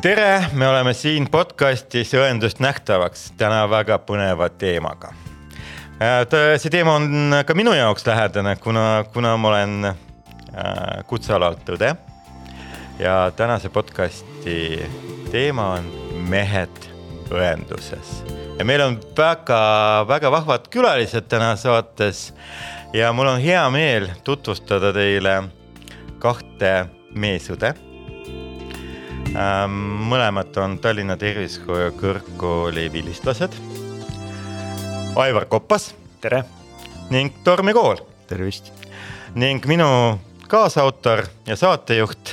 tere, 0.00 0.44
me 0.52 0.68
oleme 0.68 0.92
siin 0.94 1.24
podcastis 1.30 2.12
õendust 2.14 2.60
nähtavaks 2.62 3.32
täna 3.38 3.64
väga 3.70 3.96
põneva 4.06 4.46
teemaga. 4.48 5.10
see 6.58 6.70
teema 6.70 6.94
on 6.94 7.34
ka 7.46 7.54
minu 7.54 7.72
jaoks 7.74 8.06
lähedane, 8.06 8.56
kuna, 8.62 9.04
kuna 9.12 9.36
ma 9.36 9.48
olen 9.48 9.88
äh, 9.88 9.96
kutsealalt 11.06 11.68
õde. 11.74 11.96
ja 12.98 13.32
tänase 13.36 13.68
podcasti 13.68 14.86
teema 15.32 15.66
on 15.80 15.90
mehed 16.28 16.78
õenduses 17.30 18.22
ja 18.58 18.64
meil 18.64 18.80
on 18.80 19.00
väga-väga 19.16 20.30
vahvad 20.30 20.70
külalised 20.70 21.26
täna 21.28 21.56
saates 21.56 22.34
ja 22.92 23.12
mul 23.12 23.26
on 23.26 23.40
hea 23.40 23.66
meel 23.70 24.08
tutvustada 24.24 24.92
teile 24.92 25.42
kahte 26.18 26.86
meesõde 27.14 27.74
mõlemad 30.08 30.56
on 30.58 30.78
Tallinna 30.82 31.16
Tervishoiu 31.16 31.92
Kõrgkooli 31.98 32.88
vilistlased. 32.92 33.54
Aivar 35.16 35.46
Koppas. 35.46 35.94
tere. 36.20 36.44
ning 37.10 37.34
Tormi 37.44 37.72
Kool. 37.72 37.96
tervist. 38.26 38.72
ning 39.34 39.66
minu 39.66 40.20
kaasautor 40.48 41.26
ja 41.46 41.56
saatejuht 41.56 42.30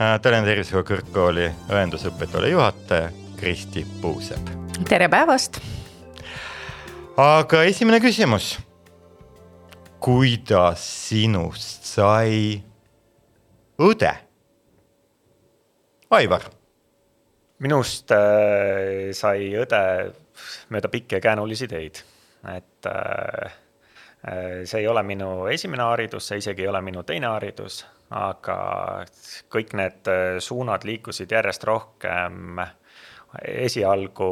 äh, 0.00 0.20
Tallinna 0.20 0.46
Tervishoiu 0.46 0.84
Kõrgkooli 0.84 1.50
õendusõpetuse 1.68 2.48
juhataja 2.48 3.10
Kristi 3.36 3.86
Puusepp. 4.00 4.48
tere 4.88 5.08
päevast. 5.08 5.60
aga 7.16 7.62
esimene 7.62 8.00
küsimus. 8.00 8.58
kuidas 10.00 11.08
sinust 11.08 11.84
sai 11.84 12.62
õde? 13.78 14.27
Aivar. 16.10 16.42
minust 17.58 18.12
äh, 18.14 19.10
sai 19.12 19.50
õde 19.60 19.80
mööda 20.72 20.88
pikki 20.88 21.18
ja 21.18 21.20
käänulisi 21.20 21.66
teid, 21.68 21.98
et 22.48 22.86
äh, 22.88 23.56
äh, 24.24 24.62
see 24.64 24.80
ei 24.80 24.86
ole 24.88 25.02
minu 25.04 25.48
esimene 25.52 25.84
haridus, 25.84 26.30
see 26.30 26.38
isegi 26.40 26.64
ei 26.64 26.70
ole 26.70 26.80
minu 26.86 27.02
teine 27.04 27.28
haridus, 27.28 27.82
aga 28.14 28.56
kõik 29.52 29.74
need 29.76 30.08
äh, 30.08 30.38
suunad 30.40 30.86
liikusid 30.88 31.34
järjest 31.36 31.68
rohkem 31.68 32.62
esialgu 33.44 34.30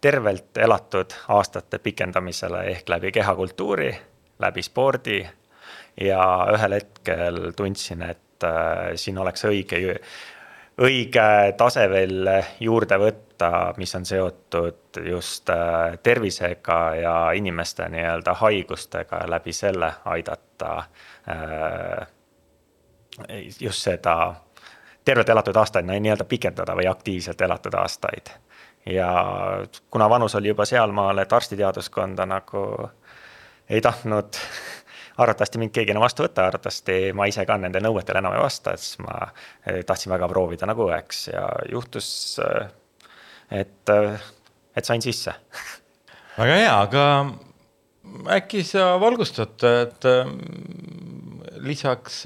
tervelt 0.00 0.62
elatud 0.62 1.16
aastate 1.34 1.82
pikendamisele 1.82 2.62
ehk 2.76 2.94
läbi 2.94 3.10
kehakultuuri, 3.18 3.90
läbi 4.46 4.62
spordi 4.62 5.18
ja 6.06 6.22
ühel 6.54 6.78
hetkel 6.78 7.50
tundsin, 7.58 8.06
et 8.14 8.46
äh, 8.46 8.94
siin 8.94 9.18
oleks 9.18 9.48
õige 9.50 9.98
õige 10.82 11.54
tase 11.56 11.86
veel 11.90 12.28
juurde 12.60 12.98
võtta, 13.00 13.50
mis 13.76 13.94
on 13.96 14.04
seotud 14.06 15.00
just 15.08 15.50
äh, 15.50 15.98
tervisega 16.02 16.80
ja 17.00 17.14
inimeste 17.36 17.88
nii-öelda 17.92 18.34
haigustega 18.40 19.22
ja 19.22 19.30
läbi 19.30 19.52
selle 19.52 19.92
aidata 20.04 20.72
äh, 21.28 22.06
just 23.60 23.82
seda 23.82 24.34
tervelt 25.04 25.28
elatud 25.28 25.56
aastaid 25.56 25.86
nii-öelda 25.86 26.24
pikendada 26.24 26.76
või 26.76 26.88
aktiivselt 26.90 27.40
elatud 27.40 27.74
aastaid. 27.74 28.30
ja 28.86 29.10
kuna 29.90 30.10
vanus 30.10 30.34
oli 30.34 30.48
juba 30.48 30.64
sealmaal, 30.64 31.18
et 31.18 31.32
arstiteaduskonda 31.32 32.26
nagu 32.26 32.90
ei 33.68 33.80
tahtnud 33.80 34.36
arvatavasti 35.16 35.60
mind 35.60 35.72
keegi 35.74 35.94
enam 35.94 36.04
vastu 36.04 36.26
võtta, 36.26 36.46
arvatavasti 36.50 36.98
ma 37.16 37.28
ise 37.30 37.46
ka 37.48 37.56
nende 37.60 37.80
nõuetele 37.84 38.20
enam 38.22 38.36
ei 38.36 38.42
vasta, 38.42 38.74
et 38.76 38.82
siis 38.82 39.00
ma 39.04 39.16
eh, 39.24 39.82
tahtsin 39.86 40.12
väga 40.12 40.28
proovida 40.32 40.68
nagu 40.68 40.88
õeks 40.90 41.26
ja 41.32 41.46
juhtus, 41.72 42.08
eh, 42.44 42.68
et, 43.62 43.92
eh, 43.92 44.30
et 44.76 44.88
sain 44.88 45.04
sisse. 45.04 45.34
väga 46.36 46.60
hea, 46.60 46.74
aga 46.76 47.04
äkki 48.36 48.62
sa 48.66 48.94
valgustad, 49.02 49.56
et 49.66 50.04
lisaks 51.66 52.20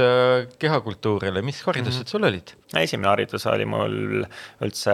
kehakultuurile, 0.61 1.41
mis 1.47 1.63
haridused 1.65 2.03
mm 2.03 2.05
-hmm. 2.05 2.11
sul 2.11 2.25
olid? 2.25 2.53
esimene 2.77 3.09
haridus 3.09 3.47
oli 3.47 3.65
mul 3.65 4.27
üldse 4.61 4.93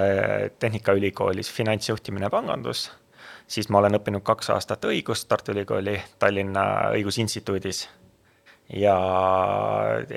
Tehnikaülikoolis 0.59 1.51
finantsjuhtimine, 1.51 2.31
pangandus 2.31 2.91
siis 3.47 3.69
ma 3.69 3.79
olen 3.79 3.99
õppinud 3.99 4.25
kaks 4.27 4.51
aastat 4.51 4.85
õigust 4.85 5.29
Tartu 5.29 5.55
Ülikooli 5.55 6.01
Tallinna 6.19 6.67
Õigusinstituudis. 6.97 7.87
ja 8.73 8.97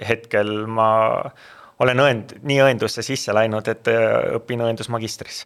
hetkel 0.10 0.66
ma 0.66 0.90
olen 1.80 2.04
õend-, 2.04 2.36
nii 2.42 2.60
õendusse 2.66 3.06
sisse 3.06 3.34
läinud, 3.34 3.68
et 3.68 3.88
äh, 3.92 4.36
õpin 4.40 4.66
õendusmagistris 4.66 5.46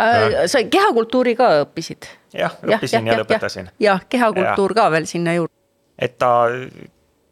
äh,. 0.00 0.46
sa 0.46 0.64
kehakultuuri 0.64 1.36
ka 1.36 1.52
õppisid? 1.66 2.08
jah, 2.32 2.56
õppisin 2.64 3.04
ja, 3.04 3.12
ja, 3.12 3.18
ja 3.18 3.22
lõpetasin. 3.24 3.70
jah, 3.80 4.04
kehakultuur 4.08 4.76
ja. 4.76 4.82
ka 4.82 4.90
veel 4.96 5.08
sinna 5.10 5.36
juurde. 5.36 5.54
et 5.98 6.18
ta 6.18 6.32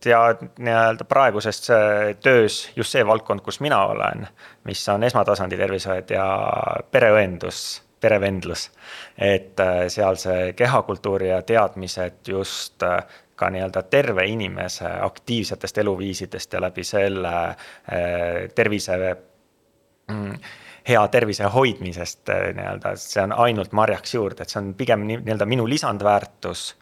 ja 0.04 0.20
nii-öelda 0.58 1.04
praeguses 1.08 1.62
töös 2.22 2.58
just 2.76 2.92
see 2.92 3.06
valdkond, 3.06 3.40
kus 3.40 3.60
mina 3.64 3.78
olen, 3.88 4.26
mis 4.68 4.82
on 4.92 5.04
esmatasandi 5.08 5.56
tervishoid 5.56 6.12
ja 6.12 6.26
pereõendus 6.92 7.64
perevendlus. 8.04 8.70
et 9.18 9.60
äh, 9.60 9.86
seal 9.88 10.18
see 10.20 10.52
kehakultuuri 10.56 11.30
ja 11.30 11.42
teadmised 11.42 12.28
just 12.28 12.82
äh, 12.82 13.00
ka 13.34 13.48
nii-öelda 13.50 13.82
terve 13.90 14.26
inimese 14.30 14.90
aktiivsetest 15.06 15.78
eluviisidest 15.82 16.52
ja 16.52 16.60
läbi 16.60 16.84
selle 16.84 17.32
äh, 17.48 18.44
tervise 18.54 18.98
mm, 20.10 20.36
hea 20.88 21.02
tervise 21.08 21.48
hoidmisest 21.56 22.28
nii-öelda, 22.28 22.94
see 23.00 23.22
on 23.24 23.32
ainult 23.46 23.72
marjaks 23.72 24.14
juurde, 24.14 24.44
et 24.44 24.52
see 24.52 24.60
on 24.60 24.74
pigem 24.78 25.06
nii-öelda 25.08 25.48
minu 25.48 25.66
lisandväärtus 25.68 26.74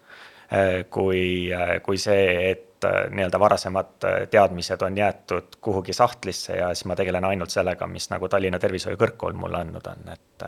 kui, 0.93 1.49
kui 1.82 1.97
see, 1.97 2.50
et 2.50 2.84
nii-öelda 2.84 3.38
varasemad 3.41 4.06
teadmised 4.31 4.82
on 4.82 4.99
jäetud 4.99 5.56
kuhugi 5.61 5.94
sahtlisse 5.97 6.59
ja 6.59 6.75
siis 6.75 6.84
ma 6.91 6.97
tegelen 6.99 7.25
ainult 7.25 7.55
sellega, 7.55 7.87
mis 7.87 8.11
nagu 8.11 8.28
Tallinna 8.28 8.59
Tervishoiu 8.59 8.99
Kõrgkool 9.00 9.38
mulle 9.38 9.62
andnud 9.62 9.87
on, 9.94 10.12
et 10.12 10.47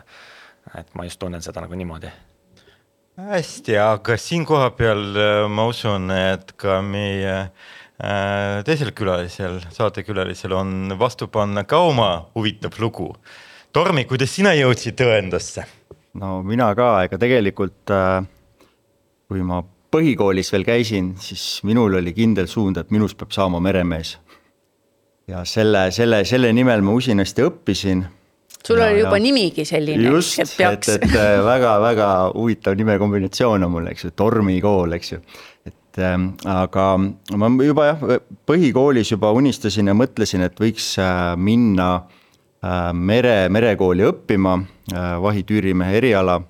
et 0.79 0.95
ma 0.95 1.07
just 1.09 1.21
tunnen 1.23 1.43
seda 1.45 1.65
nagu 1.65 1.77
niimoodi. 1.79 2.11
hästi, 3.21 3.77
aga 3.79 4.17
siin 4.19 4.45
kohapeal 4.47 5.03
äh, 5.15 5.33
ma 5.49 5.69
usun, 5.71 6.11
et 6.11 6.53
ka 6.59 6.81
meie 6.83 7.37
äh, 7.45 8.63
teisel 8.67 8.91
külalisel, 8.97 9.61
saatekülalisel 9.71 10.53
on 10.57 10.97
vastu 10.99 11.29
panna 11.29 11.65
ka 11.65 11.79
oma 11.79 12.27
huvitav 12.35 12.81
lugu. 12.83 13.13
Tormi, 13.75 14.05
kuidas 14.07 14.35
sina 14.35 14.55
jõudsid 14.55 14.99
tõendusse? 14.99 15.67
no 16.15 16.41
mina 16.47 16.71
ka, 16.79 17.05
ega 17.07 17.19
tegelikult 17.19 17.91
äh, 17.95 18.27
kui 19.29 19.43
ma 19.47 19.63
põhikoolis 19.95 20.51
veel 20.55 20.67
käisin, 20.67 21.15
siis 21.23 21.63
minul 21.67 22.01
oli 22.01 22.13
kindel 22.15 22.49
suund, 22.51 22.79
et 22.81 22.91
minust 22.95 23.19
peab 23.19 23.35
saama 23.35 23.61
meremees. 23.63 24.19
ja 25.31 25.45
selle, 25.49 25.89
selle, 25.95 26.25
selle 26.29 26.51
nimel 26.53 26.83
ma 26.85 26.93
usinasti 26.99 27.47
õppisin 27.47 28.05
sul 28.67 28.79
ja, 28.79 28.89
oli 28.89 29.01
juba 29.03 29.17
ja. 29.19 29.23
nimigi 29.23 29.65
selline. 29.69 30.09
just, 30.09 30.39
et, 30.41 30.55
et, 30.59 30.89
et 30.97 31.17
väga-väga 31.45 32.09
äh, 32.11 32.31
huvitav 32.33 32.77
nimekombinatsioon 32.81 33.67
on 33.67 33.73
mul, 33.73 33.91
eks 33.93 34.07
ju, 34.07 34.13
tormikool, 34.17 34.97
eks 34.97 35.13
ju. 35.13 35.21
et 35.69 36.01
ähm, 36.01 36.31
aga 36.49 36.87
ma 37.41 37.51
juba 37.65 37.91
jah, 37.93 38.05
põhikoolis 38.49 39.13
juba 39.13 39.33
unistasin 39.37 39.93
ja 39.93 39.97
mõtlesin, 39.97 40.47
et 40.49 40.57
võiks 40.61 40.95
äh, 41.03 41.35
minna 41.37 41.91
äh, 42.01 42.91
mere, 42.97 43.37
merekooli 43.53 44.07
õppima 44.09 44.59
äh,, 44.59 45.15
vahitüürimehe 45.23 46.01
eriala. 46.01 46.41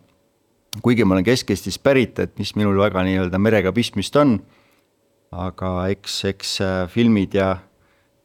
kuigi 0.83 1.05
ma 1.07 1.17
olen 1.17 1.27
Kesk-Eestist 1.27 1.83
pärit, 1.83 2.19
et 2.19 2.39
mis 2.39 2.55
minul 2.59 2.79
väga 2.79 3.03
nii-öelda 3.07 3.39
merega 3.39 3.73
pistmist 3.73 4.17
on. 4.17 4.39
aga 5.35 5.89
eks, 5.91 6.21
eks 6.31 6.61
äh, 6.63 6.77
filmid 6.89 7.35
ja, 7.35 7.57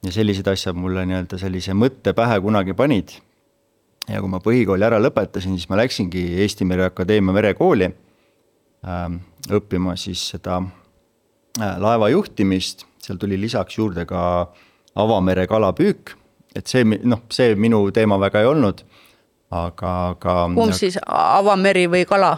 ja 0.05 0.13
sellised 0.13 0.47
asjad 0.47 0.77
mulle 0.77 1.07
nii-öelda 1.09 1.41
sellise 1.41 1.73
mõtte 1.73 2.13
pähe 2.13 2.37
kunagi 2.45 2.77
panid 2.77 3.17
ja 4.09 4.21
kui 4.21 4.31
ma 4.31 4.41
põhikooli 4.43 4.85
ära 4.85 4.99
lõpetasin, 5.01 5.57
siis 5.57 5.69
ma 5.71 5.79
läksingi 5.79 6.23
Eesti 6.43 6.67
Mereakadeemia 6.69 7.35
merekooli 7.35 7.89
äh, 7.89 9.03
õppima 9.55 9.95
siis 9.99 10.23
seda 10.33 10.59
äh, 10.61 11.75
laeva 11.81 12.09
juhtimist, 12.13 12.85
seal 13.03 13.19
tuli 13.21 13.39
lisaks 13.39 13.77
juurde 13.77 14.05
ka 14.09 14.21
avamere 14.99 15.45
kalapüük, 15.49 16.15
et 16.57 16.67
see 16.67 16.85
noh, 16.85 17.23
see 17.33 17.53
minu 17.59 17.83
teema 17.95 18.17
väga 18.21 18.41
ei 18.43 18.49
olnud, 18.49 18.81
aga, 19.53 19.93
aga. 20.15 20.39
kumb 20.55 20.75
siis, 20.77 20.97
avameri 21.05 21.85
või 21.89 22.03
kala 22.09 22.35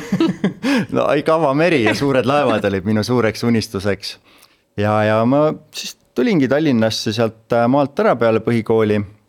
no 0.96 1.06
ikka 1.18 1.38
avameri 1.38 1.84
ja 1.86 1.94
suured 1.98 2.26
laevad 2.28 2.66
olid 2.70 2.86
minu 2.86 3.06
suureks 3.06 3.46
unistuseks. 3.46 4.18
ja, 4.78 4.98
ja 5.06 5.22
ma 5.26 5.48
siis 5.74 5.96
tulingi 6.14 6.50
Tallinnasse 6.50 7.14
sealt 7.14 7.54
äh, 7.54 7.66
maalt 7.70 7.98
ära 8.02 8.16
peale 8.18 8.42
põhikooli 8.42 9.00
Äh, 9.00 9.19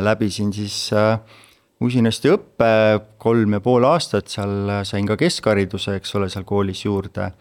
läbisin 0.00 0.52
siis 0.52 0.92
äh, 0.92 1.18
usinasti 1.80 2.32
õppe, 2.34 3.00
kolm 3.18 3.56
ja 3.56 3.60
pool 3.64 3.86
aastat, 3.88 4.28
seal 4.32 4.68
äh, 4.68 4.82
sain 4.84 5.06
ka 5.08 5.16
keskhariduse, 5.20 5.96
eks 6.00 6.14
ole, 6.18 6.28
seal 6.32 6.44
koolis 6.44 6.84
juurde. 6.84 7.32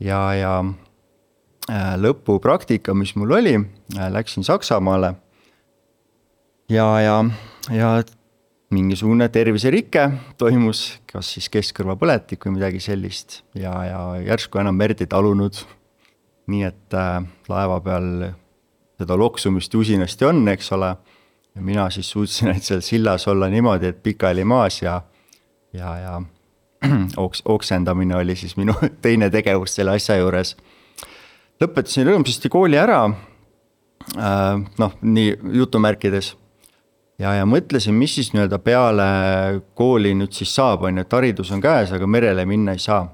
ja, 0.00 0.20
ja 0.34 0.64
lõpupraktika, 1.98 2.94
mis 2.94 3.16
mul 3.16 3.32
oli, 3.40 3.56
läksin 4.12 4.44
Saksamaale. 4.44 5.14
ja, 6.68 7.00
ja 7.00 7.24
ja 7.70 8.02
mingisugune 8.70 9.28
terviserike 9.32 10.08
toimus, 10.38 10.98
kas 11.10 11.32
siis 11.36 11.48
keskkõrvapõletik 11.54 12.46
või 12.46 12.56
midagi 12.58 12.80
sellist 12.82 13.40
ja, 13.54 13.72
ja 13.86 14.00
järsku 14.26 14.60
enam 14.62 14.78
verd 14.78 15.02
ei 15.02 15.10
talunud. 15.10 15.64
nii 16.46 16.62
et 16.62 16.94
äh, 16.94 17.24
laeva 17.48 17.80
peal 17.82 18.30
seda 18.98 19.16
loksumist 19.18 19.74
usinasti 19.74 20.24
on, 20.24 20.44
eks 20.48 20.70
ole. 20.72 20.94
Ja 21.56 21.62
mina 21.64 21.88
siis 21.90 22.10
suutsin 22.10 22.52
ainult 22.52 22.68
seal 22.68 22.80
sillas 22.84 23.28
olla 23.28 23.48
niimoodi, 23.48 23.92
et 23.92 24.02
pikali 24.02 24.44
maas 24.44 24.82
ja, 24.82 25.00
ja, 25.72 25.96
ja 25.98 26.22
oks-, 27.24 27.42
oksendamine 27.44 28.16
oli 28.16 28.36
siis 28.36 28.56
minu 28.56 28.74
teine 29.04 29.30
tegevus 29.30 29.74
selle 29.74 29.96
asja 29.96 30.18
juures. 30.20 30.56
lõpetasin 31.60 32.06
rõõmsasti 32.10 32.52
kooli 32.52 32.78
ära 32.78 33.04
äh,. 33.08 34.66
noh, 34.78 34.98
nii 35.02 35.38
jutumärkides 35.62 36.34
ja, 37.18 37.32
ja 37.40 37.46
mõtlesin, 37.48 37.96
mis 37.96 38.14
siis 38.18 38.32
nii-öelda 38.34 38.58
peale 38.64 39.06
kooli 39.78 40.14
nüüd 40.16 40.36
siis 40.36 40.52
saab, 40.54 40.84
on 40.86 41.00
ju, 41.00 41.06
et 41.06 41.16
haridus 41.18 41.52
on 41.54 41.62
käes, 41.64 41.92
aga 41.96 42.08
merele 42.08 42.46
minna 42.48 42.76
ei 42.76 42.82
saa. 42.82 43.06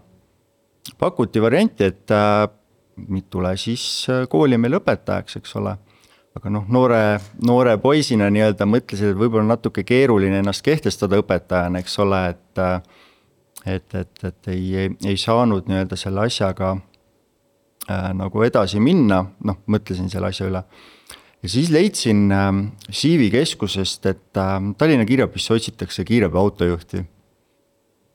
pakuti 0.98 1.40
varianti, 1.42 1.84
et 1.84 2.10
äh, 2.10 2.48
tule 3.30 3.56
siis 3.56 4.06
äh, 4.10 4.26
kooli 4.28 4.58
meil 4.58 4.80
õpetajaks, 4.80 5.38
eks 5.38 5.56
ole. 5.56 5.76
Aga 6.38 6.52
noh, 6.52 6.64
noore, 6.72 7.02
noore 7.44 7.76
poisina 7.82 8.30
nii-öelda 8.32 8.66
mõtlesin, 8.68 9.12
et 9.12 9.18
võib-olla 9.20 9.44
natuke 9.52 9.84
keeruline 9.84 10.40
ennast 10.40 10.64
kehtestada 10.64 11.20
õpetajana, 11.22 11.82
eks 11.82 11.98
ole, 12.04 12.24
et. 12.34 12.64
Et, 13.62 13.94
et, 13.94 14.24
et 14.26 14.48
ei, 14.50 14.62
ei, 14.74 14.88
ei 15.06 15.18
saanud 15.20 15.68
nii-öelda 15.70 15.94
selle 15.94 16.24
asjaga 16.24 16.72
äh, 16.74 18.08
nagu 18.18 18.42
edasi 18.42 18.80
minna, 18.82 19.20
noh, 19.46 19.60
mõtlesin 19.70 20.08
selle 20.10 20.32
asja 20.32 20.48
üle 20.48 20.64
ja 21.42 21.48
siis 21.48 21.70
leidsin 21.70 22.32
äh, 22.32 22.50
Siivi 22.90 23.30
keskusest, 23.30 24.06
et 24.06 24.36
äh, 24.36 24.56
Tallinna 24.78 25.06
kiirabisse 25.06 25.54
otsitakse 25.54 26.04
kiirabiautojuhti. 26.04 27.04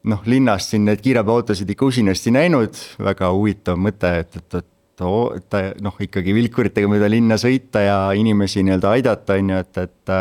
noh, 0.07 0.21
linnast 0.25 0.71
siin 0.71 0.85
neid 0.87 1.01
kiirabiautosid 1.03 1.69
ikka 1.69 1.85
usinasti 1.85 2.31
näinud, 2.31 2.77
väga 3.03 3.31
huvitav 3.31 3.79
mõte, 3.79 4.11
et, 4.19 4.35
et, 4.39 4.59
et 4.61 4.67
oo, 5.05 5.33
et 5.37 5.81
noh, 5.83 5.95
ikkagi 6.01 6.33
vilkuritega 6.33 6.89
mööda 6.89 7.09
linna 7.11 7.37
sõita 7.41 7.83
ja 7.85 7.97
inimesi 8.17 8.63
nii-öelda 8.65 8.93
aidata, 8.97 9.37
on 9.37 9.53
ju, 9.53 9.65
et, 9.65 9.83
et. 9.83 10.15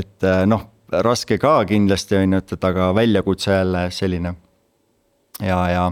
et 0.00 0.30
noh, 0.48 0.68
raske 0.92 1.38
ka 1.40 1.62
kindlasti 1.64 2.16
on 2.18 2.36
ju, 2.36 2.40
et, 2.42 2.52
et 2.52 2.64
aga 2.68 2.92
väljakutse 2.96 3.52
jälle 3.52 3.86
selline. 3.90 4.34
ja, 5.40 5.58
ja 5.70 5.84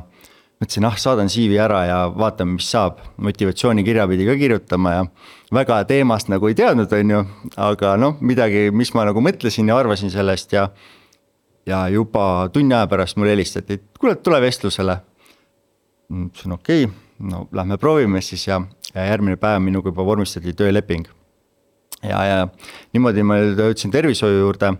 mõtlesin, 0.61 0.85
ah 0.85 0.97
saadan 1.01 1.31
CV 1.33 1.57
ära 1.63 1.81
ja 1.89 1.99
vaatame, 2.13 2.59
mis 2.59 2.69
saab, 2.71 3.01
motivatsioonikirja 3.17 4.07
pidi 4.11 4.27
ka 4.29 4.37
kirjutama 4.37 4.93
ja. 4.93 5.05
väga 5.53 5.83
teemast 5.89 6.29
nagu 6.29 6.49
ei 6.49 6.55
teadnud, 6.55 6.93
on 6.93 7.15
ju, 7.15 7.21
aga 7.57 7.97
noh, 7.97 8.19
midagi, 8.21 8.69
mis 8.71 8.93
ma 8.95 9.07
nagu 9.09 9.23
mõtlesin 9.25 9.69
ja 9.73 9.79
arvasin 9.81 10.13
sellest 10.13 10.53
ja. 10.53 10.69
ja 11.67 11.87
juba 11.89 12.49
tunni 12.53 12.77
aja 12.77 12.91
pärast 12.91 13.17
mulle 13.17 13.33
helistati, 13.33 13.81
et 13.81 14.01
kuule, 14.01 14.19
tule 14.21 14.41
vestlusele. 14.41 15.01
ütlesin 16.11 16.53
okei 16.53 16.85
okay,, 16.85 17.10
no 17.21 17.47
lähme 17.53 17.79
proovime 17.79 18.23
siis 18.25 18.47
ja, 18.49 18.61
ja 18.95 19.07
järgmine 19.13 19.37
päev 19.37 19.63
minuga 19.63 19.93
juba 19.93 20.05
vormistati 20.07 20.53
tööleping. 20.57 21.07
ja, 22.03 22.25
ja 22.25 22.49
niimoodi 22.93 23.23
ma 23.23 23.39
jõudsin 23.43 23.93
tervishoiu 23.93 24.47
juurde 24.47 24.75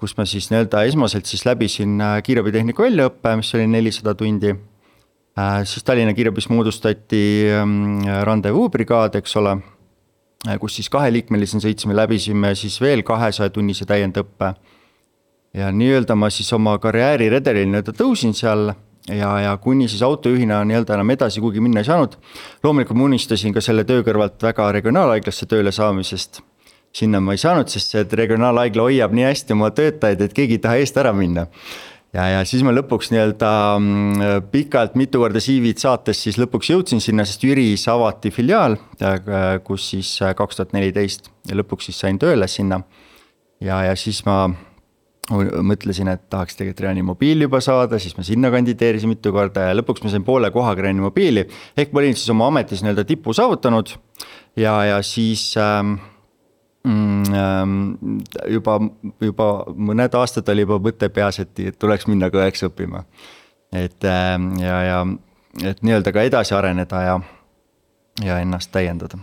kus 0.00 0.16
ma 0.18 0.26
siis 0.28 0.50
nii-öelda 0.50 0.84
esmaselt 0.84 1.26
siis 1.26 1.46
läbisin 1.46 2.00
äh, 2.02 2.20
kiirabitehniku 2.22 2.82
väljaõppe, 2.82 3.36
mis 3.40 3.54
oli 3.54 3.66
nelisada 3.70 4.14
tundi 4.14 4.52
Äh, 5.38 5.64
siis 5.66 5.82
Tallinna 5.84 6.14
kiirabis 6.14 6.46
moodustati 6.48 7.50
ähm, 7.50 8.04
Rendezvous 8.22 8.70
brigaad, 8.70 9.16
eks 9.18 9.34
ole, 9.36 9.56
äh, 10.46 10.58
kus 10.62 10.76
siis 10.78 10.86
kaheliikmelisena 10.94 11.64
sõitsime, 11.64 11.96
läbisime 11.98 12.52
siis 12.54 12.76
veel 12.78 13.02
kahesaja 13.02 13.50
tunnise 13.50 13.86
täiendõppe. 13.86 14.52
ja 15.54 15.72
nii-öelda 15.74 16.14
ma 16.18 16.30
siis 16.30 16.52
oma 16.52 16.76
karjääriredelil 16.78 17.66
nii-öelda 17.66 17.94
tõusin 17.98 18.34
seal 18.34 18.72
ja, 19.08 19.30
ja 19.40 19.56
kuni 19.56 19.88
siis 19.88 20.02
autojuhina 20.02 20.62
nii-öelda 20.64 20.96
enam 20.96 21.10
edasi 21.10 21.40
kuhugi 21.40 21.60
minna 21.60 21.82
ei 21.82 21.88
saanud. 21.88 22.16
loomulikult 22.62 22.98
ma 22.98 23.08
unistasin 23.10 23.54
ka 23.54 23.60
selle 23.64 23.84
töö 23.84 24.04
kõrvalt 24.06 24.42
väga 24.42 24.72
regionaalhaiglasse 24.78 25.46
tööle 25.46 25.72
saamisest. 25.72 26.40
sinna 26.94 27.20
ma 27.20 27.34
ei 27.34 27.38
saanud, 27.42 27.68
sest 27.68 27.90
see 27.90 28.04
regionaalhaigla 28.12 28.82
hoiab 28.82 29.12
nii 29.12 29.26
hästi 29.26 29.52
oma 29.52 29.70
töötajaid, 29.70 30.20
et 30.20 30.32
keegi 30.36 30.58
ei 30.58 30.62
taha 30.62 30.80
eest 30.82 30.96
ära 30.96 31.12
minna 31.12 31.46
ja, 32.14 32.26
ja 32.30 32.42
siis 32.48 32.62
ma 32.66 32.72
lõpuks 32.74 33.10
nii-öelda 33.12 33.50
mm, 33.78 34.50
pikalt 34.52 34.94
mitu 34.98 35.22
korda 35.22 35.42
CV-d 35.42 35.82
saates 35.82 36.22
siis 36.26 36.38
lõpuks 36.40 36.70
jõudsin 36.70 37.02
sinna, 37.02 37.26
sest 37.28 37.44
Jüris 37.44 37.86
avati 37.90 38.32
filiaal, 38.34 38.78
äh, 39.02 39.18
kus 39.66 39.90
siis 39.92 40.14
äh, 40.22 40.34
kaks 40.38 40.60
tuhat 40.60 40.76
neliteist 40.76 41.32
ja 41.48 41.58
lõpuks 41.58 41.90
siis 41.90 42.00
sain 42.04 42.20
tööle 42.22 42.48
sinna. 42.48 42.82
ja, 43.60 43.82
ja 43.90 43.96
siis 43.98 44.22
ma 44.26 44.46
mõtlesin, 45.30 46.10
et 46.12 46.24
tahaks 46.30 46.58
tegelikult 46.58 46.84
Reanimobiili 46.84 47.46
juba 47.46 47.60
saada, 47.64 47.98
siis 47.98 48.16
ma 48.18 48.24
sinna 48.26 48.50
kandideerisin 48.52 49.08
mitu 49.08 49.32
korda 49.32 49.70
ja 49.70 49.76
lõpuks 49.76 50.04
ma 50.04 50.12
sain 50.12 50.24
poole 50.24 50.50
kohaga 50.52 50.84
Reanimobiili. 50.84 51.46
ehk 51.76 51.92
ma 51.92 52.02
olin 52.02 52.16
siis 52.18 52.30
oma 52.34 52.50
ametis 52.52 52.82
nii-öelda 52.84 53.06
tipu 53.08 53.32
saavutanud 53.32 53.94
ja, 54.56 54.74
ja 54.84 55.02
siis 55.02 55.54
ähm, 55.56 55.96
Mm, 56.84 57.22
ähm, 57.32 58.18
juba, 58.52 58.74
juba 59.20 59.46
mõned 59.72 60.16
aastad 60.20 60.48
oli 60.52 60.66
juba 60.66 60.76
mõte 60.84 61.08
peas, 61.08 61.38
et 61.40 61.78
tuleks 61.80 62.04
minna 62.10 62.28
ka 62.28 62.42
õeks 62.42 62.66
õppima. 62.68 63.06
et 63.72 64.04
ähm, 64.04 64.50
ja, 64.60 64.82
ja 64.84 64.98
et 65.70 65.80
nii-öelda 65.80 66.12
ka 66.12 66.26
edasi 66.28 66.54
areneda 66.54 67.00
ja, 67.00 67.14
ja 68.22 68.36
ennast 68.44 68.70
täiendada 68.70 69.18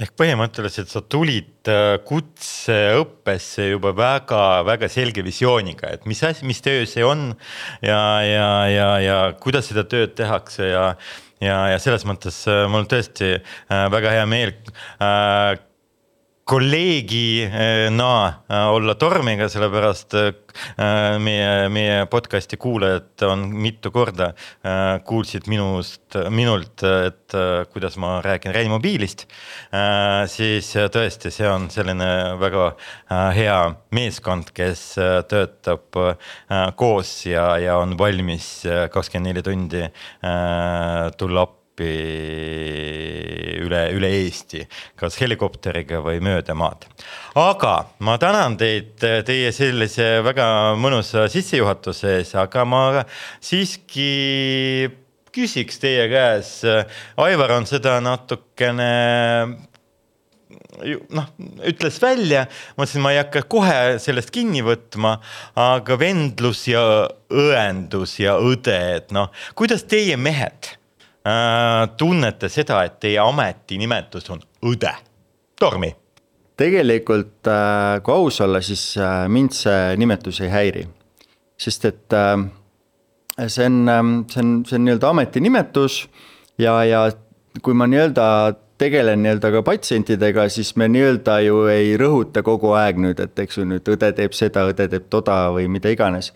ehk 0.00 0.14
põhimõtteliselt 0.16 0.90
sa 0.92 1.02
tulid 1.04 1.68
äh, 1.68 1.98
kutseõppesse 2.08 3.68
juba 3.70 3.92
väga-väga 3.96 4.88
selge 4.92 5.24
visiooniga, 5.26 5.92
et 5.92 6.06
mis 6.08 6.22
asi, 6.24 6.46
mis 6.48 6.62
töö 6.64 6.86
see 6.88 7.04
on 7.04 7.30
ja, 7.84 8.00
ja, 8.24 8.50
ja, 8.72 8.90
ja 9.04 9.18
kuidas 9.42 9.68
seda 9.70 9.84
tööd 9.88 10.16
tehakse 10.18 10.70
ja, 10.70 10.86
ja, 11.44 11.58
ja 11.74 11.80
selles 11.82 12.06
mõttes 12.08 12.42
äh, 12.48 12.64
mul 12.72 12.88
tõesti 12.90 13.34
äh, 13.36 13.84
väga 13.92 14.16
hea 14.16 14.28
meel 14.30 14.56
kolleegina 16.50 18.26
äh, 18.26 18.68
olla 18.68 18.94
Tormiga, 18.98 19.46
sellepärast 19.48 20.14
äh, 20.18 20.32
meie, 21.22 21.68
meie 21.70 22.00
podcast'i 22.10 22.58
kuulajad 22.58 23.22
on 23.28 23.44
mitu 23.54 23.92
korda 23.94 24.32
kuulsid 25.06 25.46
minust, 25.50 26.16
minult, 26.34 26.82
et 26.82 27.36
kuidas 27.70 27.94
ma 28.02 28.16
räägin 28.24 28.54
Reanimobiilist. 28.54 29.26
siis 30.32 30.72
tõesti, 30.94 31.30
see 31.30 31.46
on 31.46 31.68
selline 31.70 32.08
väga 32.40 32.66
hea 33.36 33.60
meeskond, 33.94 34.50
kes 34.56 34.82
töötab 35.30 36.00
koos 36.80 37.14
ja, 37.30 37.46
ja 37.62 37.78
on 37.78 37.94
valmis 37.98 38.50
kakskümmend 38.90 39.30
neli 39.30 39.46
tundi 39.46 39.86
tulla 41.20 41.46
appi 41.46 41.59
appi 41.80 43.64
üle, 43.64 43.80
üle 43.94 44.10
Eesti, 44.20 44.64
kas 44.98 45.16
helikopteriga 45.20 46.00
või 46.04 46.20
mööda 46.20 46.54
maad. 46.54 46.86
aga 47.34 47.86
ma 48.00 48.18
tänan 48.18 48.56
teid 48.58 49.00
teie 49.00 49.52
sellise 49.52 50.22
väga 50.24 50.76
mõnusa 50.76 51.28
sissejuhatuse 51.30 52.18
ees, 52.18 52.34
aga 52.34 52.64
ma 52.64 53.04
siiski 53.40 54.90
küsiks 55.32 55.78
teie 55.78 56.08
käes, 56.10 56.60
Aivar 57.16 57.56
on 57.56 57.66
seda 57.66 58.00
natukene 58.02 58.90
noh, 61.14 61.28
ütles 61.68 62.00
välja, 62.02 62.46
ma 62.74 62.82
mõtlesin, 62.82 63.04
ma 63.04 63.12
ei 63.14 63.20
hakka 63.20 63.44
kohe 63.48 63.78
sellest 64.02 64.32
kinni 64.34 64.64
võtma, 64.66 65.18
aga 65.54 65.96
vendlus 66.00 66.66
ja 66.68 66.82
õendus 67.30 68.18
ja 68.20 68.36
õde, 68.42 68.78
et 68.98 69.14
noh, 69.14 69.30
kuidas 69.54 69.86
teie 69.86 70.18
mehed 70.18 70.79
tunnete 72.00 72.48
seda, 72.48 72.78
et 72.84 72.94
teie 73.00 73.18
ametinimetus 73.20 74.30
on 74.32 74.40
õde? 74.70 74.92
Tormi. 75.60 75.90
tegelikult 76.56 77.48
äh, 77.48 78.00
kui 78.04 78.14
aus 78.14 78.40
olla, 78.40 78.60
siis 78.64 78.96
äh, 78.96 79.26
mind 79.28 79.52
see 79.56 79.96
nimetus 80.00 80.40
ei 80.40 80.48
häiri. 80.52 80.86
sest 81.60 81.84
et 81.84 82.16
see 83.48 83.66
on, 83.66 83.88
ähm, 83.88 84.12
see 84.32 84.40
on, 84.40 84.64
see 84.64 84.76
on 84.76 84.84
nii-öelda 84.84 85.10
ametinimetus 85.10 86.08
ja, 86.58 86.84
ja 86.84 87.02
kui 87.62 87.74
ma 87.74 87.86
nii-öelda 87.86 88.26
tegelen 88.80 89.22
nii-öelda 89.22 89.50
ka 89.52 89.62
patsientidega, 89.62 90.48
siis 90.48 90.72
me 90.76 90.88
nii-öelda 90.88 91.40
ju 91.44 91.66
ei 91.72 91.96
rõhuta 92.00 92.42
kogu 92.42 92.72
aeg 92.78 93.00
nüüd, 93.00 93.20
et 93.20 93.44
eks 93.44 93.60
ju 93.60 93.66
nüüd 93.68 93.88
õde 93.92 94.12
teeb 94.16 94.36
seda, 94.36 94.64
õde 94.72 94.88
teeb 94.88 95.10
toda 95.12 95.42
või 95.52 95.68
mida 95.68 95.92
iganes 95.92 96.32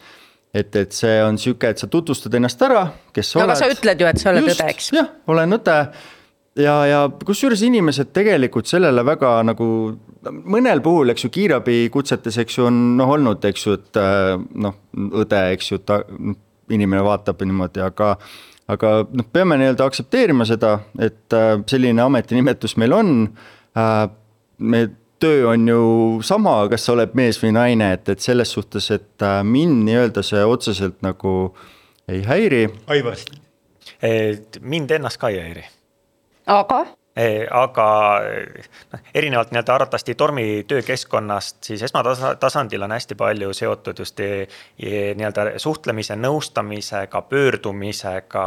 et, 0.54 0.76
et 0.78 0.92
see 0.94 1.14
on 1.24 1.38
sihuke, 1.40 1.74
et 1.74 1.82
sa 1.82 1.88
tutvustad 1.90 2.34
ennast 2.38 2.62
ära, 2.62 2.86
kes 3.14 3.32
sa 3.32 3.40
oled. 3.40 3.50
aga 3.50 3.58
sa 3.58 3.70
ütled 3.72 4.04
ju, 4.04 4.10
et 4.10 4.22
sa 4.22 4.30
oled 4.30 4.46
Just, 4.48 4.60
õde, 4.60 4.74
eks. 4.74 4.92
jah, 4.94 5.10
olen 5.34 5.58
õde 5.58 5.78
ja, 6.60 6.74
ja 6.88 7.00
kusjuures 7.26 7.62
inimesed 7.66 8.12
tegelikult 8.14 8.70
sellele 8.70 9.04
väga 9.06 9.36
nagu 9.50 9.68
mõnel 10.30 10.82
puhul, 10.84 11.12
eks 11.12 11.26
ju, 11.26 11.32
kiirabikutsetes, 11.34 12.38
eks 12.44 12.58
ju, 12.58 12.68
on 12.70 12.80
noh 12.98 13.14
olnud, 13.16 13.44
eks 13.50 13.66
ju, 13.66 13.76
et 13.80 14.00
äh, 14.00 14.34
noh, 14.38 14.78
õde, 15.22 15.44
eks 15.56 15.72
ju, 15.72 15.80
ta 15.84 16.00
inimene 16.72 17.04
vaatab 17.04 17.42
niimoodi, 17.44 17.82
aga 17.84 18.14
aga 18.72 18.90
noh, 19.12 19.26
peame 19.32 19.58
nii-öelda 19.60 19.84
aktsepteerima 19.84 20.46
seda, 20.48 20.78
et 21.02 21.34
äh, 21.36 21.56
selline 21.68 22.00
ametinimetus 22.06 22.78
meil 22.80 22.94
on. 22.96 23.10
Äh, 23.76 24.04
me 24.64 24.86
töö 25.24 25.46
on 25.48 25.68
ju 25.68 25.84
sama, 26.22 26.56
kas 26.68 26.84
sa 26.84 26.92
oled 26.92 27.14
mees 27.16 27.38
või 27.40 27.54
naine, 27.56 27.94
et, 27.96 28.08
et 28.12 28.20
selles 28.20 28.52
suhtes, 28.52 28.90
et 28.92 29.24
äh, 29.24 29.40
mind 29.46 29.86
nii-öelda 29.86 30.24
see 30.26 30.42
otseselt 30.44 31.00
nagu 31.06 31.54
ei 32.08 32.20
häiri. 32.26 32.66
Aivar. 32.92 33.22
mind 34.60 34.92
ennast 34.92 35.20
ka 35.22 35.32
ei 35.32 35.40
häiri. 35.40 35.64
aga? 36.46 36.84
Aga 37.50 37.86
noh, 38.92 39.00
erinevalt 39.14 39.52
nii-öelda 39.54 39.74
arvatavasti 39.74 40.14
tormi 40.18 40.64
töökeskkonnast, 40.68 41.56
siis 41.62 41.82
esmatasandil 41.86 42.82
on 42.82 42.90
hästi 42.90 43.14
palju 43.14 43.52
seotud 43.54 43.98
just 44.02 44.18
nii-öelda 44.18 45.44
suhtlemise, 45.62 46.16
nõustamisega, 46.18 47.22
pöördumisega. 47.30 48.46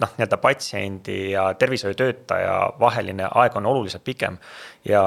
noh, 0.00 0.14
nii-öelda 0.16 0.38
patsiendi 0.40 1.18
ja 1.30 1.50
tervishoiutöötaja 1.54 2.54
vaheline 2.80 3.28
aeg 3.28 3.56
on 3.56 3.66
oluliselt 3.66 4.04
pikem 4.04 4.38
ja 4.88 5.02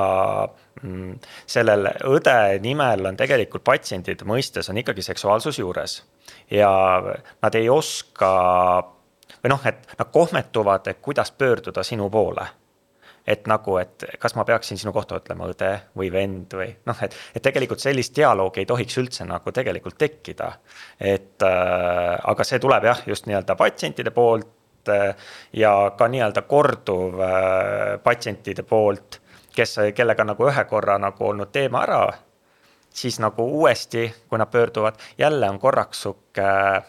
mm, 0.81 1.15
sellel 1.45 1.89
õde 2.05 2.59
nimel 2.61 3.05
on 3.09 3.17
tegelikult 3.17 3.63
patsientide 3.65 4.27
mõistes 4.29 4.69
on 4.69 4.77
ikkagi 4.77 5.01
seksuaalsus 5.01 5.59
juures 5.59 6.03
ja 6.51 6.69
nad 7.41 7.57
ei 7.57 7.69
oska 7.69 8.29
või 9.41 9.49
noh, 9.49 9.65
et 9.65 9.97
nad 9.97 10.13
kohmetuvad, 10.13 10.87
et 10.87 11.01
kuidas 11.01 11.31
pöörduda 11.31 11.83
sinu 11.83 12.09
poole 12.13 12.45
et 13.27 13.47
nagu, 13.49 13.77
et 13.81 14.05
kas 14.21 14.35
ma 14.37 14.45
peaksin 14.45 14.77
sinu 14.77 14.93
kohta 14.93 15.17
ütlema 15.19 15.47
õde 15.49 15.71
või 15.97 16.11
vend 16.13 16.53
või 16.57 16.69
noh, 16.85 17.01
et, 17.05 17.15
et 17.35 17.43
tegelikult 17.43 17.81
sellist 17.81 18.15
dialoogi 18.17 18.61
ei 18.61 18.69
tohiks 18.69 18.99
üldse 19.01 19.25
nagu 19.25 19.51
tegelikult 19.51 19.97
tekkida. 19.97 20.51
et 20.99 21.43
äh, 21.43 22.19
aga 22.23 22.43
see 22.43 22.59
tuleb 22.61 22.85
jah, 22.91 23.01
just 23.07 23.25
nii-öelda 23.25 23.57
patsientide 23.59 24.13
poolt 24.15 24.91
äh, 24.93 25.15
ja 25.53 25.73
ka 25.97 26.07
nii-öelda 26.07 26.45
korduv 26.49 27.19
äh, 27.19 27.97
patsientide 28.03 28.63
poolt, 28.63 29.21
kes, 29.55 29.77
kellega 29.95 30.23
nagu 30.23 30.49
ühe 30.49 30.65
korra 30.69 30.99
nagu 31.01 31.29
olnud 31.31 31.51
teema 31.51 31.83
ära, 31.87 32.01
siis 32.95 33.19
nagu 33.19 33.45
uuesti, 33.59 34.07
kui 34.29 34.39
nad 34.39 34.51
pöörduvad, 34.51 35.01
jälle 35.17 35.49
on 35.49 35.59
korraks 35.59 36.05
sihuke 36.05 36.45
äh, 36.45 36.83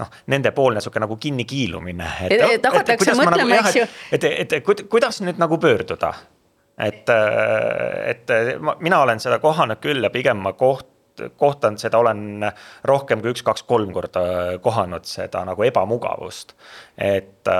noh, 0.00 0.10
nendepoolne 0.32 0.82
sihuke 0.82 1.02
nagu 1.02 1.16
kinnikiilumine. 1.20 2.10
et 2.28 2.66
hakatakse 2.66 3.14
nagu, 3.14 3.24
mõtlema, 3.30 3.62
eks 3.64 3.80
ju. 3.80 3.88
et, 4.12 4.28
et, 4.44 4.60
et 4.60 4.86
kuidas 4.90 5.20
nüüd 5.24 5.40
nagu 5.40 5.58
pöörduda, 5.60 6.14
et, 6.80 7.12
et 8.14 8.32
mina 8.80 9.02
olen 9.04 9.20
seda 9.20 9.40
kohanud 9.42 9.82
küll 9.82 10.02
ja 10.06 10.12
pigem 10.14 10.40
ma 10.44 10.54
koht, 10.58 10.88
kohtan 11.36 11.74
seda, 11.76 11.98
olen 12.00 12.46
rohkem 12.88 13.20
kui 13.20 13.34
üks-kaks-kolm 13.34 13.90
korda 13.92 14.22
kohanud 14.64 15.04
seda 15.04 15.42
nagu 15.44 15.66
ebamugavust. 15.66 16.54
et 16.96 17.50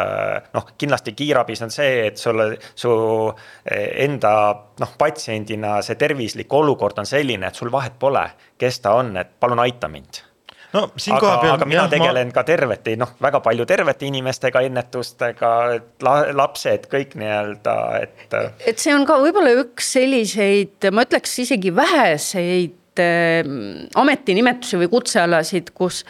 noh, 0.54 0.70
kindlasti 0.80 1.12
kiirabis 1.18 1.60
on 1.66 1.74
see, 1.74 2.06
et 2.06 2.16
sulle, 2.16 2.54
su 2.74 2.94
enda 4.06 4.32
noh, 4.80 4.96
patsiendina 4.98 5.80
see 5.84 6.00
tervislik 6.00 6.52
olukord 6.56 7.02
on 7.02 7.08
selline, 7.08 7.50
et 7.50 7.60
sul 7.60 7.72
vahet 7.72 8.00
pole, 8.00 8.24
kes 8.58 8.80
ta 8.80 8.96
on, 9.02 9.12
et 9.20 9.36
palun 9.40 9.60
aita 9.66 9.92
mind 9.92 10.24
no 10.72 10.82
siin 10.96 11.18
koha 11.18 11.36
peal. 11.42 11.54
aga 11.56 11.68
mina 11.68 11.84
jah, 11.84 11.92
tegelen 11.92 12.30
ma... 12.30 12.34
ka 12.38 12.44
tervete, 12.48 12.94
noh, 13.00 13.14
väga 13.22 13.40
palju 13.44 13.66
tervete 13.68 14.08
inimestega, 14.08 14.62
ennetustega 14.68 15.52
la,, 16.06 16.16
lapsed, 16.36 16.88
kõik 16.92 17.16
nii-öelda, 17.20 17.76
et. 18.04 18.36
et 18.72 18.82
see 18.82 18.94
on 18.94 19.06
ka 19.08 19.18
võib-olla 19.22 19.54
üks 19.64 19.94
selliseid, 19.98 20.90
ma 20.94 21.06
ütleks 21.06 21.38
isegi 21.44 21.74
väheseid 21.76 23.02
äh, 23.02 23.40
ametinimetusi 24.00 24.80
või 24.84 24.92
kutsealasid, 24.94 25.74
kus 25.76 26.04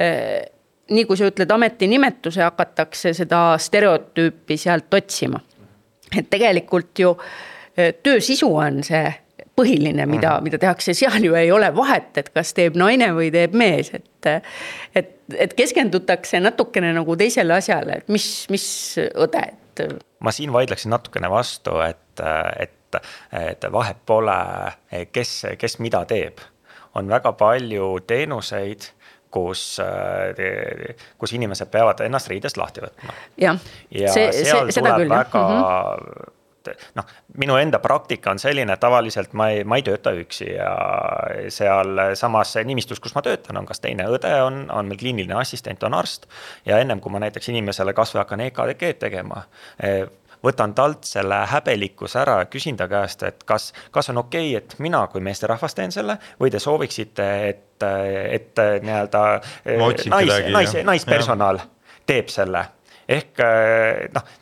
äh, 0.00 0.40
nii 0.88 1.04
kui 1.08 1.20
sa 1.20 1.28
ütled 1.28 1.50
ametinimetuse, 1.52 2.42
hakatakse 2.46 3.12
seda 3.16 3.42
stereotüüpi 3.60 4.56
sealt 4.60 4.94
otsima. 4.94 5.40
et 6.16 6.30
tegelikult 6.30 6.98
ju 6.98 7.16
äh, 7.18 7.92
töö 8.02 8.20
sisu 8.24 8.48
on 8.56 8.82
see 8.86 9.08
põhiline, 9.58 10.06
mida 10.06 10.36
mm., 10.36 10.46
mida 10.46 10.60
tehakse, 10.62 10.94
seal 10.96 11.24
ju 11.24 11.36
ei 11.38 11.52
ole 11.54 11.70
vahet, 11.76 12.10
et 12.20 12.30
kas 12.34 12.54
teeb 12.56 12.78
naine 12.78 13.10
või 13.16 13.30
teeb 13.34 13.56
mees, 13.58 13.92
et. 13.96 14.28
et, 14.96 15.14
et 15.34 15.54
keskendutakse 15.56 16.40
natukene 16.40 16.92
nagu 16.96 17.16
teisele 17.20 17.58
asjale, 17.58 18.02
et 18.02 18.12
mis, 18.12 18.28
mis 18.52 18.66
õde, 18.98 19.44
et. 19.52 19.82
ma 20.24 20.34
siin 20.34 20.52
vaidleksin 20.54 20.92
natukene 20.94 21.30
vastu, 21.32 21.78
et, 21.84 22.22
et, 22.58 23.00
et 23.38 23.68
vahet 23.72 24.00
pole, 24.06 24.38
kes, 25.12 25.34
kes 25.58 25.78
mida 25.84 26.04
teeb. 26.08 26.40
on 26.98 27.08
väga 27.08 27.32
palju 27.38 27.98
teenuseid 28.06 28.88
kus, 29.30 29.76
kus 31.18 31.32
inimesed 31.36 31.68
peavad 31.70 32.00
ennast 32.00 32.30
riidest 32.32 32.56
lahti 32.56 32.80
võtma. 32.80 33.14
ja, 33.36 33.54
ja 33.92 34.12
see, 34.12 34.32
see, 34.32 34.80
tuleb 34.80 35.04
küll, 35.04 35.12
väga 35.12 35.44
mm 35.44 35.54
-hmm 35.60 36.34
noh, 36.98 37.08
minu 37.40 37.56
enda 37.60 37.80
praktika 37.82 38.32
on 38.34 38.40
selline, 38.42 38.74
et 38.74 38.80
tavaliselt 38.82 39.34
ma 39.38 39.50
ei, 39.54 39.64
ma 39.68 39.78
ei 39.78 39.84
tööta 39.86 40.12
üksi 40.16 40.50
ja 40.52 40.70
sealsamas 41.54 42.54
nimistus, 42.68 43.00
kus 43.00 43.14
ma 43.16 43.22
töötan, 43.24 43.58
on 43.60 43.68
kas 43.68 43.82
teine 43.84 44.08
õde 44.10 44.32
on, 44.44 44.64
on 44.74 44.88
meil 44.88 45.00
kliiniline 45.00 45.36
assistent, 45.38 45.82
on 45.86 45.96
arst. 45.98 46.28
ja 46.66 46.78
ennem 46.82 47.00
kui 47.00 47.12
ma 47.12 47.22
näiteks 47.24 47.50
inimesele 47.52 47.94
kasvõi 47.96 48.22
hakkan 48.22 48.44
EKG-d 48.48 48.98
tegema 49.04 49.44
eh, 49.82 50.04
võtan 50.44 50.74
talt 50.74 51.06
selle 51.08 51.40
häbelikkuse 51.50 52.20
ära 52.22 52.38
ja 52.42 52.50
küsin 52.50 52.76
ta 52.78 52.88
käest, 52.90 53.22
et 53.26 53.44
kas, 53.46 53.72
kas 53.94 54.10
on 54.12 54.22
okei 54.24 54.52
okay,, 54.56 54.62
et 54.62 54.78
mina 54.82 55.04
kui 55.12 55.22
meesterahvas 55.24 55.74
teen 55.74 55.94
selle 55.94 56.18
või 56.40 56.52
te 56.54 56.60
sooviksite, 56.62 57.30
et, 57.48 57.86
et 57.86 58.62
nii-öelda 58.84 59.24
eh, 59.64 59.80
nais, 59.80 60.36
nais, 60.52 60.76
naispersonal 60.84 61.62
teeb 62.08 62.30
selle. 62.32 62.64
ehk 63.08 63.42
eh, 63.44 64.06
noh 64.14 64.36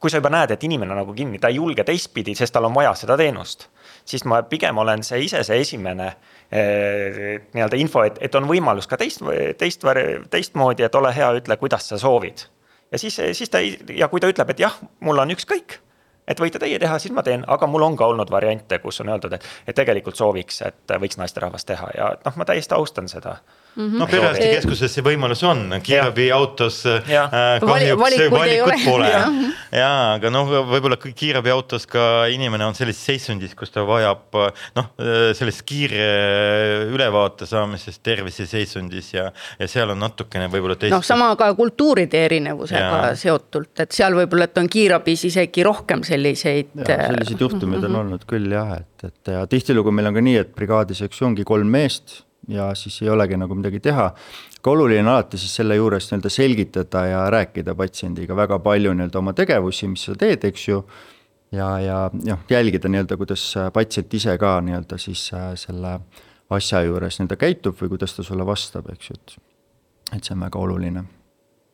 kui 0.00 0.10
sa 0.10 0.20
juba 0.20 0.30
näed, 0.30 0.52
et 0.54 0.64
inimene 0.64 0.94
on 0.94 1.00
nagu 1.02 1.14
kinni, 1.14 1.40
ta 1.42 1.50
ei 1.50 1.58
julge 1.58 1.84
teistpidi, 1.86 2.34
sest 2.38 2.54
tal 2.54 2.68
on 2.68 2.74
vaja 2.74 2.92
seda 2.98 3.16
teenust, 3.18 3.66
siis 4.06 4.24
ma 4.30 4.40
pigem 4.46 4.78
olen 4.78 5.02
see 5.06 5.24
ise 5.26 5.42
see 5.46 5.58
esimene 5.64 6.06
eh, 6.50 7.48
nii-öelda 7.54 7.80
info, 7.82 8.04
et, 8.06 8.20
et 8.22 8.38
on 8.38 8.46
võimalus 8.50 8.86
ka 8.90 8.98
teist, 9.00 9.24
teist, 9.58 9.84
teistmoodi, 10.30 10.86
et 10.86 11.00
ole 11.00 11.12
hea, 11.14 11.32
ütle, 11.40 11.58
kuidas 11.60 11.90
sa 11.90 11.98
soovid. 11.98 12.46
ja 12.92 12.98
siis, 12.98 13.20
siis 13.32 13.50
ta 13.50 13.60
ja 13.62 14.08
kui 14.08 14.20
ta 14.20 14.30
ütleb, 14.30 14.54
et 14.54 14.66
jah, 14.66 14.78
mul 15.00 15.18
on 15.18 15.34
ükskõik 15.34 15.80
et 16.28 16.40
võite 16.40 16.60
teie 16.60 16.78
teha, 16.78 16.98
siis 17.00 17.14
ma 17.14 17.24
teen, 17.24 17.44
aga 17.48 17.66
mul 17.66 17.82
on 17.82 17.96
ka 17.96 18.06
olnud 18.06 18.30
variante, 18.30 18.78
kus 18.82 19.00
on 19.00 19.08
öeldud, 19.14 19.32
et, 19.32 19.46
et 19.66 19.76
tegelikult 19.76 20.16
sooviks, 20.16 20.60
et 20.66 20.98
võiks 21.00 21.18
naisterahvas 21.18 21.64
teha 21.64 21.90
ja 21.96 22.12
noh, 22.24 22.36
ma 22.36 22.46
täiesti 22.48 22.76
austan 22.76 23.08
seda 23.08 23.38
mm. 23.78 23.86
-hmm. 23.86 23.98
no 23.98 24.06
perearstikeskuses 24.10 24.94
see 24.94 25.04
võimalus 25.06 25.42
on, 25.46 25.78
kiirabiautos 25.84 26.80
äh, 26.90 27.10
kahjuks 27.62 28.00
valikut, 28.02 28.34
valikut 28.34 28.84
pole. 28.84 29.10
ja 29.72 29.90
aga 30.16 30.32
noh, 30.34 30.50
võib-olla 30.72 30.98
kiirabiautos 30.98 31.86
ka 31.90 32.26
inimene 32.32 32.66
on 32.66 32.76
sellises 32.78 33.04
seisundis, 33.12 33.54
kus 33.58 33.72
ta 33.74 33.84
vajab 33.86 34.38
noh, 34.78 34.90
sellest 35.38 35.64
kiire 35.68 36.08
ülevaate 36.90 37.46
saamisest 37.48 38.02
terviseseisundis 38.02 39.12
ja, 39.14 39.28
ja 39.58 39.70
seal 39.70 39.94
on 39.94 40.02
natukene 40.02 40.50
võib-olla 40.52 40.78
teist. 40.78 40.94
noh, 40.94 41.04
sama 41.06 41.30
ka 41.38 41.52
kultuuride 41.58 42.24
erinevusega 42.28 43.02
ja. 43.08 43.16
seotult, 43.18 43.74
et 43.78 43.94
seal 43.94 44.16
võib-olla, 44.18 44.50
et 44.50 44.62
on 44.62 44.68
kiirabis 44.68 45.28
isegi 45.30 45.66
rohkem 45.66 46.04
selliseid. 46.06 46.74
selliseid 46.84 47.40
juhtumeid 47.46 47.84
on 47.84 47.90
mm 47.90 47.94
-hmm. 47.94 48.00
olnud 48.00 48.24
küll 48.28 48.52
jah, 48.52 48.78
et, 48.80 49.04
et 49.04 49.34
ja 49.34 49.46
tihtilugu 49.46 49.92
meil 49.94 50.10
on 50.10 50.18
ka 50.18 50.24
nii, 50.24 50.40
et 50.42 50.54
brigaadis, 50.54 51.02
eks 51.06 51.20
ju, 51.20 51.30
ongi 51.30 51.46
kolm 51.46 51.70
meest 51.70 52.27
ja 52.48 52.74
siis 52.74 53.02
ei 53.02 53.10
olegi 53.10 53.36
nagu 53.36 53.54
midagi 53.54 53.80
teha. 53.80 54.06
aga 54.58 54.70
oluline 54.70 55.00
on 55.00 55.12
alati 55.14 55.38
siis 55.38 55.54
selle 55.60 55.76
juures 55.76 56.08
nii-öelda 56.10 56.30
selgitada 56.32 57.04
ja 57.06 57.20
rääkida 57.30 57.74
patsiendiga 57.74 58.36
väga 58.36 58.58
palju 58.58 58.94
nii-öelda 58.94 59.18
oma 59.18 59.32
tegevusi, 59.32 59.88
mis 59.88 60.06
sa 60.08 60.16
teed, 60.18 60.44
eks 60.44 60.68
ju. 60.68 60.80
ja, 61.52 61.68
ja 61.80 61.98
noh, 62.12 62.40
jälgida 62.50 62.88
nii-öelda, 62.88 63.16
kuidas 63.16 63.44
patsient 63.72 64.14
ise 64.14 64.38
ka 64.38 64.58
nii-öelda 64.64 64.98
siis 64.98 65.28
äh, 65.34 65.52
selle 65.56 66.00
asja 66.50 66.82
juures 66.82 67.20
nii-öelda 67.20 67.36
käitub 67.36 67.76
või 67.82 67.94
kuidas 67.94 68.16
ta 68.16 68.24
sulle 68.24 68.46
vastab, 68.46 68.90
eks 68.92 69.10
ju, 69.10 69.20
et, 69.20 69.38
et 70.16 70.24
see 70.24 70.34
on 70.34 70.44
väga 70.48 70.58
oluline 70.58 71.04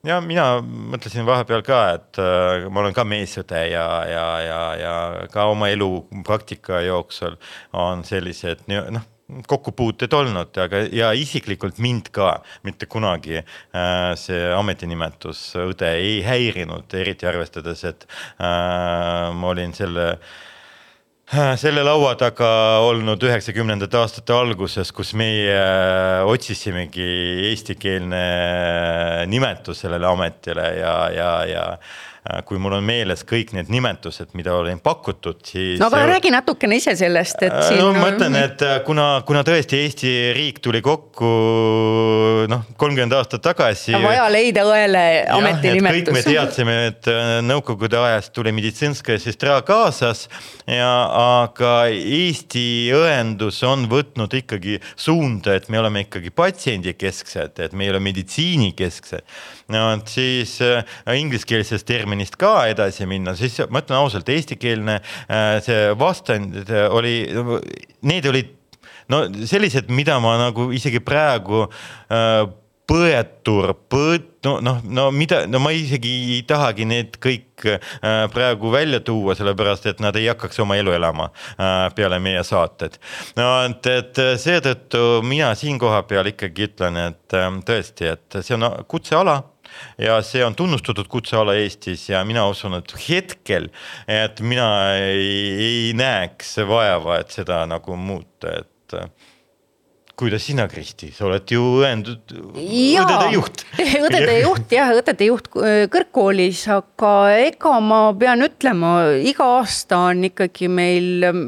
ja 0.05 0.21
mina 0.21 0.59
mõtlesin 0.61 1.25
vahepeal 1.27 1.65
ka, 1.65 1.81
et 1.97 2.21
äh, 2.21 2.69
ma 2.69 2.83
olen 2.83 2.95
ka 2.97 3.07
meesõde 3.09 3.65
ja, 3.71 3.89
ja, 4.11 4.29
ja, 4.45 4.61
ja 4.83 4.95
ka 5.33 5.49
oma 5.55 5.71
elu 5.73 5.91
praktika 6.27 6.83
jooksul 6.85 7.39
on 7.73 8.05
sellised 8.05 8.67
noh 8.69 9.14
kokkupuuted 9.49 10.13
olnud, 10.13 10.53
aga 10.61 10.85
ja 10.93 11.13
isiklikult 11.17 11.79
mind 11.83 12.11
ka 12.15 12.37
mitte 12.67 12.87
kunagi 12.91 13.39
äh, 13.41 14.13
see 14.21 14.51
ametinimetus 14.53 15.47
õde 15.65 15.95
ei 15.97 16.19
häirinud, 16.27 16.93
eriti 17.01 17.29
arvestades, 17.29 17.85
et 17.89 18.09
äh, 18.37 19.31
ma 19.33 19.53
olin 19.55 19.73
selle 19.77 20.11
äh, 20.13 21.55
selle 21.57 21.83
laua 21.87 22.13
taga 22.21 22.49
olnud 22.85 23.23
üheksakümnendate 23.25 23.97
aastate 23.97 24.37
alguses, 24.37 24.93
kus 24.93 25.15
meie 25.17 25.57
otsisimegi 26.29 27.09
eestikeelne 27.49 28.25
nimetus 29.33 29.87
sellele 29.87 30.11
ametile 30.11 30.69
ja, 30.83 30.97
ja, 31.17 31.31
ja 31.49 31.65
kui 32.49 32.57
mul 32.57 32.79
on 32.79 32.85
meeles 32.87 33.21
kõik 33.29 33.51
need 33.53 33.69
nimetused, 33.69 34.31
mida 34.33 34.55
olin 34.57 34.79
pakutud, 34.81 35.43
siis. 35.45 35.77
no 35.81 35.91
aga 35.91 36.07
räägi 36.15 36.31
natukene 36.33 36.79
ise 36.81 36.95
sellest, 36.97 37.43
et 37.45 37.57
siin. 37.67 37.83
no 37.83 37.91
ma 37.93 38.09
ütlen, 38.15 38.39
et 38.41 38.65
kuna, 38.87 39.09
kuna 39.29 39.43
tõesti 39.45 39.83
Eesti 39.85 40.13
riik 40.33 40.63
tuli 40.65 40.81
kokku 40.85 41.33
noh, 42.49 42.63
kolmkümmend 42.81 43.13
aastat 43.19 43.45
tagasi. 43.45 43.93
vaja 44.01 44.25
leida 44.33 44.65
õele 44.65 45.03
ametinimetus. 45.37 45.99
kõik 45.99 46.17
me 46.17 46.23
teadsime, 46.25 46.77
et 46.95 47.11
nõukogude 47.45 48.01
ajast 48.01 48.33
tuli 48.37 48.55
meditsinskaja 48.57 49.21
sestra 49.21 49.59
kaasas 49.67 50.25
ja, 50.65 50.91
aga 51.45 51.75
Eesti 51.93 52.89
õendus 52.97 53.61
on 53.69 53.85
võtnud 53.91 54.33
ikkagi 54.41 54.79
suunda, 54.97 55.59
et 55.59 55.69
me 55.69 55.83
oleme 55.83 56.07
ikkagi 56.07 56.33
patsiendikesksed, 56.33 57.61
et 57.69 57.77
me 57.77 57.85
ei 57.85 57.93
ole 57.93 58.01
meditsiinikesksed. 58.09 59.29
no 59.77 59.85
siis 60.09 60.57
äh, 60.65 60.85
ingliskeelsest 61.21 61.87
terminist 62.15 62.37
ka 62.39 62.69
edasi 62.71 63.07
minna, 63.11 63.35
siis 63.35 63.59
ma 63.71 63.83
ütlen 63.83 63.99
ausalt, 63.99 64.29
eestikeelne 64.31 65.01
äh, 65.01 65.61
see 65.65 65.95
vastand 65.99 66.71
oli, 66.95 67.17
need 68.07 68.29
olid 68.31 68.53
no 69.11 69.25
sellised, 69.47 69.91
mida 69.91 70.21
ma 70.23 70.37
nagu 70.39 70.71
isegi 70.73 71.03
praegu 71.03 71.65
äh, 71.67 72.45
põetur, 72.85 73.73
põet-, 73.91 74.29
no 74.45 74.59
noh, 74.63 74.83
no 74.85 75.09
mida, 75.11 75.43
no 75.49 75.59
ma 75.65 75.73
isegi 75.75 76.13
ei 76.37 76.43
tahagi 76.47 76.87
need 76.87 77.17
kõik 77.19 77.65
äh, 77.67 77.81
praegu 78.31 78.71
välja 78.71 79.01
tuua, 79.03 79.35
sellepärast 79.35 79.89
et 79.91 80.05
nad 80.05 80.15
ei 80.21 80.29
hakkaks 80.31 80.61
oma 80.63 80.77
elu 80.79 80.95
elama 80.95 81.31
peale 81.97 82.21
meie 82.23 82.45
saated. 82.47 83.01
no 83.41 83.49
et, 83.65 83.91
et 83.91 84.23
seetõttu 84.39 85.25
mina 85.27 85.51
siin 85.59 85.81
kohapeal 85.83 86.31
ikkagi 86.31 86.71
ütlen, 86.71 87.01
et 87.09 87.41
tõesti, 87.67 88.13
et 88.15 88.39
see 88.45 88.55
on 88.55 88.71
kutseala 88.87 89.41
ja 89.99 90.21
see 90.27 90.45
on 90.45 90.57
tunnustatud 90.59 91.09
kutseala 91.11 91.57
Eestis 91.61 92.09
ja 92.11 92.25
mina 92.25 92.47
usun, 92.51 92.79
et 92.79 92.95
hetkel, 93.09 93.71
et 94.09 94.41
mina 94.41 94.69
ei, 94.97 95.37
ei 95.69 95.93
näeks 95.99 96.57
vaeva, 96.69 97.21
et 97.23 97.35
seda 97.35 97.65
nagu 97.71 97.97
muuta, 97.97 98.59
et 98.61 98.99
kuidas 100.17 100.45
sina, 100.47 100.67
Kristi, 100.71 101.09
sa 101.15 101.27
oled 101.27 101.51
ju 101.51 101.63
õendud, 101.81 102.35
õdede 102.55 103.31
juht. 103.35 103.65
õdede 104.07 104.37
juht 104.45 104.75
jah, 104.75 104.93
õdede 104.95 105.29
juht 105.29 105.51
äh, 105.59 105.85
kõrgkoolis, 105.93 106.63
aga 106.73 107.15
ega 107.43 107.75
ma 107.83 108.01
pean 108.19 108.47
ütlema, 108.47 108.95
iga 109.27 109.49
aasta 109.59 110.05
on 110.13 110.25
ikkagi 110.31 110.71
meil 110.71 111.27
ähm, 111.27 111.45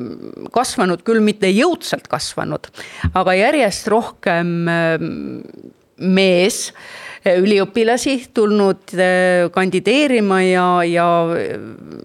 kasvanud, 0.55 1.05
küll 1.07 1.23
mitte 1.25 1.51
jõudsalt 1.53 2.11
kasvanud, 2.11 2.71
aga 3.15 3.39
järjest 3.39 3.91
rohkem 3.93 4.55
ähm, 4.73 5.11
mees 5.97 6.67
üliõpilasi 7.27 8.17
tulnud 8.35 8.95
äh, 8.95 9.47
kandideerima 9.55 10.41
ja, 10.47 10.69
ja 10.87 11.09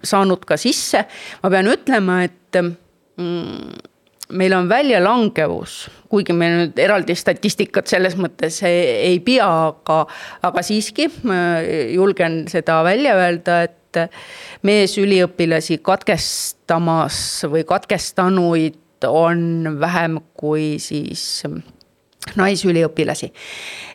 saanud 0.03 0.45
ka 0.47 0.57
sisse. 0.59 1.05
ma 1.43 1.53
pean 1.53 1.69
ütlema, 1.71 2.21
et 2.25 2.59
mm, 2.61 3.89
meil 4.37 4.55
on 4.55 4.69
väljalangevus, 4.69 5.75
kuigi 6.11 6.33
me 6.35 6.49
nüüd 6.51 6.79
eraldi 6.81 7.15
statistikat 7.17 7.91
selles 7.91 8.17
mõttes 8.19 8.61
ei, 8.67 8.81
ei 9.11 9.19
pea, 9.23 9.47
aga, 9.71 10.03
aga 10.47 10.63
siiski 10.65 11.09
julgen 11.93 12.43
seda 12.51 12.81
välja 12.87 13.15
öelda, 13.19 13.61
et 13.67 13.77
meesüliõpilasi 14.63 15.81
katkestamas 15.83 17.17
või 17.51 17.65
katkestanuid 17.67 19.07
on 19.09 19.75
vähem 19.81 20.19
kui 20.37 20.75
siis 20.79 21.43
naisüliõpilasi. 22.37 23.31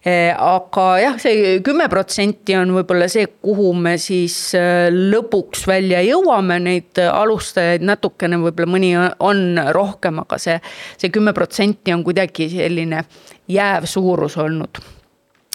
Eh, 0.06 0.32
aga 0.34 0.86
jah, 1.02 1.16
see 1.22 1.58
kümme 1.66 1.88
protsenti 1.90 2.56
on 2.58 2.74
võib-olla 2.76 3.08
see, 3.10 3.26
kuhu 3.42 3.72
me 3.74 3.96
siis 4.02 4.36
eh, 4.58 4.88
lõpuks 4.90 5.66
välja 5.70 6.02
jõuame, 6.06 6.58
neid 6.62 7.00
alustajaid 7.06 7.86
natukene, 7.86 8.38
võib-olla 8.42 8.74
mõni 8.76 8.92
on 8.98 9.46
rohkem, 9.74 10.20
aga 10.26 10.38
see, 10.42 10.58
see 10.98 11.14
kümme 11.14 11.34
protsenti 11.36 11.94
on 11.94 12.04
kuidagi 12.06 12.50
selline 12.52 13.06
jääv 13.50 13.86
suurus 13.90 14.38
olnud 14.42 14.95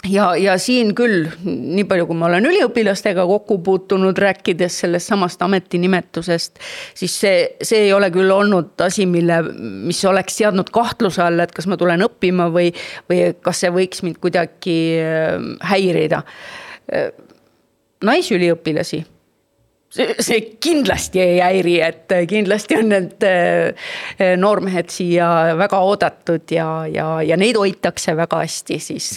ja, 0.10 0.32
ja 0.36 0.56
siin 0.62 0.94
küll, 0.98 1.28
nii 1.46 1.86
palju, 1.90 2.08
kui 2.10 2.18
ma 2.18 2.28
olen 2.30 2.48
üliõpilastega 2.50 3.26
kokku 3.30 3.60
puutunud, 3.66 4.18
rääkides 4.18 4.80
sellest 4.84 5.12
samast 5.12 5.42
ametinimetusest, 5.46 6.60
siis 6.98 7.20
see, 7.24 7.38
see 7.62 7.86
ei 7.88 7.94
ole 7.94 8.12
küll 8.14 8.32
olnud 8.34 8.82
asi, 8.86 9.06
mille, 9.10 9.42
mis 9.88 10.02
oleks 10.10 10.42
seadnud 10.42 10.72
kahtluse 10.74 11.24
alla, 11.26 11.46
et 11.46 11.56
kas 11.56 11.70
ma 11.70 11.78
tulen 11.80 12.06
õppima 12.08 12.50
või, 12.54 12.72
või 13.12 13.32
kas 13.46 13.64
see 13.64 13.74
võiks 13.74 14.04
mind 14.06 14.22
kuidagi 14.24 14.78
äh, 15.02 15.38
häirida. 15.72 16.24
Naisüliõpilasi 18.04 19.04
see, 19.94 20.16
see 20.20 20.40
kindlasti 20.64 21.22
ei 21.24 21.40
häiri, 21.44 21.76
et 21.86 22.14
kindlasti 22.30 22.78
on 22.80 22.90
need 22.92 23.26
äh, 23.28 23.92
noormehed 24.40 24.92
siia 24.92 25.30
väga 25.60 25.82
oodatud 25.86 26.52
ja, 26.56 26.68
ja, 26.92 27.08
ja 27.26 27.38
neid 27.40 27.60
hoitakse 27.60 28.16
väga 28.18 28.42
hästi 28.46 28.80
siis 28.82 29.14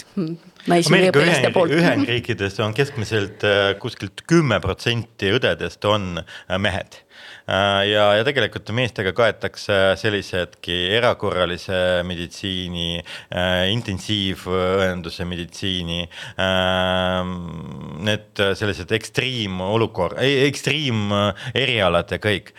Ameerika 0.65 1.65
Ühendriikides 1.69 2.59
on 2.63 2.73
keskmiselt 2.73 3.43
äh, 3.45 3.73
kuskilt 3.79 4.25
kümme 4.27 4.59
protsenti 4.63 5.29
õdedest 5.37 5.85
on 5.89 6.23
äh, 6.23 6.57
mehed 6.57 7.04
ja, 7.47 8.05
ja 8.17 8.23
tegelikult 8.25 8.69
meestega 8.75 9.13
kaetakse 9.15 9.77
sellisedki 10.01 10.75
erakorralise 10.97 12.01
meditsiini 12.07 12.99
äh,, 12.99 13.67
intensiivõenduse 13.73 15.27
meditsiini 15.29 16.01
äh,. 16.05 17.33
Need 18.05 18.41
sellised 18.59 18.91
ekstriimolukord, 18.93 20.19
ekstriimerialad 20.21 22.11
ja 22.11 22.19
kõik. 22.21 22.51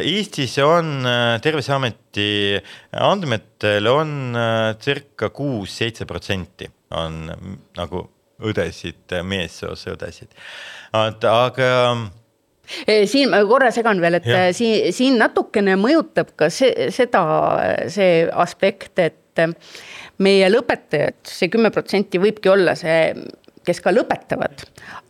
Eestis 0.00 0.56
on 0.64 1.06
Terviseameti 1.42 2.58
andmetel 3.00 3.88
on 3.88 4.36
circa 4.82 5.30
kuus-seitse 5.34 6.06
protsenti 6.10 6.68
on 6.96 7.30
nagu 7.78 8.04
õdesid, 8.40 9.12
meessoost 9.26 9.90
õdesid, 9.92 10.32
aga 10.92 11.68
siin 13.10 13.30
ma 13.32 13.40
korra 13.48 13.70
segan 13.74 14.00
veel, 14.02 14.18
et 14.20 14.28
ja. 14.28 14.42
siin, 14.56 14.90
siin 14.94 15.18
natukene 15.20 15.76
mõjutab 15.80 16.34
ka 16.38 16.50
see, 16.52 16.90
seda, 16.94 17.22
see 17.92 18.24
aspekt, 18.30 18.98
et 18.98 19.44
meie 20.20 20.50
lõpetajad 20.52 21.20
see, 21.24 21.36
see 21.38 21.52
kümme 21.52 21.70
protsenti 21.74 22.20
võibki 22.20 22.52
olla 22.52 22.76
see, 22.78 23.14
kes 23.66 23.80
ka 23.84 23.92
lõpetavad, 23.94 24.64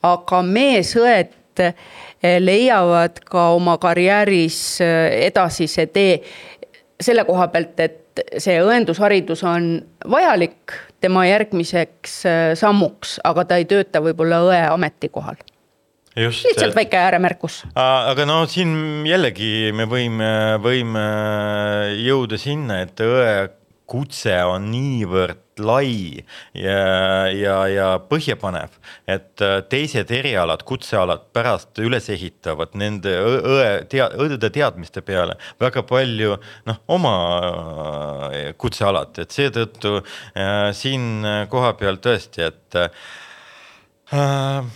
aga 0.07 0.43
meesõed 0.47 1.37
leiavad 2.41 3.21
ka 3.27 3.51
oma 3.57 3.77
karjääris 3.81 4.81
edasise 4.83 5.87
tee 5.93 6.21
selle 7.01 7.25
koha 7.29 7.49
pealt, 7.53 7.81
et 7.81 8.23
see 8.43 8.59
õendusharidus 8.61 9.43
on 9.49 9.71
vajalik 10.11 10.75
tema 11.01 11.25
järgmiseks 11.29 12.21
sammuks, 12.61 13.19
aga 13.25 13.47
ta 13.49 13.61
ei 13.61 13.69
tööta 13.71 14.03
võib-olla 14.05 14.43
õe 14.49 14.61
ametikohal. 14.69 15.41
Lihtsalt 16.17 16.75
väike 16.75 16.99
ääremärkus. 16.99 17.63
aga 17.75 18.27
no 18.27 18.43
siin 18.51 19.07
jällegi 19.07 19.71
me 19.77 19.87
võime, 19.91 20.33
võime 20.63 21.07
jõuda 22.03 22.39
sinna, 22.41 22.81
et 22.83 23.01
õe 23.05 23.49
kutse 23.91 24.35
on 24.47 24.71
niivõrd 24.71 25.51
lai 25.61 26.25
ja, 26.55 27.29
ja, 27.35 27.57
ja 27.69 27.87
põhjapanev, 28.11 28.73
et 29.11 29.43
äh, 29.45 29.57
teised 29.71 30.11
erialad, 30.15 30.63
kutsealad 30.67 31.27
pärast 31.35 31.79
üles 31.83 32.09
ehitavad 32.13 32.77
nende 32.81 33.13
õe 33.21 33.71
tea-, 33.91 34.09
õdede 34.25 34.51
teadmiste 34.55 35.03
peale 35.07 35.37
väga 35.61 35.85
palju 35.89 36.37
noh, 36.71 36.79
oma 36.97 37.15
äh, 37.39 38.53
kutsealad, 38.61 39.19
et 39.21 39.35
seetõttu 39.37 39.99
äh, 40.01 40.71
siin 40.77 41.27
kohapeal 41.53 42.01
tõesti, 42.03 42.47
et 42.49 42.81
äh, 42.81 44.71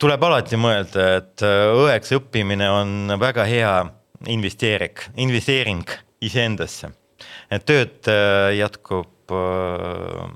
tuleb 0.00 0.24
alati 0.24 0.58
mõelda, 0.60 1.08
et 1.20 1.44
õeks 1.44 2.14
õppimine 2.18 2.68
on 2.72 3.14
väga 3.20 3.44
hea 3.48 3.74
investeering, 4.32 5.00
investeering 5.20 5.90
iseendasse, 6.24 6.90
et 7.52 7.64
tööd 7.68 8.08
jätkub 8.56 9.34
äh, 9.34 10.28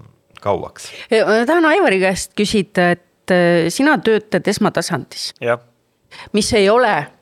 kauaks. 0.45 0.91
ma 1.11 1.45
tahan 1.49 1.69
Aivari 1.73 2.01
käest 2.03 2.35
küsida, 2.39 2.91
et 2.97 3.35
äh, 3.35 3.69
sina 3.73 3.99
töötad 4.05 4.47
esmatasandis. 4.49 5.33
mis 6.33 6.53
ei 6.53 6.69
ole 6.71 7.18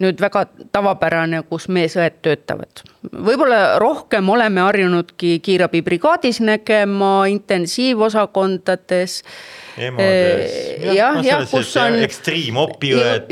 nüüd 0.00 0.20
väga 0.22 0.44
tavapärane, 0.72 1.42
kus 1.48 1.68
meesõed 1.72 2.20
töötavad. 2.24 2.82
võib-olla 3.10 3.78
rohkem 3.80 4.28
oleme 4.28 4.60
harjunudki 4.64 5.38
kiirabibrigaadis 5.44 6.40
nägema, 6.44 7.26
intensiivosakondades. 7.32 9.20
Jah, 9.80 10.00
jah, 10.94 11.14
no, 11.16 11.24
jah, 11.24 11.44
kus 11.48 11.74
on. 11.80 11.98
ekstriimopiõed 12.04 13.30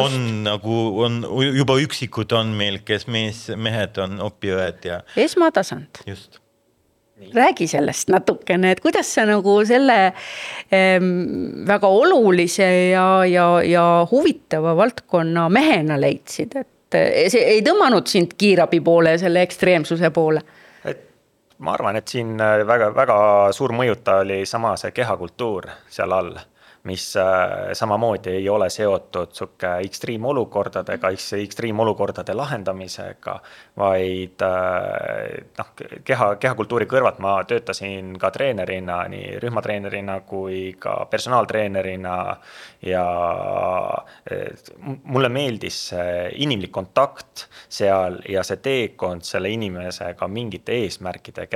on 0.00 0.16
nagu 0.46 0.78
on 1.06 1.20
juba 1.54 1.78
üksikud 1.82 2.32
on 2.34 2.54
meil, 2.56 2.80
kes 2.86 3.06
mees, 3.06 3.46
mehed 3.56 4.00
on 4.02 4.18
opiõed 4.24 4.88
ja. 4.88 5.02
esmatasand. 5.26 6.02
just 6.06 6.43
räägi 7.34 7.68
sellest 7.70 8.10
natukene, 8.12 8.74
et 8.74 8.80
kuidas 8.84 9.14
sa 9.14 9.24
nagu 9.28 9.56
selle 9.66 9.98
ähm, 10.74 11.10
väga 11.68 11.88
olulise 11.88 12.68
ja, 12.90 13.24
ja, 13.28 13.48
ja 13.62 13.86
huvitava 14.10 14.76
valdkonna 14.76 15.48
mehena 15.48 15.98
leidsid, 16.00 16.56
et 16.60 16.98
eh, 16.98 17.26
see 17.32 17.44
ei 17.56 17.62
tõmmanud 17.66 18.08
sind 18.10 18.36
kiirabi 18.38 18.80
poole 18.84 19.16
selle 19.18 19.44
ekstreemsuse 19.46 20.10
poole? 20.14 20.44
et 20.84 21.06
ma 21.58 21.76
arvan, 21.78 21.96
et 22.00 22.08
siin 22.08 22.36
väga-väga 22.38 23.18
suur 23.56 23.72
mõjutaja 23.76 24.26
oli 24.26 24.42
sama 24.46 24.76
see 24.80 24.92
kehakultuur 24.96 25.70
seal 25.88 26.12
all 26.12 26.34
mis 26.84 27.16
äh, 27.16 27.72
samamoodi 27.72 28.30
ei 28.30 28.48
ole 28.48 28.68
seotud 28.70 29.32
sihuke 29.32 29.70
ekstreemolukordadega, 29.86 31.10
ekstreemolukordade 31.40 32.34
lahendamisega, 32.36 33.38
vaid 33.80 34.44
äh, 34.44 35.46
noh, 35.58 35.70
keha, 36.04 36.28
kehakultuuri 36.42 36.88
kõrvalt 36.90 37.22
ma 37.24 37.38
töötasin 37.48 38.18
ka 38.20 38.28
treenerina, 38.34 38.98
nii 39.08 39.38
rühmatreenerina 39.40 40.18
kui 40.28 40.74
ka 40.78 41.06
personaaltreenerina 41.10 42.18
ja 42.84 43.06
mulle 45.04 45.28
meeldis 45.32 45.80
see 45.88 46.28
inimlik 46.44 46.72
kontakt 46.74 47.46
seal 47.72 48.20
ja 48.28 48.44
see 48.44 48.60
teekond 48.64 49.24
selle 49.24 49.48
inimesega 49.56 50.28
mingite 50.28 50.76
eesmärkide 50.84 51.48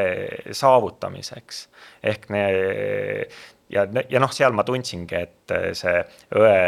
saavutamiseks. 0.57 1.69
ehk 2.03 2.29
ne, 2.33 2.45
ja, 3.73 3.87
ja 4.11 4.21
noh, 4.23 4.33
seal 4.33 4.57
ma 4.57 4.65
tundsingi, 4.67 5.23
et 5.23 5.55
äh, 5.55 5.71
see 5.77 6.01
õe, 6.37 6.59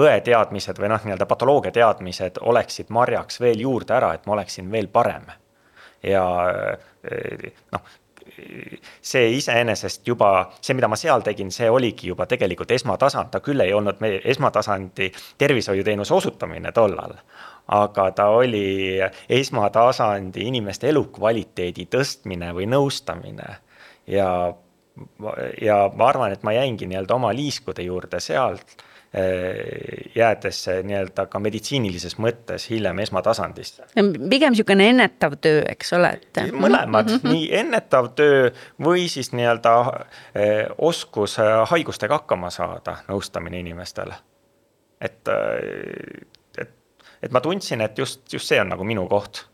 õe 0.00 0.16
teadmised 0.26 0.80
või 0.80 0.92
noh, 0.92 1.04
nii-öelda 1.04 1.28
patoloogia 1.30 1.74
teadmised 1.74 2.40
oleksid 2.40 2.92
marjaks 2.94 3.40
veel 3.40 3.64
juurde 3.66 3.96
ära, 3.96 4.14
et 4.16 4.26
ma 4.26 4.38
oleksin 4.38 4.70
veel 4.72 4.88
parem. 4.92 5.28
ja 6.06 6.24
äh, 6.48 7.50
noh, 7.72 7.96
see 9.02 9.34
iseenesest 9.36 10.06
juba, 10.08 10.50
see, 10.62 10.72
mida 10.78 10.88
ma 10.88 10.96
seal 10.96 11.20
tegin, 11.26 11.50
see 11.52 11.68
oligi 11.70 12.08
juba 12.08 12.24
tegelikult 12.30 12.70
esmatasand, 12.72 13.28
ta 13.34 13.40
küll 13.44 13.60
ei 13.60 13.74
olnud 13.76 14.00
meie 14.00 14.20
esmatasandi 14.32 15.10
tervishoiuteenuse 15.38 16.14
osutamine 16.14 16.72
tollal 16.72 17.18
aga 17.70 18.10
ta 18.16 18.26
oli 18.34 18.98
esmatasandi 19.28 20.46
inimeste 20.50 20.88
elukvaliteedi 20.90 21.86
tõstmine 21.92 22.50
või 22.56 22.66
nõustamine 22.70 23.58
ja 24.10 24.30
ja 25.60 25.80
ma 25.94 26.08
arvan, 26.08 26.32
et 26.32 26.42
ma 26.46 26.54
jäingi 26.56 26.88
nii-öelda 26.90 27.16
oma 27.16 27.32
liiskude 27.36 27.82
juurde 27.82 28.20
sealt, 28.20 28.76
eh, 29.14 30.10
jäädes 30.14 30.62
nii-öelda 30.86 31.26
ka 31.30 31.40
meditsiinilises 31.42 32.16
mõttes 32.18 32.68
hiljem 32.70 32.98
esmatasandisse. 33.04 33.88
pigem 34.30 34.54
niisugune 34.54 34.88
ennetav 34.92 35.36
töö, 35.40 35.62
eks 35.68 35.92
ole, 35.98 36.12
et. 36.20 36.42
mõlemad 36.52 37.10
mm, 37.10 37.18
-hmm. 37.18 37.32
nii 37.32 37.48
ennetav 37.62 38.12
töö 38.14 38.50
või 38.82 39.08
siis 39.08 39.32
nii-öelda 39.32 39.76
eh, 40.34 40.66
oskus 40.78 41.38
eh, 41.38 41.52
haigustega 41.70 42.20
hakkama 42.20 42.50
saada, 42.50 42.96
nõustamine 43.08 43.60
inimestele. 43.60 44.14
et, 45.00 45.28
et, 46.58 46.70
et 47.22 47.32
ma 47.32 47.40
tundsin, 47.40 47.80
et 47.80 47.98
just, 47.98 48.32
just 48.32 48.46
see 48.46 48.60
on 48.60 48.68
nagu 48.68 48.84
minu 48.84 49.08
koht 49.08 49.49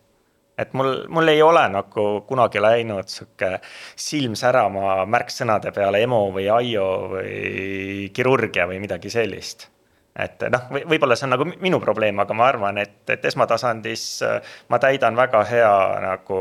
et 0.58 0.72
mul, 0.72 1.04
mul 1.12 1.28
ei 1.28 1.42
ole 1.42 1.62
nagu 1.72 2.06
kunagi 2.28 2.60
läinud 2.62 3.10
sihuke 3.12 3.56
silm 3.96 4.36
särama 4.38 5.04
märksõnade 5.10 5.72
peale 5.76 6.00
EMO 6.06 6.20
või 6.36 6.48
AIO 6.52 6.86
või 7.12 8.10
kirurgia 8.16 8.68
või 8.68 8.80
midagi 8.82 9.12
sellist. 9.12 9.68
et 10.16 10.46
noh, 10.48 10.70
võib-olla 10.88 11.16
see 11.16 11.26
on 11.28 11.34
nagu 11.36 11.44
minu 11.60 11.80
probleem, 11.80 12.18
aga 12.24 12.34
ma 12.34 12.48
arvan, 12.48 12.78
et, 12.80 13.02
et 13.12 13.24
esmatasandis 13.28 14.06
äh, 14.24 14.56
ma 14.72 14.80
täidan 14.80 15.16
väga 15.16 15.44
hea 15.44 15.76
nagu 16.06 16.40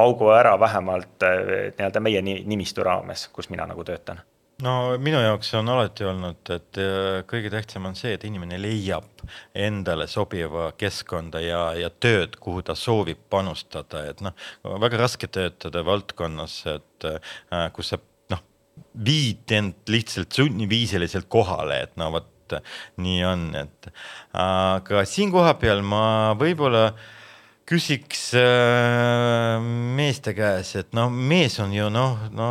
augu 0.00 0.32
ära 0.32 0.56
vähemalt 0.60 1.28
äh, 1.28 1.72
nii-öelda 1.76 2.00
meie 2.00 2.24
nimistu 2.24 2.84
raames, 2.86 3.28
kus 3.28 3.50
mina 3.52 3.68
nagu 3.68 3.84
töötan 3.84 4.24
no 4.64 4.74
minu 5.02 5.20
jaoks 5.22 5.52
on 5.58 5.70
alati 5.72 6.06
olnud, 6.08 6.40
et 6.54 6.80
äh, 6.80 7.20
kõige 7.28 7.52
tähtsam 7.52 7.88
on 7.90 7.96
see, 7.98 8.14
et 8.16 8.24
inimene 8.28 8.58
leiab 8.60 9.24
endale 9.54 10.06
sobiva 10.10 10.70
keskkonda 10.78 11.42
ja, 11.44 11.62
ja 11.78 11.90
tööd, 11.90 12.38
kuhu 12.42 12.64
ta 12.66 12.76
soovib 12.78 13.22
panustada, 13.32 14.04
et 14.10 14.22
noh, 14.24 14.34
väga 14.82 15.00
raske 15.02 15.30
töötada 15.32 15.84
valdkonnas, 15.86 16.58
et 16.74 17.08
äh, 17.08 17.70
kus 17.76 17.94
sa 17.94 18.00
noh, 18.34 18.42
viid 19.06 19.56
end 19.56 19.92
lihtsalt 19.92 20.36
sunniviisiliselt 20.40 21.30
kohale, 21.32 21.84
et 21.86 21.96
no 22.00 22.12
vot 22.16 22.28
nii 22.98 23.20
on, 23.22 23.44
et 23.54 23.92
aga 24.34 25.04
siin 25.06 25.30
kohapeal 25.30 25.84
ma 25.86 26.02
võib-olla 26.38 26.88
äh, 26.88 27.18
küsiks 27.70 28.32
äh, 28.34 29.60
meeste 29.94 30.32
käes, 30.34 30.72
et 30.80 30.90
noh, 30.96 31.10
mees 31.10 31.54
on 31.62 31.70
ju 31.74 31.86
noh, 31.92 32.24
no 32.34 32.48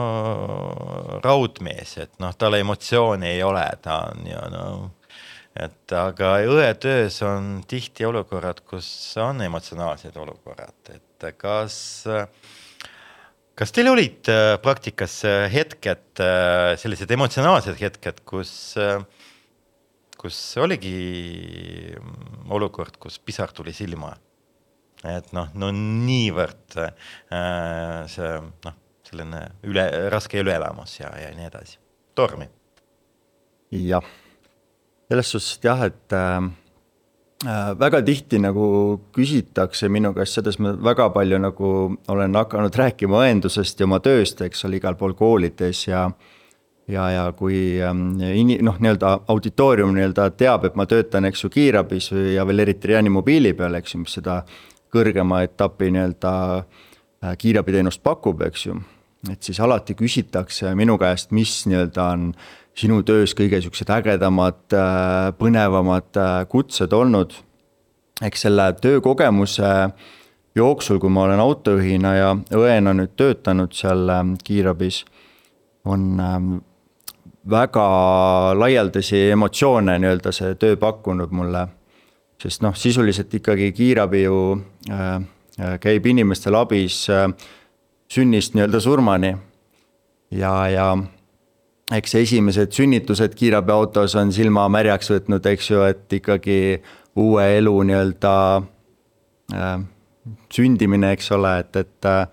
raudmees, 1.25 1.97
et 1.99 2.13
noh, 2.23 2.31
tal 2.39 2.55
emotsioone 2.55 3.33
ei 3.33 3.41
ole, 3.43 3.65
ta 3.83 3.97
on 4.13 4.29
ju 4.29 4.43
noh, 4.53 4.85
et 5.59 5.95
aga 5.95 6.37
õe 6.47 6.69
töös 6.79 7.19
on 7.27 7.57
tihti 7.67 8.07
olukorrad, 8.07 8.61
kus 8.69 8.87
on 9.19 9.43
emotsionaalsed 9.43 10.15
olukorrad, 10.23 10.93
et 10.95 11.27
kas, 11.35 11.75
kas 13.59 13.75
teil 13.75 13.91
olid 13.91 14.31
äh, 14.31 14.53
praktikas 14.63 15.17
äh, 15.27 15.49
hetked, 15.51 16.23
äh, 16.23 16.77
sellised 16.79 17.11
emotsionaalsed 17.11 17.75
hetked, 17.81 18.23
kus, 18.29 18.53
kus 20.15 20.39
oligi 20.63 20.95
olukord, 22.47 22.95
kus 23.03 23.19
pisar 23.19 23.51
tuli 23.51 23.75
silma? 23.75 24.15
Et 25.07 25.33
noh, 25.35 25.49
no 25.55 25.71
niivõrd 25.75 26.79
äh, 26.83 28.05
see 28.11 28.31
noh, 28.65 28.79
selline 29.07 29.43
üle, 29.67 29.85
raske 30.11 30.41
üleelamus 30.41 30.99
ja, 30.99 31.11
ja 31.17 31.29
nii 31.35 31.47
edasi, 31.47 31.77
tormi. 32.17 32.49
jah, 33.71 34.05
selles 35.09 35.31
suhtes 35.33 35.59
jah, 35.63 35.85
et 35.87 36.15
äh, 36.15 36.49
äh, 37.47 37.69
väga 37.79 38.01
tihti 38.05 38.41
nagu 38.43 38.65
küsitakse 39.15 39.89
minu 39.89 40.11
käest, 40.17 40.39
selles 40.39 40.59
ma 40.59 40.75
väga 40.91 41.09
palju 41.15 41.39
nagu 41.41 41.71
olen 42.11 42.41
hakanud 42.41 42.81
rääkima 42.83 43.23
õendusest 43.23 43.79
ja 43.79 43.87
oma 43.87 44.01
tööst, 44.03 44.43
eks 44.45 44.67
ole, 44.67 44.81
igal 44.81 44.99
pool 44.99 45.15
koolides 45.17 45.87
ja 45.87 46.09
ja, 46.89 47.03
ja 47.13 47.25
kui 47.37 47.77
ähm, 47.85 48.17
ini-, 48.17 48.59
noh, 48.65 48.79
nii-öelda 48.81 49.11
auditoorium 49.29 49.93
nii-öelda 49.93 50.31
teab, 50.37 50.65
et 50.65 50.77
ma 50.79 50.87
töötan, 50.89 51.27
eks 51.29 51.45
ju, 51.45 51.51
kiirabis 51.53 52.09
ja 52.33 52.45
veel 52.49 52.65
eriti 52.65 52.89
reanimobiili 52.89 53.53
peal, 53.57 53.77
eks 53.77 53.93
ju, 53.93 54.01
mis 54.03 54.15
seda 54.17 54.39
kõrgema 54.93 55.43
etapi 55.45 55.91
nii-öelda 55.95 56.33
äh, 56.59 57.35
kiirabiteenust 57.37 58.03
pakub, 58.03 58.41
eks 58.47 58.65
ju. 58.65 58.79
et 59.31 59.43
siis 59.43 59.59
alati 59.59 59.95
küsitakse 59.99 60.73
minu 60.75 60.97
käest, 60.97 61.31
mis 61.35 61.65
nii-öelda 61.67 62.05
on 62.13 62.31
sinu 62.79 63.01
töös 63.03 63.33
kõige 63.35 63.59
siuksed 63.61 63.89
ägedamad, 63.91 64.61
äh, 64.73 65.31
põnevamad 65.39 66.17
äh, 66.17 66.45
kutsed 66.49 66.93
olnud. 66.93 67.33
eks 68.21 68.41
selle 68.41 68.73
töökogemuse 68.81 69.67
jooksul, 70.55 70.99
kui 70.99 71.09
ma 71.09 71.23
olen 71.23 71.39
autojuhina 71.39 72.15
ja 72.15 72.31
õena 72.55 72.93
nüüd 72.93 73.13
töötanud 73.15 73.71
seal 73.73 74.11
kiirabis, 74.43 75.05
on 75.87 76.19
ähm, 76.19 76.57
väga 77.49 77.85
laialdasi 78.59 79.29
emotsioone 79.31 79.95
nii-öelda 79.99 80.33
see 80.35 80.55
töö 80.59 80.75
pakkunud 80.79 81.31
mulle 81.31 81.67
sest 82.39 82.63
noh, 82.63 82.75
sisuliselt 82.75 83.33
ikkagi 83.33 83.71
kiirabi 83.75 84.23
ju 84.23 84.39
äh, 84.91 85.15
äh, 85.59 85.77
käib 85.79 86.05
inimestel 86.05 86.55
abis 86.55 87.03
äh, 87.09 87.27
sünnist 88.09 88.55
nii-öelda 88.55 88.79
surmani. 88.79 89.35
ja, 90.31 90.67
ja 90.69 90.97
eks 91.91 92.15
esimesed 92.15 92.71
sünnitused 92.71 93.35
kiirabiautos 93.35 94.15
on 94.15 94.33
silma 94.33 94.67
märjaks 94.69 95.09
võtnud, 95.11 95.45
eks 95.45 95.71
ju, 95.71 95.81
et 95.89 96.13
ikkagi 96.13 96.59
uue 97.17 97.47
elu 97.57 97.73
nii-öelda 97.89 98.35
äh, 99.53 99.79
sündimine, 100.53 101.11
eks 101.17 101.31
ole, 101.31 101.57
et, 101.63 101.75
et 101.75 102.09
äh, 102.09 102.27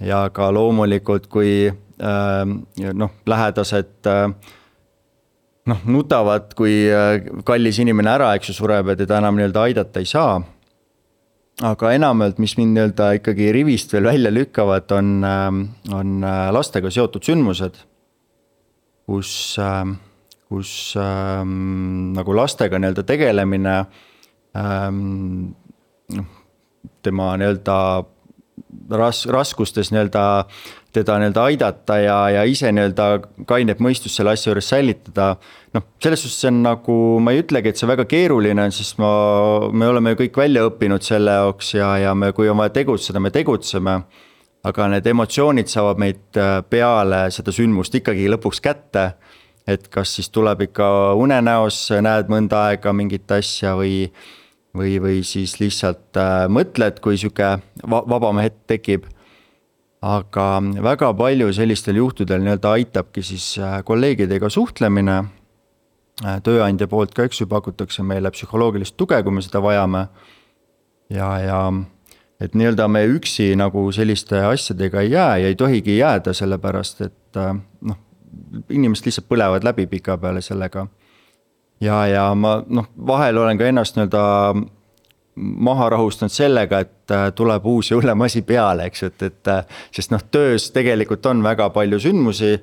ja 0.00 0.22
ka 0.32 0.48
loomulikult, 0.54 1.28
kui 1.32 1.68
äh, 1.68 2.92
noh, 2.94 3.12
lähedased 3.26 4.08
äh, 4.08 4.32
noh, 5.70 5.82
nutavad, 5.90 6.54
kui 6.58 6.74
äh, 6.90 7.20
kallis 7.46 7.80
inimene 7.82 8.12
ära, 8.12 8.32
eks 8.36 8.52
ju, 8.52 8.56
sureb 8.60 8.92
ja 8.92 8.98
teda 8.98 9.20
enam 9.20 9.38
nii-öelda 9.38 9.66
aidata 9.68 10.02
ei 10.02 10.08
saa. 10.08 10.40
aga 11.60 11.90
enamjaolt, 11.92 12.38
mis 12.40 12.54
mind 12.56 12.72
nii-öelda 12.76 13.10
ikkagi 13.18 13.50
rivist 13.52 13.92
veel 13.92 14.08
välja 14.08 14.30
lükkavad, 14.32 14.92
on, 14.96 15.08
ähm, 15.26 15.62
on 15.92 16.20
äh, 16.24 16.46
lastega 16.56 16.90
seotud 16.90 17.26
sündmused. 17.26 17.84
kus, 19.10 19.58
ähm, 19.58 19.96
kus 20.48 20.94
ähm, 20.96 22.12
nagu 22.14 22.34
lastega 22.36 22.78
nii-öelda 22.78 23.02
tegelemine 23.02 23.74
noh, 24.54 26.28
tema 27.02 27.32
nii-öelda 27.38 27.76
ras-, 28.90 29.26
raskustes 29.30 29.90
nii-öelda 29.92 30.24
teda 30.92 31.18
nii-öelda 31.18 31.42
aidata 31.44 31.98
ja, 31.98 32.16
ja 32.34 32.44
ise 32.48 32.70
nii-öelda 32.74 33.06
kainet 33.46 33.82
mõistust 33.82 34.18
selle 34.18 34.34
asja 34.34 34.50
juures 34.50 34.70
säilitada. 34.72 35.36
noh, 35.74 35.84
selles 36.02 36.24
suhtes 36.24 36.40
see 36.42 36.50
on 36.50 36.62
nagu, 36.64 36.96
ma 37.22 37.34
ei 37.34 37.44
ütlegi, 37.44 37.70
et 37.70 37.78
see 37.78 37.88
väga 37.90 38.06
keeruline 38.10 38.64
on, 38.64 38.74
sest 38.74 38.98
ma, 39.02 39.10
me 39.70 39.86
oleme 39.86 40.14
ju 40.14 40.22
kõik 40.24 40.40
välja 40.42 40.66
õppinud 40.66 41.06
selle 41.06 41.36
jaoks 41.38 41.74
ja, 41.76 41.92
ja 42.02 42.14
me, 42.14 42.32
kui 42.34 42.50
on 42.50 42.58
vaja 42.58 42.74
tegutseda, 42.80 43.22
me 43.22 43.30
tegutseme. 43.34 44.00
aga 44.60 44.86
need 44.92 45.06
emotsioonid 45.08 45.70
saavad 45.72 45.96
meid 45.96 46.36
peale 46.68 47.20
seda 47.32 47.52
sündmust 47.52 47.94
ikkagi 47.96 48.26
lõpuks 48.28 48.60
kätte. 48.60 49.12
et 49.66 49.86
kas 49.88 50.16
siis 50.16 50.28
tuleb 50.30 50.60
ikka 50.66 51.14
unenäos, 51.14 51.90
näed 52.02 52.28
mõnda 52.28 52.66
aega 52.70 52.92
mingit 52.92 53.30
asja 53.30 53.76
või, 53.78 54.10
või, 54.76 54.98
või 55.02 55.22
siis 55.26 55.58
lihtsalt 55.60 56.18
mõtled, 56.48 57.00
kui 57.02 57.18
sihuke 57.18 57.56
vabam 57.84 58.38
hetk 58.42 58.62
tekib 58.70 59.08
aga 60.00 60.46
väga 60.80 61.12
palju 61.16 61.52
sellistel 61.52 62.00
juhtudel 62.00 62.40
nii-öelda 62.44 62.72
aitabki 62.78 63.22
siis 63.22 63.52
äh, 63.60 63.80
kolleegidega 63.84 64.48
suhtlemine. 64.48 65.18
Äh, 66.24 66.40
tööandja 66.44 66.88
poolt 66.88 67.14
ka, 67.16 67.28
eks 67.28 67.42
ju, 67.42 67.48
pakutakse 67.48 68.04
meile 68.04 68.32
psühholoogilist 68.32 68.96
tuge, 68.96 69.20
kui 69.22 69.32
me 69.32 69.44
seda 69.44 69.62
vajame. 69.62 70.08
ja, 71.10 71.30
ja 71.38 71.60
et 72.40 72.54
nii-öelda 72.54 72.88
me 72.88 73.04
üksi 73.04 73.52
nagu 73.56 73.90
selliste 73.92 74.38
asjadega 74.48 75.00
ei 75.00 75.10
jää 75.10 75.36
ja 75.36 75.48
ei 75.48 75.56
tohigi 75.56 75.98
jääda, 75.98 76.32
sellepärast 76.32 77.00
et 77.04 77.36
äh, 77.36 77.52
noh, 77.80 77.98
inimesed 78.70 79.06
lihtsalt 79.06 79.28
põlevad 79.28 79.64
läbi 79.64 79.86
pikapeale 79.86 80.40
sellega. 80.40 80.86
Ja, 81.80 82.02
ja 82.06 82.26
ma 82.34 82.60
noh, 82.68 82.90
vahel 83.06 83.40
olen 83.40 83.58
ka 83.58 83.68
ennast 83.70 83.96
nii-öelda 83.96 84.22
maha 85.40 85.88
rahustanud 85.94 86.32
sellega, 86.32 86.82
et 86.84 87.14
äh, 87.14 87.28
tuleb 87.36 87.66
uus 87.66 87.90
ja 87.90 87.98
hullem 87.98 88.26
asi 88.26 88.42
peale, 88.46 88.88
eks 88.90 89.02
ju, 89.02 89.10
et, 89.12 89.26
et 89.30 89.50
äh, 89.52 89.82
sest 89.94 90.12
noh, 90.14 90.22
töös 90.32 90.70
tegelikult 90.74 91.26
on 91.30 91.42
väga 91.44 91.70
palju 91.74 92.00
sündmusi, 92.02 92.56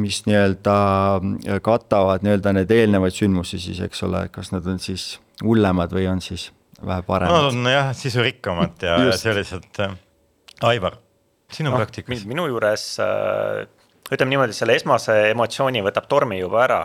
mis 0.00 0.20
nii-öelda 0.28 0.76
äh, 1.16 1.60
katavad 1.64 2.26
nii-öelda 2.26 2.54
need 2.58 2.74
eelnevaid 2.74 3.16
sündmusi 3.16 3.60
siis, 3.62 3.80
eks 3.84 4.04
ole, 4.06 4.26
kas 4.34 4.52
nad 4.54 4.66
on 4.70 4.78
siis 4.82 5.14
hullemad 5.42 5.94
või 5.94 6.06
on 6.10 6.22
siis 6.24 6.50
vähe 6.84 7.02
paremad. 7.06 7.34
Nad 7.34 7.50
on 7.50 7.72
jah, 7.72 7.94
sisurikkamad 7.96 8.84
ja, 8.84 8.98
ja 9.08 9.16
sellised. 9.18 9.80
Aivar, 10.64 11.00
sinu 11.52 11.72
no, 11.72 11.80
praktikas? 11.80 12.22
minu 12.30 12.46
juures 12.52 12.84
ütleme 14.12 14.30
niimoodi, 14.30 14.54
selle 14.54 14.76
esmase 14.78 15.16
emotsiooni 15.32 15.82
võtab 15.82 16.06
tormi 16.10 16.38
juba 16.38 16.62
ära 16.68 16.82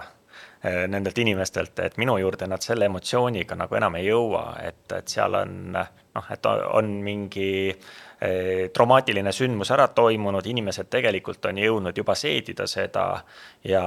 nendelt 0.64 1.18
inimestelt, 1.18 1.80
et 1.80 1.98
minu 1.98 2.18
juurde 2.20 2.48
nad 2.52 2.60
selle 2.64 2.90
emotsiooniga 2.90 3.56
nagu 3.56 3.76
enam 3.80 3.96
ei 3.96 4.10
jõua, 4.10 4.44
et, 4.64 4.84
et 4.92 5.08
seal 5.08 5.38
on 5.40 5.54
noh, 5.72 6.32
et 6.34 6.50
on 6.50 6.90
mingi 7.04 7.52
eh, 7.70 8.66
traumaatiline 8.76 9.32
sündmus 9.36 9.72
ära 9.76 9.88
toimunud, 9.96 10.46
inimesed 10.46 10.90
tegelikult 10.92 11.48
on 11.52 11.62
jõudnud 11.64 12.02
juba 12.02 12.16
seedida 12.18 12.68
seda 12.68 13.06
ja 13.68 13.84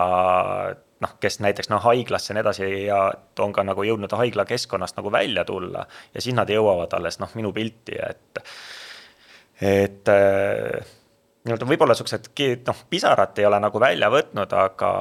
noh, 1.02 1.14
kes 1.20 1.40
näiteks 1.44 1.70
noh, 1.72 1.82
haiglasse 1.84 2.32
ja 2.32 2.38
nii 2.38 2.44
edasi 2.46 2.70
ja 2.86 3.02
on 3.44 3.52
ka 3.52 3.66
nagu 3.66 3.84
jõudnud 3.86 4.16
haiglakeskkonnast 4.22 4.98
nagu 5.00 5.12
välja 5.12 5.44
tulla 5.48 5.84
ja 6.14 6.24
siis 6.24 6.36
nad 6.38 6.50
jõuavad 6.50 6.94
alles 6.98 7.20
noh, 7.22 7.32
minu 7.38 7.52
pilti, 7.52 7.98
et, 8.00 8.42
et 9.60 10.12
nii-öelda 11.44 11.66
võib-olla 11.66 11.94
siuksed 11.98 12.28
noh, 12.66 12.84
pisarat 12.90 13.38
ei 13.38 13.46
ole 13.48 13.58
nagu 13.62 13.80
välja 13.82 14.10
võtnud, 14.12 14.52
aga 14.54 14.92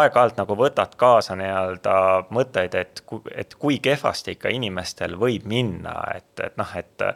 aeg-ajalt 0.00 0.40
nagu 0.42 0.56
võtad 0.58 0.96
kaasa 1.00 1.36
nii-öelda 1.40 1.96
mõtteid, 2.34 2.76
et, 2.76 3.02
et 3.34 3.56
kui 3.60 3.78
kehvasti 3.84 4.36
ikka 4.36 4.52
inimestel 4.52 5.16
võib 5.20 5.48
minna, 5.48 5.96
et, 6.16 6.32
et 6.44 6.60
noh, 6.60 6.76
et 6.76 7.08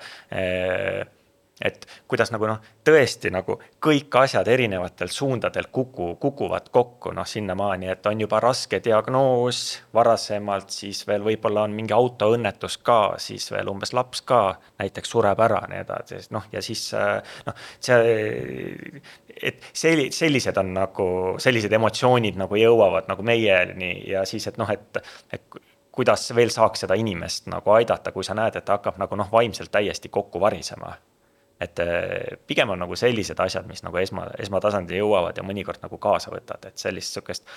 et 1.64 1.86
kuidas 2.08 2.30
nagu 2.30 2.46
noh, 2.46 2.60
tõesti 2.86 3.30
nagu 3.34 3.58
kõik 3.82 4.14
asjad 4.20 4.48
erinevatel 4.48 5.10
suundadel 5.12 5.68
kuku, 5.72 6.12
kukuvad 6.22 6.68
kokku 6.74 7.12
noh, 7.16 7.26
sinnamaani, 7.26 7.90
et 7.92 8.06
on 8.06 8.20
juba 8.22 8.40
raske 8.42 8.80
diagnoos. 8.84 9.62
Varasemalt, 9.94 10.70
siis 10.74 11.02
veel 11.08 11.24
võib-olla 11.26 11.64
on 11.66 11.74
mingi 11.74 11.94
autoõnnetus 11.96 12.78
ka, 12.86 13.16
siis 13.22 13.50
veel 13.52 13.70
umbes 13.72 13.92
laps 13.96 14.22
ka 14.28 14.42
näiteks 14.78 15.14
sureb 15.14 15.40
ära, 15.42 15.64
nii 15.70 15.82
edasi, 15.82 16.20
noh 16.34 16.46
ja 16.52 16.62
siis 16.64 16.84
noh, 16.94 17.64
see, 17.80 19.02
et 19.42 19.72
selli-, 19.72 20.10
sellised 20.14 20.58
on 20.62 20.72
nagu, 20.76 21.08
sellised 21.42 21.72
emotsioonid 21.74 22.38
nagu 22.38 22.60
jõuavad 22.60 23.10
nagu 23.10 23.26
meieni 23.26 23.96
ja 24.10 24.24
siis, 24.28 24.46
et 24.50 24.60
noh, 24.60 24.70
et, 24.70 25.02
et 25.34 25.60
kuidas 25.98 26.28
veel 26.34 26.52
saaks 26.54 26.84
seda 26.84 26.94
inimest 26.94 27.48
nagu 27.50 27.74
aidata, 27.74 28.12
kui 28.14 28.26
sa 28.26 28.36
näed, 28.38 28.54
et 28.54 28.64
ta 28.64 28.78
hakkab 28.78 29.00
nagu 29.02 29.18
noh, 29.18 29.30
vaimselt 29.32 29.72
täiesti 29.74 30.12
kokku 30.14 30.40
varisema 30.40 30.94
et 31.60 31.80
äh, 31.82 32.38
pigem 32.46 32.70
on 32.70 32.82
nagu 32.84 32.96
sellised 32.96 33.40
asjad, 33.42 33.66
mis 33.70 33.82
nagu 33.86 33.98
esma, 33.98 34.28
esmatasandil 34.38 35.02
jõuavad 35.02 35.38
ja 35.38 35.46
mõnikord 35.46 35.82
nagu 35.82 35.98
kaasa 36.02 36.30
võtad, 36.34 36.68
et 36.70 36.78
sellist 36.78 37.16
sihukest 37.16 37.48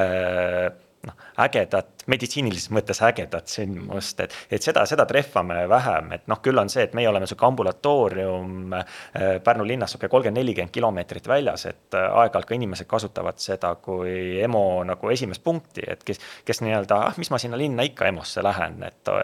äh, 0.00 0.70
noh, 1.06 1.16
ägedat, 1.44 2.04
meditsiinilises 2.10 2.70
mõttes 2.74 3.00
ägedat 3.04 3.52
sündmust, 3.52 4.20
et, 4.24 4.34
et 4.52 4.64
seda, 4.64 4.84
seda 4.88 5.06
trehvame 5.08 5.62
vähem, 5.70 6.12
et 6.16 6.26
noh, 6.30 6.40
küll 6.44 6.60
on 6.60 6.72
see, 6.72 6.84
et 6.88 6.96
meie 6.96 7.08
oleme 7.08 7.28
sihuke 7.28 7.46
ambulatoorium 7.48 8.76
äh, 8.76 8.98
Pärnu 9.44 9.68
linnas 9.68 9.94
sihuke 9.94 10.08
kolmkümmend, 10.12 10.40
nelikümmend 10.40 10.74
kilomeetrit 10.74 11.28
väljas, 11.28 11.66
et 11.70 11.96
aeg-ajalt 12.00 12.48
ka 12.48 12.56
inimesed 12.56 12.88
kasutavad 12.90 13.40
seda 13.42 13.74
kui 13.82 14.40
EMO 14.40 14.64
nagu 14.88 15.12
esimest 15.12 15.44
punkti, 15.44 15.84
et 15.86 16.04
kes, 16.06 16.20
kes 16.48 16.64
nii-öelda, 16.64 17.04
ah, 17.10 17.20
mis 17.20 17.32
ma 17.32 17.40
sinna 17.40 17.60
linna 17.60 17.86
ikka 17.88 18.08
EMO-sse 18.08 18.44
lähen, 18.44 18.82
et, 18.88 19.14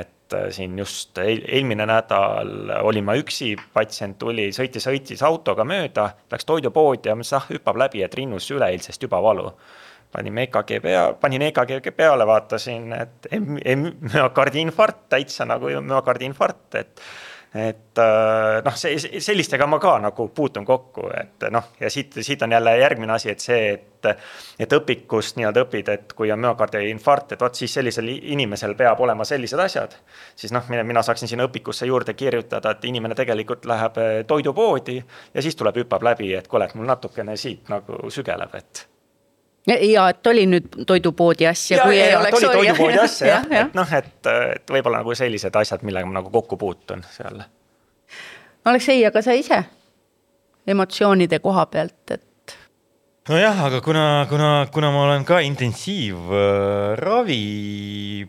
et 0.00 0.12
et 0.34 0.48
äh, 0.48 0.50
siin 0.54 0.78
just 0.78 1.18
eelmine 1.18 1.86
nädal 1.88 2.70
olin 2.82 3.06
ma 3.06 3.16
üksi, 3.18 3.54
patsient 3.74 4.18
tuli, 4.18 4.50
sõitis, 4.56 4.84
sõitis 4.86 5.22
autoga 5.26 5.66
mööda, 5.68 6.10
läks 6.32 6.48
toidupoodi 6.48 7.10
ja 7.10 7.16
mõtles, 7.18 7.34
ah 7.38 7.48
hüppab 7.50 7.78
läbi, 7.84 8.02
et 8.04 8.14
rinnus 8.14 8.50
üleeilsest 8.54 9.02
juba 9.02 9.22
valu. 9.22 9.52
panime 10.14 10.44
EKG 10.46 10.76
pea, 10.82 11.04
panin 11.18 11.42
EKG 11.42 11.88
peale, 11.96 12.26
vaatasin, 12.26 12.92
et 12.94 13.26
müokardi 14.14 14.60
infarkt, 14.62 15.08
täitsa 15.10 15.44
nagu 15.44 15.72
müokardi 15.82 16.28
infarkt, 16.28 16.74
et 16.78 17.02
et 17.54 17.98
äh, 17.98 18.60
noh, 18.64 18.74
see, 18.74 19.20
sellistega 19.22 19.66
ma 19.70 19.78
ka 19.82 19.94
nagu 20.02 20.26
puutun 20.34 20.64
kokku, 20.66 21.06
et 21.14 21.46
noh, 21.54 21.68
ja 21.80 21.90
siit, 21.90 22.16
siit 22.26 22.42
on 22.42 22.52
jälle 22.52 22.72
järgmine 22.80 23.14
asi, 23.14 23.30
et 23.30 23.44
see, 23.44 23.68
et, 23.76 24.08
et 24.58 24.74
õpikust 24.74 25.38
nii-öelda 25.38 25.62
õpid, 25.62 25.90
et 25.92 26.14
kui 26.18 26.32
on 26.34 26.42
müokardi 26.42 26.82
infarkt, 26.90 27.36
et 27.36 27.44
vot 27.46 27.54
siis 27.54 27.76
sellisel 27.78 28.10
inimesel 28.14 28.74
peab 28.78 29.00
olema 29.06 29.24
sellised 29.24 29.62
asjad. 29.62 29.94
siis 30.36 30.52
noh, 30.52 30.66
mina, 30.68 30.82
mina 30.82 31.02
saaksin 31.02 31.30
sinna 31.30 31.46
õpikusse 31.46 31.86
juurde 31.86 32.16
kirjutada, 32.18 32.74
et 32.74 32.88
inimene 32.90 33.14
tegelikult 33.14 33.70
läheb 33.70 34.02
äh, 34.02 34.16
toidupoodi 34.26 34.98
ja 35.34 35.42
siis 35.46 35.56
tuleb, 35.56 35.78
hüppab 35.84 36.02
läbi, 36.02 36.34
et 36.34 36.50
kuule, 36.50 36.66
et 36.66 36.74
mul 36.74 36.90
natukene 36.90 37.36
siit 37.38 37.70
nagu 37.70 38.02
sügeleb, 38.10 38.58
et 38.58 38.88
ja 39.66 40.08
et 40.12 40.26
oli 40.26 40.46
nüüd 40.48 40.66
toidupoodi 40.86 41.46
asja, 41.48 41.78
kui 41.84 41.96
ja, 41.98 42.04
ei 42.04 42.10
ja, 42.12 42.18
oleks. 42.20 42.38
oli 42.38 42.50
toidupoodi 42.52 42.98
asja 43.00 43.26
jah 43.28 43.44
ja,, 43.56 43.62
et 43.66 43.74
noh, 43.78 43.94
et, 43.96 44.26
et 44.56 44.70
võib-olla 44.76 44.98
nagu 45.02 45.14
sellised 45.16 45.56
asjad, 45.60 45.80
millega 45.86 46.06
ma 46.08 46.12
nagu 46.20 46.30
kokku 46.34 46.56
puutun 46.60 47.04
seal. 47.14 47.38
Aleksei, 48.64 49.00
aga 49.06 49.20
sa 49.24 49.32
ise 49.36 49.64
emotsioonide 50.68 51.38
koha 51.44 51.66
pealt, 51.72 52.10
et? 52.16 52.56
nojah, 53.28 53.58
aga 53.68 53.80
kuna, 53.84 54.26
kuna, 54.28 54.50
kuna 54.72 54.90
ma 54.92 55.00
olen 55.06 55.24
ka 55.28 55.40
intensiivravi 55.44 57.38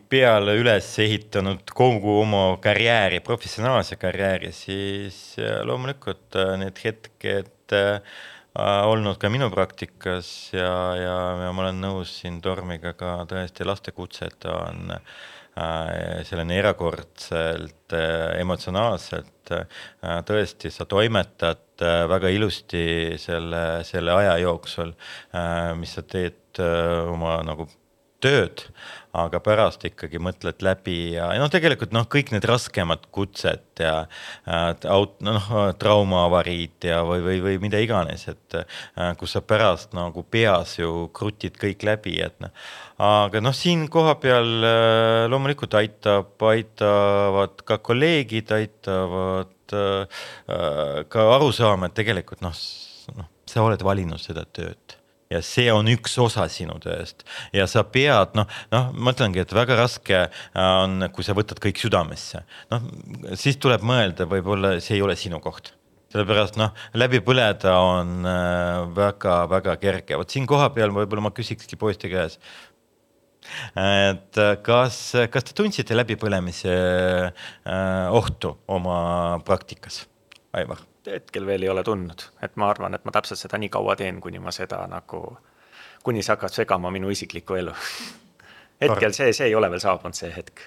peale 0.08 0.52
üles 0.60 0.88
ehitanud 1.04 1.68
kogu 1.76 2.20
oma 2.22 2.44
karjääri, 2.64 3.20
professionaalse 3.24 3.96
karjääri, 4.00 4.52
siis 4.56 5.36
loomulikult 5.68 6.36
need 6.62 6.76
hetked 6.84 7.52
äh, 7.72 7.72
Äh, 7.72 8.00
olnud 8.56 9.18
ka 9.20 9.30
minu 9.32 9.48
praktikas 9.52 10.50
ja, 10.54 10.72
ja, 10.96 11.16
ja 11.44 11.52
ma 11.52 11.66
olen 11.66 11.80
nõus 11.82 12.12
siin 12.20 12.40
Tormiga 12.44 12.94
ka 12.96 13.18
tõesti 13.28 13.66
lastekutse, 13.66 14.30
et 14.30 14.38
ta 14.44 14.54
on 14.68 14.92
äh, 14.96 16.22
selline 16.28 16.58
erakordselt 16.60 17.96
äh, 17.96 18.36
emotsionaalselt 18.40 19.52
äh, 19.56 19.82
tõesti, 20.28 20.72
sa 20.72 20.88
toimetad 20.88 21.84
äh, 21.84 22.04
väga 22.10 22.32
ilusti 22.32 22.84
selle, 23.20 23.64
selle 23.88 24.16
aja 24.16 24.38
jooksul, 24.44 24.94
äh, 25.36 25.72
mis 25.78 25.96
sa 25.98 26.06
teed 26.06 26.56
oma 26.56 27.42
nagu 27.44 27.66
tööd, 28.24 28.62
aga 29.16 29.40
pärast 29.44 29.84
ikkagi 29.86 30.18
mõtled 30.20 30.60
läbi 30.64 30.96
ja, 31.14 31.28
noh, 31.40 31.48
tegelikult 31.52 31.92
noh, 31.94 32.06
kõik 32.10 32.32
need 32.34 32.44
raskemad 32.48 33.06
kutsed 33.14 33.80
ja 33.80 33.94
äh, 34.04 34.66
aut-, 34.92 35.18
noh, 35.24 35.48
traumaavariid 35.80 36.88
ja 36.88 37.02
või, 37.06 37.22
või, 37.24 37.38
või 37.44 37.60
mida 37.66 37.80
iganes, 37.82 38.26
et 38.32 38.58
äh, 38.58 39.12
kus 39.20 39.36
sa 39.36 39.44
pärast 39.44 39.96
nagu 39.96 40.24
peas 40.24 40.76
ju 40.78 41.08
krutid 41.16 41.56
kõik 41.60 41.86
läbi, 41.88 42.16
et 42.24 42.36
noh. 42.44 42.52
aga 43.04 43.42
noh, 43.44 43.56
siin 43.56 43.86
kohapeal 43.92 44.52
äh, 44.64 45.22
loomulikult 45.32 45.76
aitab, 45.80 46.34
aitavad 46.50 47.64
ka 47.68 47.80
kolleegid, 47.84 48.52
aitavad 48.56 49.52
ka 49.66 51.22
aru 51.34 51.48
saama, 51.50 51.88
et 51.88 51.96
tegelikult 51.98 52.44
noh, 52.44 52.54
noh, 53.18 53.32
sa 53.50 53.64
oled 53.66 53.82
valinud 53.82 54.22
seda 54.22 54.44
tööd 54.46 54.95
ja 55.32 55.40
see 55.42 55.70
on 55.72 55.88
üks 55.90 56.16
osa 56.22 56.46
sinu 56.52 56.78
tööst 56.82 57.24
ja 57.54 57.66
sa 57.70 57.82
pead 57.84 58.36
noh, 58.38 58.46
noh, 58.74 58.92
ma 58.94 59.14
ütlengi, 59.14 59.42
et 59.42 59.54
väga 59.56 59.78
raske 59.78 60.26
on, 60.54 61.08
kui 61.14 61.26
sa 61.26 61.34
võtad 61.36 61.60
kõik 61.62 61.80
südamesse, 61.82 62.44
noh 62.72 62.86
siis 63.34 63.58
tuleb 63.62 63.84
mõelda, 63.86 64.28
võib-olla 64.30 64.76
see 64.80 64.98
ei 64.98 65.04
ole 65.04 65.18
sinu 65.18 65.40
koht 65.42 65.72
sellepärast 66.12 66.56
noh, 66.60 66.72
läbi 66.96 67.20
põleda 67.24 67.74
on 67.82 68.24
väga-väga 68.96 69.74
äh, 69.74 69.80
kerge, 69.82 70.18
vot 70.20 70.32
siin 70.32 70.46
kohapeal 70.48 70.94
võib-olla 70.94 71.28
ma 71.28 71.34
küsikski 71.34 71.78
poiste 71.80 72.10
käes. 72.12 72.38
et 73.78 74.40
kas, 74.66 74.98
kas 75.30 75.46
te 75.46 75.54
tundsite 75.54 75.98
läbipõlemise 75.98 76.76
äh, 77.30 78.06
ohtu 78.14 78.56
oma 78.66 78.98
praktikas? 79.46 80.04
Aivar? 80.56 80.80
Hetkel 81.06 81.46
veel 81.46 81.66
ei 81.66 81.72
ole 81.72 81.84
tundnud, 81.86 82.28
et 82.42 82.56
ma 82.56 82.70
arvan, 82.70 82.94
et 82.94 83.04
ma 83.04 83.14
täpselt 83.14 83.40
seda 83.40 83.58
nii 83.58 83.72
kaua 83.72 83.96
teen, 83.96 84.20
kuni 84.20 84.38
ma 84.42 84.54
seda 84.54 84.82
nagu, 84.90 85.22
kuni 86.04 86.22
see 86.22 86.34
hakkab 86.34 86.54
segama 86.54 86.90
minu 86.94 87.10
isiklikku 87.10 87.58
elu 87.62 87.74
hetkel 88.82 89.14
see, 89.16 89.32
see 89.36 89.50
ei 89.50 89.54
ole 89.58 89.70
veel 89.72 89.82
saabunud, 89.82 90.16
see 90.16 90.32
hetk. 90.34 90.66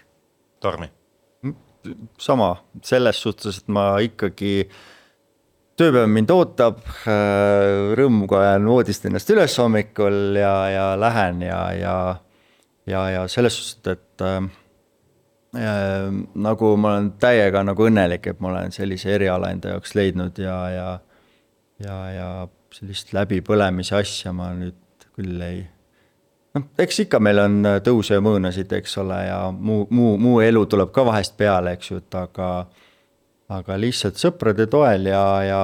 Tormi? 0.60 0.90
sama, 2.20 2.54
selles 2.84 3.22
suhtes, 3.24 3.62
et 3.62 3.70
ma 3.72 3.84
ikkagi 4.04 4.66
tööpäev 5.80 6.10
mind 6.12 6.32
ootab, 6.34 6.82
äh, 7.08 7.94
rõõmuga 7.96 8.42
jään 8.50 8.68
voodist 8.68 9.06
ennast 9.08 9.32
üles 9.32 9.56
hommikul 9.62 10.36
ja, 10.36 10.54
ja 10.74 10.88
lähen 11.00 11.40
ja, 11.46 11.62
ja, 11.78 11.94
ja, 12.90 13.06
ja 13.14 13.22
selles 13.32 13.56
suhtes, 13.56 13.96
et 13.96 14.26
äh, 14.28 14.42
nagu 15.54 16.76
ma 16.78 16.94
olen 16.94 17.12
täiega 17.22 17.64
nagu 17.66 17.88
õnnelik, 17.88 18.28
et 18.30 18.40
ma 18.40 18.52
olen 18.52 18.72
sellise 18.76 19.16
eriala 19.16 19.50
enda 19.50 19.74
jaoks 19.74 19.96
leidnud 19.98 20.38
ja, 20.38 20.58
ja, 20.70 20.90
ja, 21.82 21.98
ja 22.14 22.30
sellist 22.76 23.14
läbipõlemise 23.18 23.98
asja 23.98 24.34
ma 24.36 24.52
nüüd 24.54 25.08
küll 25.18 25.42
ei 25.42 25.64
noh, 26.54 26.68
eks 26.78 27.02
ikka 27.06 27.22
meil 27.24 27.42
on 27.42 27.58
tõuse 27.86 28.20
ja 28.20 28.24
mõõnasid, 28.24 28.72
eks 28.78 28.98
ole, 29.02 29.24
ja 29.26 29.40
muu, 29.52 29.88
muu, 29.90 30.14
muu 30.22 30.40
elu 30.46 30.66
tuleb 30.70 30.94
ka 30.94 31.06
vahest 31.08 31.38
peale, 31.38 31.74
eks 31.78 31.92
ju, 31.92 32.04
et 32.04 32.20
aga 32.20 32.50
aga 33.50 33.78
lihtsalt 33.82 34.20
sõprade 34.22 34.68
toel 34.70 35.10
ja, 35.10 35.24
ja 35.42 35.60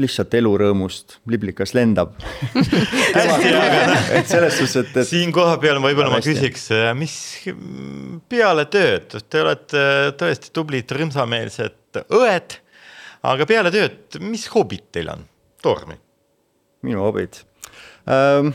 lihtsalt 0.00 0.34
elurõõmust, 0.36 1.16
liblikas 1.30 1.72
lendab 1.76 2.14
et 4.16 4.28
selles 4.28 4.58
suhtes, 4.58 4.76
et, 4.82 4.92
et. 4.92 5.08
siin 5.08 5.32
kohapeal 5.34 5.80
võib-olla 5.82 6.12
ma 6.12 6.20
küsiks, 6.24 6.68
mis 6.98 7.16
peale 8.28 8.66
tööd, 8.72 9.18
te 9.24 9.42
olete 9.42 9.82
tõesti 10.20 10.52
tublid 10.56 10.96
rõõmsameelsed 10.98 12.02
õed, 12.06 12.58
aga 13.32 13.48
peale 13.48 13.72
tööd, 13.74 14.20
mis 14.24 14.46
hobid 14.52 14.88
teil 14.94 15.12
on, 15.16 15.26
Tormi? 15.64 16.00
minu 16.86 17.04
hobid 17.06 17.40
ähm,? 18.06 18.52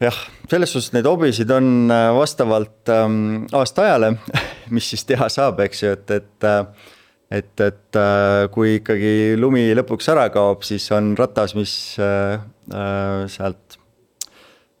jah, 0.00 0.16
selles 0.50 0.72
suhtes 0.72 0.92
neid 0.94 1.08
hobisid 1.08 1.50
on 1.54 1.90
äh, 1.92 2.08
vastavalt 2.16 2.92
ähm, 2.92 3.44
aastaajale, 3.56 4.14
mis 4.74 4.88
siis 4.92 5.04
teha 5.08 5.28
saab, 5.32 5.60
eks 5.66 5.84
ju, 5.84 5.92
et, 5.96 6.16
et 6.20 6.48
äh, 6.48 6.88
et, 7.30 7.52
et 7.62 7.98
äh, 7.98 8.48
kui 8.54 8.76
ikkagi 8.80 9.36
lumi 9.38 9.68
lõpuks 9.78 10.10
ära 10.12 10.28
kaob, 10.34 10.64
siis 10.66 10.88
on 10.96 11.14
ratas, 11.18 11.54
mis 11.58 11.72
äh, 12.02 12.40
äh, 12.74 13.24
sealt 13.30 13.78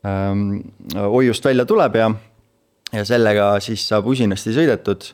ähm, 0.06 0.60
hoiust 0.94 1.46
välja 1.46 1.66
tuleb 1.68 1.98
ja, 2.00 2.10
ja 2.92 3.06
sellega 3.06 3.52
siis 3.64 3.86
saab 3.88 4.10
usinasti 4.10 4.54
sõidetud 4.56 5.10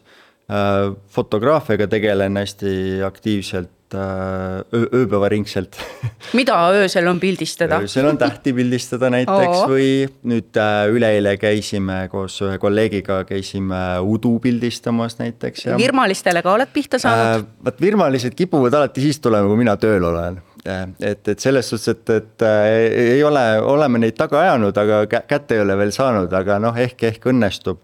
äh,. 0.49 0.93
fotograafiaga 1.13 1.89
tegelen 1.91 2.39
hästi 2.41 2.77
aktiivselt 3.07 3.71
Äh, 3.71 3.76
öö, 3.95 4.87
ööpäevaringselt 4.95 5.77
mida 6.39 6.57
öösel 6.75 7.07
on 7.07 7.21
pildistada? 7.21 7.79
öösel 7.85 8.07
on 8.07 8.19
tähti 8.19 8.53
pildistada 8.57 9.11
näiteks 9.11 9.61
Oo. 9.63 9.69
või 9.71 9.89
nüüd 10.27 10.59
äh, 10.61 10.89
üleeile 10.93 11.37
käisime 11.41 12.07
koos 12.13 12.41
ühe 12.43 12.59
kolleegiga, 12.63 13.23
käisime 13.29 14.01
udu 14.03 14.37
pildistamas 14.43 15.19
näiteks. 15.21 15.69
virmalistele 15.77 16.43
ka 16.43 16.57
oled 16.59 16.73
pihta 16.75 16.99
saanud 17.03 17.45
äh,? 17.45 17.47
vot 17.65 17.81
virmalised 17.81 18.35
kipuvad 18.39 18.75
alati 18.75 19.05
siis 19.07 19.21
tulema, 19.23 19.49
kui 19.51 19.63
mina 19.63 19.77
tööl 19.81 20.05
olen 20.11 20.41
äh, 20.67 20.87
et, 21.01 21.29
et 21.29 21.39
selles 21.39 21.71
suhtes, 21.71 21.95
et, 21.95 22.11
et 22.11 22.47
äh, 22.47 22.71
ei 23.17 23.25
ole, 23.25 23.45
oleme 23.63 24.03
neid 24.03 24.19
taga 24.19 24.43
ajanud, 24.45 24.77
aga 24.83 25.23
kätte 25.29 25.59
ei 25.59 25.65
ole 25.65 25.79
veel 25.79 25.95
saanud, 25.95 26.33
aga 26.33 26.59
noh, 26.63 26.77
ehk, 26.87 27.07
ehk 27.13 27.31
õnnestub. 27.33 27.83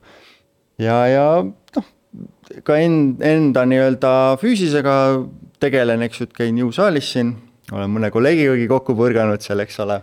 ja, 0.83 1.03
ja 1.07 1.27
noh, 1.43 1.91
ka 2.67 2.77
end, 2.81 3.23
enda 3.25 3.65
nii-öelda 3.69 4.13
füüsisega 4.43 4.97
tegelen, 5.63 6.03
eks 6.07 6.21
ju, 6.21 6.29
et 6.29 6.37
käin 6.37 6.59
jõusaalis 6.61 7.13
siin, 7.15 7.37
olen 7.73 7.93
mõne 7.93 8.11
kolleegigagi 8.13 8.67
kokku 8.71 8.97
põrganud 8.99 9.45
seal, 9.45 9.63
eks 9.65 9.79
ole. 9.85 10.03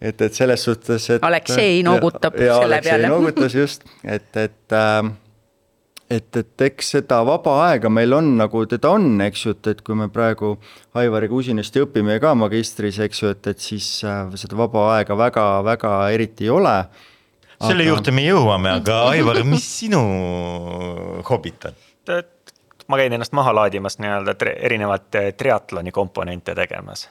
et, 0.00 0.20
et 0.20 0.32
selles 0.34 0.64
suhtes, 0.64 1.10
et. 1.10 1.24
Aleksei 1.24 1.82
noogutab 1.86 2.38
ja, 2.38 2.60
selle 2.62 2.78
Aleksei 2.78 2.96
peale. 2.96 3.12
noogutas 3.12 3.58
just, 3.58 3.84
et, 4.04 4.30
et 4.36 4.76
äh, 4.78 5.12
et, 6.10 6.36
et 6.36 6.64
eks 6.66 6.90
seda 6.96 7.20
vaba 7.26 7.54
aega 7.68 7.90
meil 7.92 8.12
on 8.16 8.34
nagu 8.38 8.64
teda 8.68 8.92
on, 8.96 9.08
eks 9.24 9.46
ju, 9.46 9.54
et, 9.56 9.70
et 9.72 9.80
kui 9.84 9.96
me 9.98 10.08
praegu 10.12 10.54
Aivariga 11.00 11.36
usinasti 11.36 11.82
õpime 11.84 12.18
ka 12.22 12.34
magistris, 12.38 13.00
eks 13.04 13.22
ju, 13.22 13.32
et, 13.34 13.50
et 13.50 13.64
siis 13.64 13.88
äh, 14.06 14.28
seda 14.40 14.58
vaba 14.58 14.90
aega 14.98 15.16
väga-väga 15.18 15.96
eriti 16.14 16.48
ei 16.48 16.54
ole. 16.54 16.76
Selle 17.68 17.84
aga... 17.84 17.90
juurde 17.90 18.14
me 18.14 18.26
jõuame, 18.26 18.76
aga 18.80 19.00
Aivar, 19.10 19.42
mis 19.48 19.66
sinu 19.80 20.02
hobid 21.28 21.68
on? 21.70 21.82
ma 22.88 22.96
käin 22.96 23.12
ennast 23.12 23.32
maha 23.32 23.54
laadimas 23.54 23.98
nii-öelda 23.98 24.34
erinevate 24.56 25.32
triatloni 25.32 25.92
komponente 25.92 26.54
tegemas. 26.54 27.10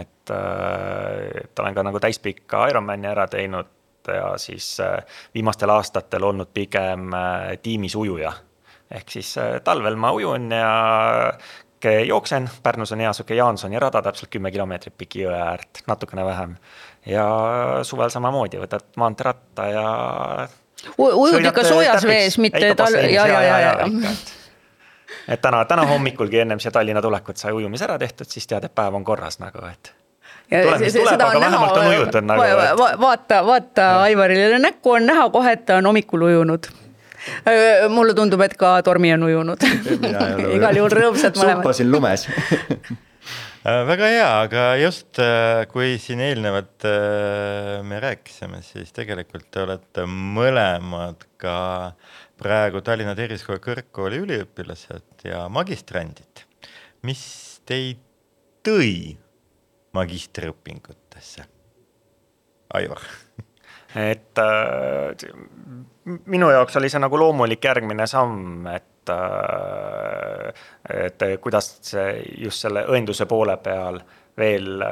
et, 0.00 0.30
äh, 0.30 1.44
et 1.44 1.58
olen 1.58 1.74
ka 1.74 1.82
nagu 1.82 2.00
täispikka 2.00 2.66
Ironmani 2.68 3.06
ära 3.06 3.26
teinud 3.28 3.68
ja 4.08 4.38
siis 4.38 4.80
äh, 4.80 5.04
viimastel 5.34 5.70
aastatel 5.70 6.24
olnud 6.24 6.48
pigem 6.54 7.12
äh, 7.12 7.58
tiimis 7.62 7.94
ujuja. 7.94 8.32
ehk 8.90 9.10
siis 9.10 9.34
talvel 9.64 9.96
ma 9.96 10.12
ujun 10.12 10.50
ja 10.50 11.32
jooksen, 12.06 12.50
Pärnus 12.62 12.92
on 12.92 13.00
hea 13.00 13.12
sihuke 13.12 13.34
Jaansoni 13.34 13.78
rada, 13.78 14.02
täpselt 14.02 14.30
kümme 14.30 14.50
kilomeetrit 14.50 14.94
piki 14.98 15.20
jõe 15.24 15.36
äärt, 15.36 15.82
natukene 15.86 16.24
vähem. 16.24 16.56
Ja 17.06 17.24
suvel 17.82 18.10
samamoodi, 18.10 18.60
võtad 18.62 18.86
maanteeratta 19.00 19.66
ja. 19.70 19.88
ujud 20.98 21.44
ikka 21.44 21.64
soojas 21.66 22.06
vees, 22.08 22.38
mitte 22.38 22.74
talvel, 22.78 23.10
ja, 23.12 23.26
ja, 23.28 23.42
ja, 23.42 23.58
ja, 23.60 24.14
et 25.28 25.40
täna, 25.40 25.64
täna 25.68 25.84
hommikulgi 25.88 26.44
ennem 26.44 26.62
siia 26.62 26.72
Tallinna 26.72 27.02
tulekut 27.02 27.40
sai 27.40 27.52
ujumise 27.52 27.84
ära 27.88 27.98
tehtud, 27.98 28.28
siis 28.30 28.48
tead, 28.48 28.64
et 28.64 28.74
päev 28.74 28.96
on 28.96 29.04
korras 29.04 29.38
nagu, 29.42 29.64
et. 29.68 29.92
tuleb, 30.50 30.80
mis 30.80 30.96
tuleb, 30.96 31.26
vähemalt 31.40 31.76
on 31.82 31.90
ujutud 31.92 32.30
nagu 32.30 32.48
va. 32.48 32.70
Va 32.80 32.88
vaata, 33.00 33.44
vaata 33.46 33.90
Aivarile 34.06 34.58
näkku 34.58 34.96
on 34.98 35.06
näha 35.06 35.28
kohe, 35.30 35.58
et 35.58 35.66
ta 35.66 35.80
on 35.82 35.92
hommikul 35.92 36.28
ujunud 36.30 36.72
mulle 37.88 38.14
tundub, 38.14 38.40
et 38.44 38.56
ka 38.60 38.76
Tormi 38.84 39.12
on 39.14 39.22
ujunud. 39.28 39.64
igal 40.56 40.76
juhul 40.76 40.92
rõõmsad 40.92 41.38
mõlemad. 41.38 41.62
suppasin 41.62 41.90
lumes 41.92 42.28
äh, 42.28 42.92
väga 43.64 44.08
hea, 44.12 44.28
aga 44.44 44.64
just 44.80 45.20
äh, 45.22 45.64
kui 45.70 45.96
siin 46.02 46.20
eelnevalt 46.24 46.86
äh, 46.88 47.80
me 47.86 48.00
rääkisime, 48.02 48.60
siis 48.66 48.92
tegelikult 48.96 49.48
te 49.54 49.64
olete 49.64 50.06
mõlemad 50.10 51.24
ka 51.40 51.56
praegu 52.40 52.82
Tallinna 52.84 53.14
Tervisekooli 53.18 53.62
Kõrgkooli 53.64 54.20
üliõpilased 54.24 55.26
ja 55.30 55.46
magistrandid. 55.52 56.44
mis 57.04 57.24
teid 57.68 58.00
tõi 58.64 59.16
magistriõpingutesse? 59.94 61.48
Aivar 62.74 63.02
et 63.94 64.38
äh, 64.42 65.14
minu 66.26 66.50
jaoks 66.50 66.76
oli 66.80 66.90
see 66.90 67.02
nagu 67.02 67.18
loomulik 67.18 67.64
järgmine 67.64 68.06
samm, 68.10 68.66
et 68.66 68.82
äh,, 68.82 68.93
et 70.94 71.24
kuidas 71.40 71.68
just 72.38 72.64
selle 72.64 72.84
õenduse 72.88 73.26
poole 73.30 73.56
peal 73.62 74.00
veel, 74.38 74.84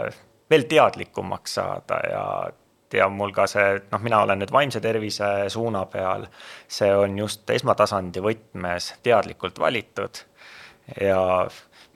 veel 0.51 0.67
teadlikumaks 0.71 1.55
saada 1.61 2.01
ja 2.11 2.27
ja 2.93 3.09
mul 3.09 3.33
ka 3.33 3.47
see, 3.49 3.81
noh, 3.93 4.03
mina 4.05 4.19
olen 4.21 4.43
nüüd 4.43 4.51
vaimse 4.53 4.81
tervise 4.85 5.29
suuna 5.53 5.87
peal, 5.89 6.27
see 6.69 6.91
on 6.93 7.17
just 7.19 7.51
esmatasandi 7.51 8.21
võtmes 8.21 8.93
teadlikult 9.03 9.57
valitud. 9.63 10.21
Ja 11.01 11.23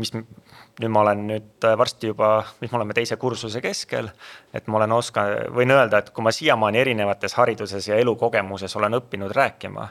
mis 0.00 0.12
nüüd 0.16 0.92
ma 0.92 1.02
olen 1.02 1.26
nüüd 1.30 1.68
varsti 1.78 2.10
juba, 2.12 2.30
mis 2.60 2.72
me 2.72 2.80
oleme 2.80 2.96
teise 2.96 3.16
kursuse 3.20 3.60
keskel, 3.64 4.10
et 4.54 4.66
ma 4.68 4.80
olen 4.80 4.96
oska-, 4.96 5.26
võin 5.56 5.72
öelda, 5.72 6.00
et 6.00 6.10
kui 6.16 6.24
ma 6.24 6.32
siiamaani 6.34 6.82
erinevates 6.82 7.36
hariduses 7.38 7.88
ja 7.88 8.00
elukogemuses 8.00 8.76
olen 8.76 8.98
õppinud 9.00 9.32
rääkima, 9.36 9.88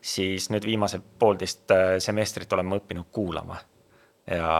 siis 0.00 0.48
nüüd 0.50 0.64
viimased 0.64 1.02
poolteist 1.18 1.72
semestrit 2.00 2.52
olen 2.52 2.66
ma 2.66 2.78
õppinud 2.80 3.10
kuulama 3.12 3.58
ja 4.30 4.52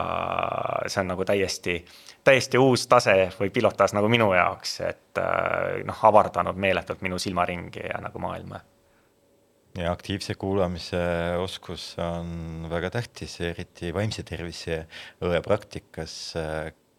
see 0.86 1.02
on 1.02 1.10
nagu 1.12 1.24
täiesti, 1.26 1.76
täiesti 2.24 2.58
uus 2.58 2.86
tase 2.90 3.30
või 3.38 3.52
pilotaas 3.54 3.94
nagu 3.96 4.08
minu 4.12 4.30
jaoks, 4.34 4.74
et 4.86 5.20
äh, 5.20 5.80
noh, 5.86 6.04
avardanud 6.10 6.58
meeletult 6.60 7.04
minu 7.06 7.18
silmaringi 7.20 7.86
ja 7.86 8.00
nagu 8.02 8.22
maailma. 8.22 8.60
ja 9.78 9.92
aktiivse 9.92 10.34
kuulamise 10.34 11.00
oskus 11.38 11.94
on 12.02 12.66
väga 12.70 12.90
tähtis, 12.90 13.40
eriti 13.40 13.94
vaimse 13.94 14.22
tervise 14.26 14.86
õe 15.22 15.42
praktikas, 15.44 16.34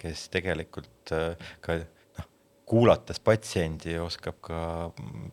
kes 0.01 0.29
tegelikult 0.33 1.11
äh, 1.11 1.49
ka 1.61 1.81
kuulates 2.71 3.19
patsiendi 3.19 3.97
oskab 3.99 4.39
ka 4.47 4.59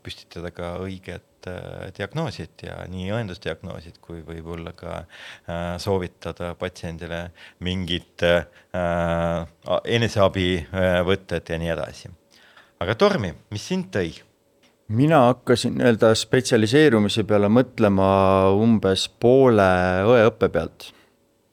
püstitada 0.02 0.50
ka 0.54 0.74
õiget 0.82 1.28
Äh, 1.48 1.90
diagnoosid 1.94 2.62
ja 2.66 2.80
nii 2.90 3.12
õendusdiagnoosid 3.14 4.00
kui 4.02 4.22
võib-olla 4.26 4.72
ka 4.76 4.94
äh, 4.98 5.76
soovitada 5.78 6.52
patsiendile 6.58 7.28
mingit 7.64 8.24
äh, 8.26 8.48
eneseabivõtted 9.98 11.52
ja 11.52 11.58
nii 11.62 11.70
edasi. 11.74 12.10
aga 12.82 12.96
Tormi, 12.98 13.32
mis 13.54 13.68
sind 13.70 13.90
tõi? 13.94 14.10
mina 14.88 15.20
hakkasin 15.28 15.76
nii-öelda 15.78 16.10
spetsialiseerumise 16.16 17.22
peale 17.28 17.50
mõtlema 17.52 18.10
umbes 18.58 19.06
poole 19.20 19.70
õeõppe 20.10 20.50
pealt. 20.50 20.90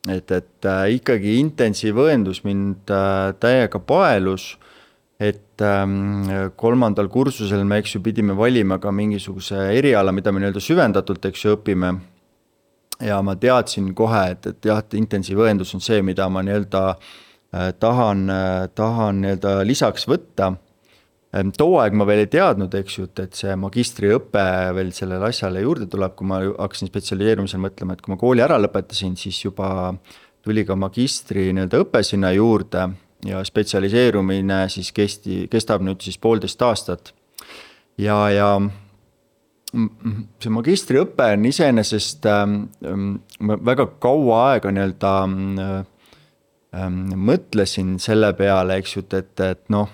et, 0.10 0.32
et 0.32 0.70
ikkagi 0.98 1.40
intensiivõendus 1.44 2.42
mind 2.44 2.96
täiega 3.40 3.80
paelus. 3.80 4.56
Et 5.20 5.62
ähm, 5.64 6.28
kolmandal 6.60 7.08
kursusel 7.12 7.64
me, 7.68 7.80
eks 7.80 7.96
ju, 7.96 8.02
pidime 8.04 8.36
valima 8.36 8.80
ka 8.84 8.92
mingisuguse 8.92 9.70
eriala, 9.78 10.12
mida 10.12 10.34
me 10.34 10.44
nii-öelda 10.44 10.64
süvendatult, 10.64 11.30
eks 11.30 11.46
ju, 11.46 11.56
õpime. 11.56 11.94
ja 13.04 13.22
ma 13.24 13.36
teadsin 13.36 13.94
kohe, 13.96 14.22
et, 14.32 14.46
et 14.48 14.68
jah, 14.70 14.80
et 14.80 14.94
intensiivõendus 14.96 15.74
on 15.76 15.84
see, 15.84 16.02
mida 16.04 16.28
ma 16.32 16.44
nii-öelda 16.44 16.84
äh, 16.92 17.72
tahan, 17.80 18.28
tahan 18.76 19.24
nii-öelda 19.24 19.58
lisaks 19.68 20.08
võtta. 20.08 20.54
Ehm, 21.36 21.52
too 21.56 21.80
aeg 21.80 21.96
ma 21.96 22.08
veel 22.08 22.24
ei 22.24 22.30
teadnud, 22.32 22.76
eks 22.80 23.00
ju, 23.00 23.08
et, 23.10 23.24
et 23.28 23.40
see 23.40 23.56
magistriõpe 23.60 24.46
veel 24.76 24.92
sellele 24.96 25.32
asjale 25.32 25.64
juurde 25.64 25.88
tuleb, 25.92 26.16
kui 26.16 26.28
ma 26.28 26.42
hakkasin 26.44 26.92
spetsialiseerumisel 26.92 27.64
mõtlema, 27.64 27.96
et 27.96 28.04
kui 28.04 28.14
ma 28.14 28.20
kooli 28.20 28.44
ära 28.44 28.60
lõpetasin, 28.62 29.18
siis 29.20 29.42
juba 29.44 29.96
tuli 30.46 30.64
ka 30.68 30.76
magistri 30.80 31.50
nii-öelda 31.56 31.84
õpe 31.84 32.04
sinna 32.04 32.32
juurde 32.36 32.88
ja 33.26 33.44
spetsialiseerumine 33.44 34.66
siis 34.70 34.92
kesti, 34.96 35.46
kestab 35.52 35.84
nüüd 35.86 36.04
siis 36.06 36.18
poolteist 36.22 36.62
aastat. 36.62 37.14
ja, 37.98 38.18
ja 38.30 38.50
see 40.40 40.54
magistriõpe 40.54 41.28
on 41.36 41.46
iseenesest 41.50 42.26
ähm,, 42.32 42.62
ma 43.40 43.58
väga 43.66 43.88
kaua 44.04 44.42
aega 44.52 44.72
nii-öelda 44.72 45.14
ähm, 45.26 47.00
mõtlesin 47.28 47.96
selle 48.00 48.32
peale, 48.38 48.80
eks 48.80 48.96
ju, 48.98 49.06
et, 49.12 49.40
et 49.40 49.64
noh 49.74 49.90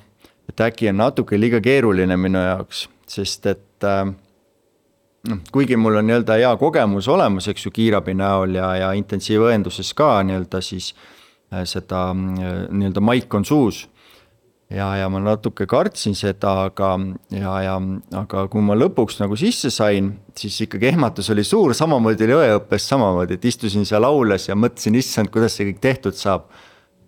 et 0.52 0.66
äkki 0.68 0.90
on 0.92 1.00
natuke 1.00 1.40
liiga 1.40 1.62
keeruline 1.64 2.18
minu 2.20 2.42
jaoks, 2.44 2.84
sest 3.10 3.48
et 3.48 3.88
äh, 3.88 4.04
noh, 5.32 5.42
kuigi 5.54 5.80
mul 5.80 6.02
on 6.02 6.10
nii-öelda 6.10 6.38
hea 6.42 6.52
kogemus 6.60 7.08
olemas, 7.10 7.48
eks 7.48 7.66
ju, 7.66 7.74
kiirabi 7.74 8.18
näol 8.20 8.60
ja, 8.60 8.74
ja 8.84 8.92
intensiivõenduses 9.00 9.94
ka 9.98 10.14
nii-öelda 10.28 10.62
siis 10.66 10.92
äh, 10.94 11.21
seda 11.66 12.10
äh, 12.12 12.62
nii-öelda 12.72 13.04
maik 13.04 13.34
on 13.34 13.46
suus. 13.46 13.88
ja, 14.72 14.88
ja 14.96 15.10
ma 15.12 15.20
natuke 15.20 15.66
kartsin 15.68 16.16
seda, 16.16 16.54
aga, 16.70 16.94
ja, 17.36 17.56
ja 17.66 17.78
aga 18.22 18.46
kui 18.48 18.64
ma 18.64 18.78
lõpuks 18.78 19.20
nagu 19.20 19.36
sisse 19.36 19.70
sain, 19.70 20.14
siis 20.38 20.62
ikkagi 20.64 20.94
ehmatus 20.94 21.30
oli 21.34 21.44
suur, 21.44 21.76
samamoodi 21.76 22.24
oli 22.30 22.38
õeõppes 22.40 22.88
samamoodi, 22.88 23.36
et 23.36 23.48
istusin 23.52 23.86
seal 23.86 24.08
aules 24.08 24.48
ja 24.48 24.56
mõtlesin, 24.56 24.96
issand, 24.96 25.32
kuidas 25.34 25.60
see 25.60 25.68
kõik 25.72 25.82
tehtud 25.84 26.16
saab 26.16 26.48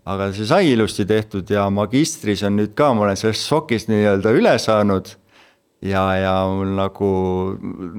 aga 0.04 0.30
see 0.36 0.48
sai 0.48 0.72
ilusti 0.74 1.06
tehtud 1.08 1.50
ja 1.52 1.70
magistris 1.72 2.44
on 2.44 2.58
nüüd 2.60 2.74
ka, 2.76 2.92
ma 2.96 3.08
olen 3.08 3.20
sellest 3.20 3.48
šokist 3.48 3.92
nii-öelda 3.92 4.34
üle 4.36 4.56
saanud. 4.60 5.16
ja, 5.84 6.04
ja 6.16 6.34
mul 6.48 6.76
nagu, 6.78 7.12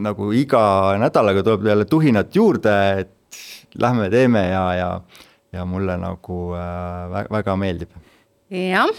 nagu 0.00 0.30
iga 0.32 0.96
nädalaga 1.00 1.42
tuleb 1.44 1.66
jälle 1.68 1.84
tuhinat 1.84 2.36
juurde, 2.36 2.76
et 3.00 3.40
lähme 3.80 4.08
teeme 4.10 4.46
ja, 4.48 4.64
ja, 4.74 4.90
ja 5.54 5.64
mulle 5.68 5.96
nagu 6.00 6.40
äh, 6.58 7.30
väga 7.30 7.56
meeldib 7.60 7.94
jah, 8.54 8.90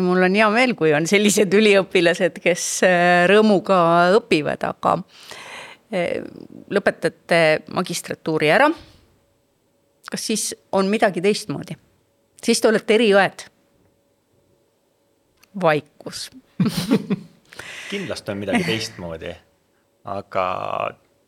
mul 0.00 0.22
on 0.22 0.36
hea 0.38 0.48
meel, 0.54 0.74
kui 0.78 0.92
on 0.94 1.06
sellised 1.10 1.52
üliõpilased, 1.58 2.38
kes 2.42 2.66
äh, 2.86 3.24
rõõmuga 3.30 3.78
õpivad, 4.18 4.62
aga 4.68 4.96
äh, 5.92 6.22
lõpetate 6.72 7.62
magistratuuri 7.74 8.52
ära. 8.52 8.70
kas 10.10 10.26
siis 10.26 10.52
on 10.72 10.90
midagi 10.92 11.20
teistmoodi? 11.24 11.76
siis 12.42 12.60
te 12.60 12.68
olete 12.68 12.94
eriõed. 12.94 13.46
vaikus 15.62 16.30
kindlasti 17.92 18.32
on 18.32 18.38
midagi 18.40 18.64
teistmoodi, 18.64 19.34
aga 20.04 20.44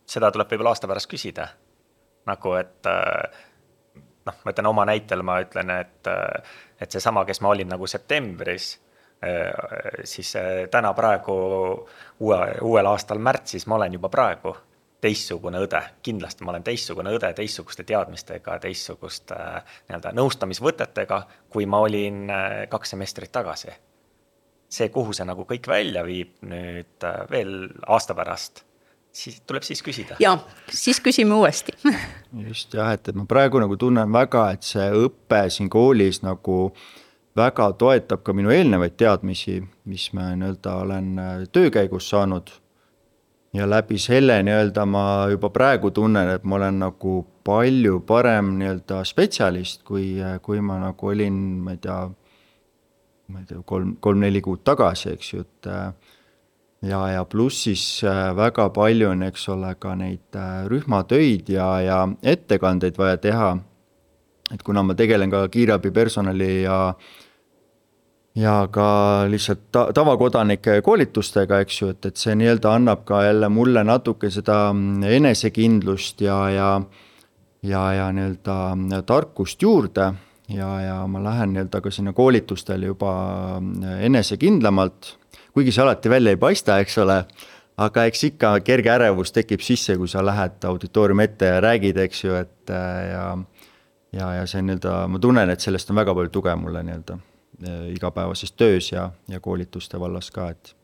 seda 0.09 0.30
tuleb 0.32 0.53
võib-olla 0.53 0.72
aasta 0.72 0.89
pärast 0.89 1.11
küsida. 1.11 1.49
nagu, 2.26 2.55
et 2.55 2.89
noh, 4.27 4.41
ma 4.45 4.55
ütlen 4.55 4.66
oma 4.70 4.85
näitel, 4.89 5.22
ma 5.27 5.39
ütlen, 5.45 5.70
et, 5.70 6.11
et 6.81 6.91
seesama, 6.91 7.25
kes 7.29 7.41
ma 7.45 7.53
olin 7.55 7.70
nagu 7.75 7.87
septembris, 7.91 8.75
siis 10.05 10.35
täna 10.70 10.93
praegu 10.95 11.35
uue, 12.20 12.39
uuel 12.62 12.89
aastal 12.91 13.22
märtsis 13.22 13.64
ma 13.70 13.79
olen 13.79 13.97
juba 13.97 14.11
praegu 14.12 14.53
teistsugune 15.05 15.61
õde, 15.64 15.81
kindlasti 16.05 16.45
ma 16.45 16.53
olen 16.55 16.64
teistsugune 16.64 17.12
õde 17.12 17.31
teistsuguste 17.37 17.85
teadmistega, 17.89 18.59
teistsuguste 18.61 19.37
nii-öelda 19.89 20.12
nõustamisvõtetega, 20.16 21.18
kui 21.53 21.66
ma 21.68 21.83
olin 21.85 22.31
kaks 22.72 22.95
semestrit 22.95 23.33
tagasi. 23.33 23.72
see, 24.75 24.89
kuhu 24.89 25.12
see 25.12 25.25
nagu 25.25 25.45
kõik 25.47 25.68
välja 25.68 26.03
viib 26.05 26.41
nüüd 26.43 27.05
veel 27.31 27.68
aasta 27.87 28.14
pärast, 28.14 28.64
siis 29.14 29.40
tuleb 29.46 29.62
siis 29.62 29.82
küsida. 29.82 30.18
ja, 30.20 30.36
siis 30.70 31.00
küsime 31.00 31.36
uuesti 31.38 31.76
just 32.48 32.74
jah, 32.74 32.92
et, 32.96 33.08
et 33.08 33.16
ma 33.16 33.26
praegu 33.30 33.62
nagu 33.62 33.78
tunnen 33.80 34.12
väga, 34.12 34.48
et 34.56 34.66
see 34.66 34.90
õpe 35.04 35.44
siin 35.54 35.70
koolis 35.72 36.22
nagu 36.26 36.58
väga 37.36 37.70
toetab 37.78 38.22
ka 38.26 38.34
minu 38.36 38.52
eelnevaid 38.54 38.98
teadmisi, 38.98 39.60
mis 39.90 40.10
ma 40.14 40.32
nii-öelda 40.34 40.76
olen 40.82 41.16
äh, 41.18 41.32
töö 41.52 41.70
käigus 41.74 42.10
saanud 42.10 42.52
ja 43.54 43.70
läbi 43.70 43.98
selle 43.98 44.40
nii-öelda 44.42 44.86
ma 44.86 45.04
juba 45.30 45.50
praegu 45.54 45.90
tunnen, 45.94 46.34
et 46.34 46.44
ma 46.44 46.58
olen 46.58 46.82
nagu 46.82 47.20
palju 47.46 48.00
parem 48.06 48.54
nii-öelda 48.58 49.02
spetsialist, 49.06 49.82
kui, 49.86 50.16
kui 50.42 50.60
ma 50.60 50.80
nagu 50.82 51.10
olin, 51.12 51.38
ma 51.62 51.76
ei 51.76 51.80
tea, 51.82 52.00
ma 53.30 53.42
ei 53.42 53.46
tea, 53.50 53.62
kolm, 53.66 53.96
kolm-neli 54.02 54.42
kuud 54.44 54.64
tagasi, 54.66 55.14
eks 55.14 55.32
ju, 55.34 55.44
et 55.46 55.70
ja, 56.85 57.01
ja 57.12 57.24
pluss 57.24 57.64
siis 57.66 57.85
äh, 58.05 58.30
väga 58.37 58.68
palju 58.74 59.11
on, 59.11 59.26
eks 59.28 59.49
ole, 59.55 59.74
ka 59.80 59.95
neid 59.99 60.39
äh, 60.39 60.64
rühmatöid 60.70 61.51
ja, 61.53 61.68
ja 61.80 62.01
ettekandeid 62.22 62.99
vaja 62.99 63.16
teha. 63.16 63.57
et 64.53 64.62
kuna 64.62 64.82
ma 64.82 64.95
tegelen 64.95 65.30
ka 65.30 65.49
kiirabi 65.49 65.91
personali 65.91 66.62
ja 66.62 66.95
ja 68.35 68.68
ka 68.70 69.24
lihtsalt 69.30 69.70
ta-, 69.72 69.89
tavakodanike 69.95 70.80
koolitustega, 70.82 71.61
eks 71.62 71.80
ju, 71.80 71.89
et, 71.95 72.07
et 72.07 72.16
see 72.16 72.35
nii-öelda 72.35 72.74
annab 72.74 73.05
ka 73.07 73.22
jälle 73.24 73.49
mulle 73.49 73.85
natuke 73.85 74.30
seda 74.30 74.72
mm, 74.72 75.03
enesekindlust 75.20 76.20
ja, 76.20 76.39
ja 76.51 76.70
ja, 77.64 77.93
ja 77.93 78.12
nii-öelda 78.12 78.57
mm, 78.74 79.03
tarkust 79.07 79.62
juurde 79.62 80.12
ja, 80.49 80.70
ja 80.80 80.97
ma 81.07 81.22
lähen 81.24 81.55
nii-öelda 81.55 81.80
ka 81.80 81.91
sinna 81.95 82.12
koolitustele 82.12 82.87
juba 82.93 83.12
mm, 83.61 84.01
enesekindlamalt, 84.11 85.14
kuigi 85.55 85.72
see 85.72 85.82
alati 85.84 86.11
välja 86.11 86.34
ei 86.34 86.40
paista, 86.40 86.78
eks 86.82 86.98
ole, 86.98 87.20
aga 87.76 88.07
eks 88.11 88.24
ikka 88.30 88.55
kerge 88.66 88.90
ärevus 88.90 89.32
tekib 89.32 89.62
sisse, 89.62 89.96
kui 89.96 90.11
sa 90.11 90.24
lähed 90.24 90.64
auditooriumi 90.66 91.28
ette 91.28 91.52
ja 91.52 91.61
räägid, 91.62 92.00
eks 92.07 92.24
ju, 92.24 92.34
et 92.34 92.74
ja 93.11 93.28
ja, 94.14 94.32
ja 94.40 94.42
see 94.46 94.62
nii-öelda, 94.62 95.05
ma 95.11 95.18
tunnen, 95.18 95.50
et 95.50 95.62
sellest 95.62 95.90
on 95.90 95.98
väga 95.98 96.14
palju 96.14 96.30
tuge 96.34 96.55
mulle 96.59 96.84
nii-öelda 96.86 97.18
Äh, 97.62 97.92
igapäevases 97.94 98.52
töös 98.52 98.92
ja, 98.92 99.11
ja 99.28 99.40
koolituste 99.40 100.00
vallas 100.00 100.30
ka, 100.30 100.48
et. 100.50 100.76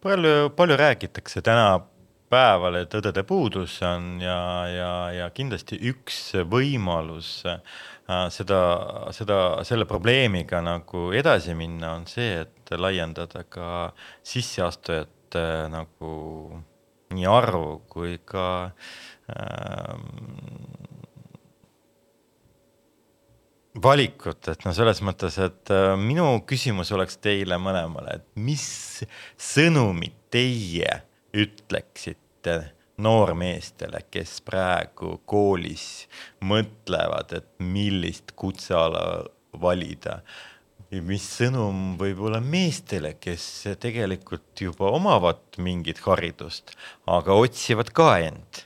palju, 0.00 0.50
palju 0.56 0.76
räägitakse 0.76 1.42
tänapäeval, 1.44 2.78
et 2.80 2.94
õdede 2.94 3.22
puudus 3.28 3.74
on 3.84 4.22
ja, 4.22 4.38
ja, 4.72 4.92
ja 5.12 5.28
kindlasti 5.30 5.76
üks 5.90 6.32
võimalus 6.48 7.42
äh, 7.44 7.60
seda, 8.08 8.60
seda, 9.12 9.38
selle 9.68 9.84
probleemiga 9.88 10.62
nagu 10.64 11.08
edasi 11.16 11.54
minna, 11.58 11.92
on 11.98 12.06
see, 12.08 12.44
et 12.44 12.72
laiendada 12.76 13.44
ka 13.48 13.90
sisseastujate 14.26 15.44
nagu 15.72 16.12
nii 17.12 17.28
arvu 17.28 17.82
kui 17.88 18.18
ka 18.28 18.46
äh, 19.32 19.92
valikut, 23.82 24.48
et 24.52 24.64
noh, 24.66 24.74
selles 24.76 25.02
mõttes, 25.04 25.38
et 25.44 25.72
äh, 25.74 25.92
minu 26.00 26.26
küsimus 26.48 26.92
oleks 26.96 27.20
teile 27.22 27.60
mõlemale, 27.60 28.18
et 28.18 28.26
mis 28.40 28.64
sõnumit 29.36 30.16
teie 30.32 31.02
ütleksite 31.36 32.58
noormeestele, 33.02 34.02
kes 34.10 34.38
praegu 34.46 35.18
koolis 35.28 36.08
mõtlevad, 36.44 37.34
et 37.38 37.48
millist 37.62 38.34
kutseala 38.36 39.24
valida. 39.60 40.22
mis 41.04 41.24
sõnum 41.36 41.98
võib-olla 42.00 42.40
meestele, 42.40 43.14
kes 43.20 43.44
tegelikult 43.80 44.60
juba 44.60 44.88
omavad 44.96 45.58
mingit 45.58 46.00
haridust, 46.06 46.72
aga 47.06 47.34
otsivad 47.34 47.92
ka 47.92 48.18
end. 48.24 48.64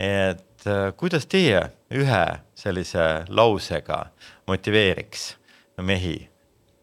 et 0.00 0.66
äh, 0.66 0.92
kuidas 0.96 1.26
teie 1.26 1.70
ühe 1.92 2.24
sellise 2.54 3.24
lausega 3.28 4.06
motiveeriks 4.48 5.36
mehi 5.76 6.28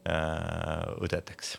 äh, 0.09 0.86
õdedeks? 1.01 1.57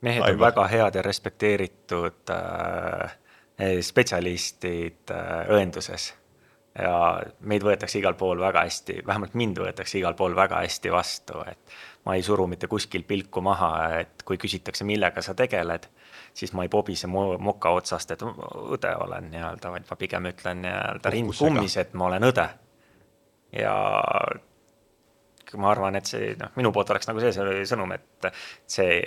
Mehed 0.00 0.22
Aivar. 0.22 0.34
on 0.34 0.40
väga 0.40 0.66
head 0.68 0.94
ja 0.94 1.02
respekteeritud 1.02 2.30
äh, 2.30 3.16
spetsialistid 3.80 5.10
äh, 5.10 5.48
õenduses. 5.48 6.14
ja 6.76 7.22
meid 7.40 7.64
võetakse 7.64 7.98
igal 7.98 8.14
pool 8.20 8.40
väga 8.40 8.66
hästi, 8.66 9.00
vähemalt 9.06 9.34
mind 9.34 9.58
võetakse 9.62 9.96
igal 9.98 10.14
pool 10.14 10.34
väga 10.36 10.58
hästi 10.60 10.92
vastu, 10.92 11.40
et 11.48 11.76
ma 12.04 12.14
ei 12.14 12.22
suru 12.22 12.44
mitte 12.46 12.68
kuskil 12.68 13.06
pilku 13.08 13.40
maha, 13.40 13.70
et 14.02 14.22
kui 14.28 14.36
küsitakse, 14.36 14.84
millega 14.84 15.22
sa 15.24 15.34
tegeled, 15.34 15.88
siis 16.36 16.52
ma 16.52 16.66
ei 16.66 16.68
pobise 16.68 17.08
moka 17.08 17.72
otsast, 17.78 18.12
et 18.12 18.22
õde 18.22 18.92
olen 19.06 19.30
nii-öelda, 19.32 19.72
vaid 19.72 19.88
ma 19.88 19.96
pigem 19.96 20.28
ütlen 20.30 20.60
nii-öelda 20.66 21.14
rind 21.14 21.32
kummis, 21.38 21.78
et 21.80 21.96
ma 21.96 22.10
olen 22.10 22.28
õde. 22.28 22.46
ja 23.56 23.74
ma 25.54 25.70
arvan, 25.70 25.96
et 25.96 26.08
see 26.10 26.32
noh, 26.40 26.50
minu 26.58 26.72
poolt 26.74 26.90
oleks 26.94 27.08
nagu 27.10 27.22
see, 27.22 27.32
see 27.34 27.66
sõnum, 27.68 27.92
et 27.94 28.28
see 28.70 28.98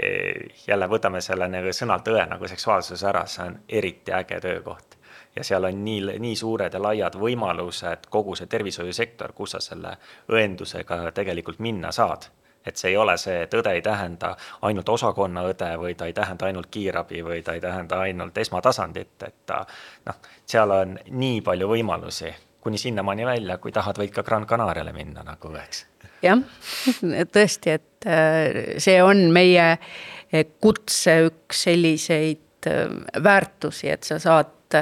jälle 0.67 0.87
võtame 0.91 1.21
selle 1.25 1.49
nagu 1.51 1.73
sõnalt 1.75 2.07
õe 2.07 2.23
nagu 2.29 2.47
seksuaalsuse 2.47 3.09
ära, 3.09 3.25
see 3.27 3.47
on 3.49 3.59
eriti 3.81 4.15
äge 4.15 4.39
töökoht. 4.43 4.97
ja 5.35 5.43
seal 5.43 5.63
on 5.63 5.83
nii, 5.85 6.17
nii 6.19 6.35
suured 6.35 6.73
ja 6.73 6.81
laiad 6.81 7.15
võimalused, 7.19 8.07
kogu 8.09 8.35
see 8.35 8.47
tervishoiusektor, 8.49 9.33
kus 9.37 9.51
sa 9.55 9.59
selle 9.61 9.95
õendusega 10.31 11.11
tegelikult 11.15 11.59
minna 11.59 11.91
saad 11.91 12.31
et 12.65 12.77
see 12.77 12.89
ei 12.91 12.97
ole 12.97 13.15
see, 13.17 13.43
et 13.43 13.53
õde 13.55 13.71
ei 13.71 13.81
tähenda 13.81 14.33
ainult 14.67 14.89
osakonnaõde 14.89 15.69
või 15.79 15.95
ta 15.95 16.09
ei 16.09 16.13
tähenda 16.13 16.49
ainult 16.49 16.67
kiirabi 16.71 17.23
või 17.25 17.41
ta 17.43 17.55
ei 17.55 17.63
tähenda 17.63 18.01
ainult 18.05 18.37
esmatasandit, 18.37 19.15
et 19.23 19.37
ta 19.45 19.63
noh, 20.05 20.19
seal 20.45 20.75
on 20.75 20.97
nii 21.09 21.41
palju 21.41 21.69
võimalusi 21.71 22.33
kuni 22.61 22.77
sinnamaani 22.77 23.25
välja, 23.25 23.57
kui 23.57 23.71
tahad, 23.71 23.97
võid 23.97 24.11
ka 24.11 24.23
Gran 24.27 24.45
Canariale 24.45 24.93
minna 24.93 25.23
nagu, 25.23 25.55
eks 25.63 25.88
jah, 26.25 26.43
tõesti, 27.33 27.77
et 27.79 28.07
äh, 28.09 28.77
see 28.81 28.99
on 29.03 29.27
meie 29.35 29.71
äh, 29.75 30.45
kutse 30.61 31.19
üks 31.29 31.65
selliseid 31.67 32.69
äh, 32.69 32.95
väärtusi, 33.23 33.89
et 33.93 34.07
sa 34.07 34.19
saad 34.21 34.79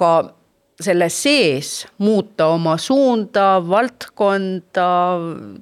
ka 0.00 0.12
selle 0.80 1.10
sees 1.12 1.84
muuta 2.00 2.46
oma 2.54 2.76
suunda, 2.80 3.60
valdkonda, 3.64 4.88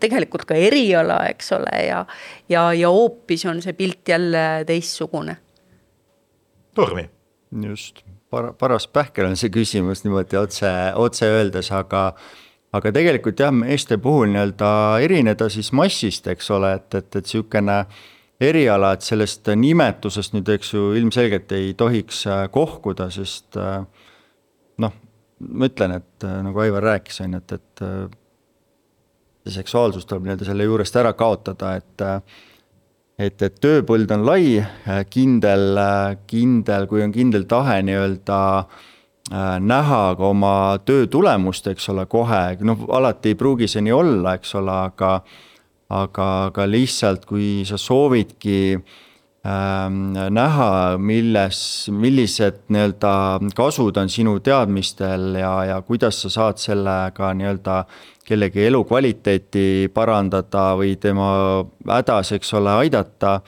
tegelikult 0.00 0.46
ka 0.48 0.58
eriala, 0.58 1.20
eks 1.32 1.52
ole, 1.56 1.74
ja, 1.88 2.04
ja, 2.50 2.68
ja 2.76 2.90
hoopis 2.94 3.44
on 3.50 3.62
see 3.64 3.74
pilt 3.78 4.08
jälle 4.08 4.64
teistsugune. 4.66 5.36
Tormi. 6.78 7.08
just, 7.64 8.04
paras 8.30 8.86
pähkel 8.92 9.26
on 9.26 9.36
see 9.40 9.50
küsimus 9.50 10.04
niimoodi 10.04 10.38
otse, 10.38 10.70
otse 10.94 11.30
öeldes, 11.32 11.72
aga 11.74 12.12
aga 12.76 12.92
tegelikult 12.92 13.40
jah, 13.40 13.52
meeste 13.54 13.98
puhul 14.02 14.32
nii-öelda 14.32 14.70
erineda 15.04 15.48
siis 15.52 15.70
massist, 15.76 16.28
eks 16.28 16.50
ole, 16.54 16.74
et, 16.78 16.88
et, 16.94 17.08
et 17.08 17.24
niisugune 17.24 17.78
eriala, 18.48 18.92
et 18.94 19.06
sellest 19.06 19.48
nimetusest 19.58 20.36
nüüd, 20.36 20.50
eks 20.54 20.74
ju, 20.74 20.90
ilmselgelt 21.00 21.52
ei 21.56 21.72
tohiks 21.78 22.22
äh, 22.30 22.44
kohkuda, 22.54 23.08
sest 23.14 23.58
äh, 23.58 23.80
noh, 24.84 24.98
ma 25.48 25.70
ütlen, 25.70 25.96
et 25.98 26.28
äh, 26.28 26.36
nagu 26.46 26.62
Aivar 26.62 26.86
rääkis, 26.92 27.22
on 27.24 27.38
ju, 27.38 27.42
et, 27.42 27.56
et 27.56 27.82
see 29.48 29.56
seksuaalsus 29.58 30.04
tuleb 30.06 30.28
nii-öelda 30.28 30.46
selle 30.50 30.68
juurest 30.68 31.00
ära 31.00 31.14
kaotada, 31.18 31.74
et 31.80 32.06
et, 33.18 33.42
et 33.42 33.56
tööpõld 33.58 34.12
on 34.14 34.22
lai, 34.28 34.60
kindel, 35.10 35.80
kindel, 36.30 36.84
kui 36.86 37.00
on 37.02 37.10
kindel 37.16 37.48
tahe 37.50 37.80
nii-öelda 37.82 38.38
Äh, 38.68 38.97
näha 39.30 40.14
ka 40.16 40.24
oma 40.24 40.78
töö 40.84 41.06
tulemust, 41.06 41.66
eks 41.68 41.88
ole, 41.92 42.06
kohe, 42.08 42.56
noh, 42.64 42.86
alati 42.96 43.34
ei 43.34 43.36
pruugi 43.36 43.68
see 43.68 43.82
nii 43.84 43.92
olla, 43.92 44.38
eks 44.38 44.54
ole, 44.56 44.72
aga 44.88 45.12
aga, 45.88 46.26
aga 46.48 46.66
lihtsalt, 46.68 47.24
kui 47.28 47.64
sa 47.68 47.78
soovidki 47.80 48.58
ähm, 49.48 50.16
näha, 50.34 50.70
milles, 51.00 51.60
millised 51.92 52.66
nii-öelda 52.72 53.12
kasud 53.56 54.00
on 54.00 54.12
sinu 54.12 54.38
teadmistel 54.44 55.40
ja, 55.40 55.52
ja 55.72 55.80
kuidas 55.86 56.20
sa 56.24 56.32
saad 56.32 56.60
sellega 56.62 57.32
nii-öelda 57.36 57.82
kellegi 58.28 58.66
elukvaliteeti 58.68 59.88
parandada 59.94 60.74
või 60.76 60.98
tema 61.00 61.30
hädas, 61.88 62.34
eks 62.36 62.52
ole, 62.58 62.74
aidata. 62.84 63.40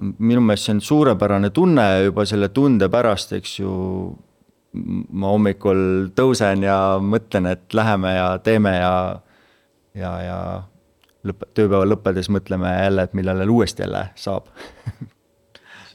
minu 0.00 0.40
meelest 0.40 0.64
see 0.64 0.74
on 0.76 0.80
suurepärane 0.80 1.50
tunne 1.50 2.04
juba 2.04 2.24
selle 2.24 2.48
tunde 2.54 2.88
pärast, 2.88 3.32
eks 3.34 3.58
ju 3.58 3.72
ma 4.72 5.30
hommikul 5.32 6.10
tõusen 6.16 6.62
ja 6.66 6.98
mõtlen, 7.02 7.48
et 7.54 7.74
läheme 7.74 8.14
ja 8.14 8.26
teeme 8.44 8.74
ja, 8.76 8.94
ja, 9.96 10.12
ja 10.22 10.40
lõpp, 11.28 11.46
tööpäeva 11.56 11.86
lõppedes 11.88 12.28
mõtleme 12.32 12.72
jälle, 12.74 13.06
et 13.08 13.16
millal 13.16 13.40
jälle 13.40 13.56
uuesti 13.56 13.84
jälle 13.86 14.04
saab 14.18 14.50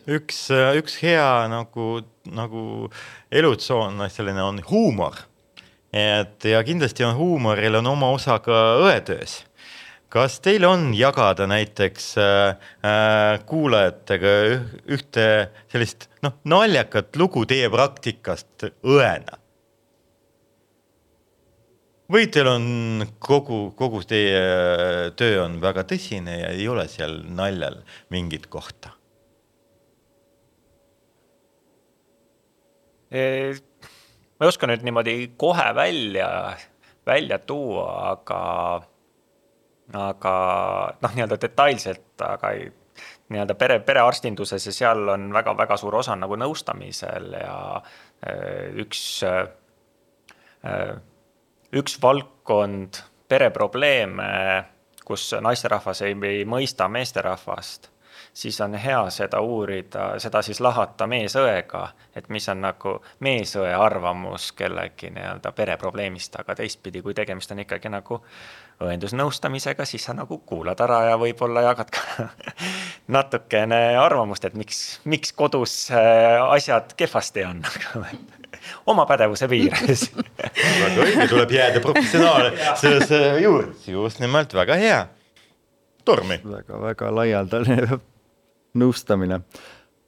üks, 0.08 0.48
üks 0.80 0.98
hea 1.04 1.30
nagu, 1.52 2.02
nagu 2.32 2.90
elutsoon, 3.32 4.04
selline 4.10 4.44
on 4.44 4.60
huumor. 4.70 5.24
et 5.94 6.46
ja 6.46 6.64
kindlasti 6.64 7.06
on 7.06 7.16
huumoril 7.16 7.76
on 7.80 7.88
oma 7.88 8.10
osa 8.12 8.40
ka 8.40 8.64
õetöös 8.82 9.44
kas 10.14 10.38
teil 10.46 10.66
on 10.68 10.92
jagada 10.94 11.48
näiteks 11.50 12.12
äh, 12.22 12.58
äh, 12.86 13.40
kuulajatega 13.50 14.34
ühte 14.94 15.26
sellist 15.72 16.06
noh, 16.22 16.38
naljakat 16.46 17.18
lugu 17.18 17.48
teie 17.50 17.72
praktikast 17.74 18.68
õena? 18.86 19.40
või 22.14 22.28
teil 22.30 22.52
on 22.52 22.68
kogu, 23.18 23.72
kogu 23.80 24.04
teie 24.06 25.10
töö 25.18 25.40
on 25.48 25.58
väga 25.64 25.86
tõsine 25.90 26.38
ja 26.44 26.54
ei 26.54 26.68
ole 26.70 26.86
seal 26.92 27.24
naljal 27.34 27.82
mingit 28.14 28.46
kohta? 28.54 28.94
ma 33.14 34.46
ei 34.46 34.50
oska 34.50 34.70
nüüd 34.70 34.86
niimoodi 34.86 35.18
kohe 35.38 35.68
välja, 35.78 36.28
välja 37.06 37.38
tuua, 37.46 37.90
aga 38.14 38.40
aga 39.94 40.34
noh, 41.02 41.14
nii-öelda 41.16 41.38
detailselt, 41.42 42.22
aga 42.26 42.52
ei, 42.56 42.68
nii-öelda 43.34 43.56
pere, 43.60 43.80
perearstinduses 43.86 44.68
ja 44.70 44.74
seal 44.76 45.08
on 45.14 45.30
väga-väga 45.34 45.78
suur 45.78 45.96
osa 46.02 46.16
nagu 46.20 46.38
nõustamisel 46.40 47.32
ja 47.38 47.56
äh, 47.78 48.74
üks, 48.84 49.24
äh, 49.28 50.94
üks 51.74 51.98
valdkond 52.02 53.02
pereprobleeme, 53.30 54.30
kus 55.06 55.32
naisterahvas 55.42 56.04
ei, 56.06 56.16
ei 56.30 56.46
mõista 56.46 56.88
meesterahvast 56.92 57.94
siis 58.34 58.62
on 58.62 58.74
hea 58.74 59.10
seda 59.10 59.42
uurida, 59.42 60.20
seda 60.20 60.42
siis 60.42 60.62
lahata 60.62 61.08
meesõega, 61.08 61.88
et 62.16 62.30
mis 62.34 62.50
on 62.50 62.62
nagu 62.66 62.96
meesõe 63.20 63.74
arvamus 63.74 64.52
kellegi 64.58 65.12
nii-öelda 65.14 65.52
pereprobleemist, 65.52 66.40
aga 66.40 66.56
teistpidi, 66.56 67.02
kui 67.02 67.14
tegemist 67.14 67.52
on 67.52 67.64
ikkagi 67.64 67.92
nagu 67.94 68.24
õendusnõustamisega, 68.82 69.86
siis 69.86 70.06
sa 70.08 70.16
nagu 70.18 70.40
kuulad 70.48 70.80
ära 70.84 71.00
ja 71.12 71.18
võib-olla 71.22 71.66
jagad 71.68 71.92
ka 71.94 72.28
natukene 73.16 73.82
arvamust, 74.00 74.46
et 74.48 74.56
miks, 74.58 74.84
miks 75.10 75.34
kodus 75.38 75.76
äh, 75.94 76.40
asjad 76.56 76.96
kehvasti 76.98 77.46
on 77.48 77.62
oma 78.92 79.06
pädevuse 79.10 79.48
piires 79.52 80.08
väga 80.16 81.06
õige, 81.06 81.28
tuleb 81.32 81.54
jääda 81.58 81.84
professionaalsuse 81.84 83.22
juurde, 83.46 83.76
just 83.88 84.24
nimelt 84.24 84.56
väga 84.56 84.80
hea. 84.80 85.04
Tormi 86.06 86.40
väga,. 86.44 86.58
väga-väga 86.82 87.14
laialdane 87.16 87.78
nõustamine. 88.80 89.40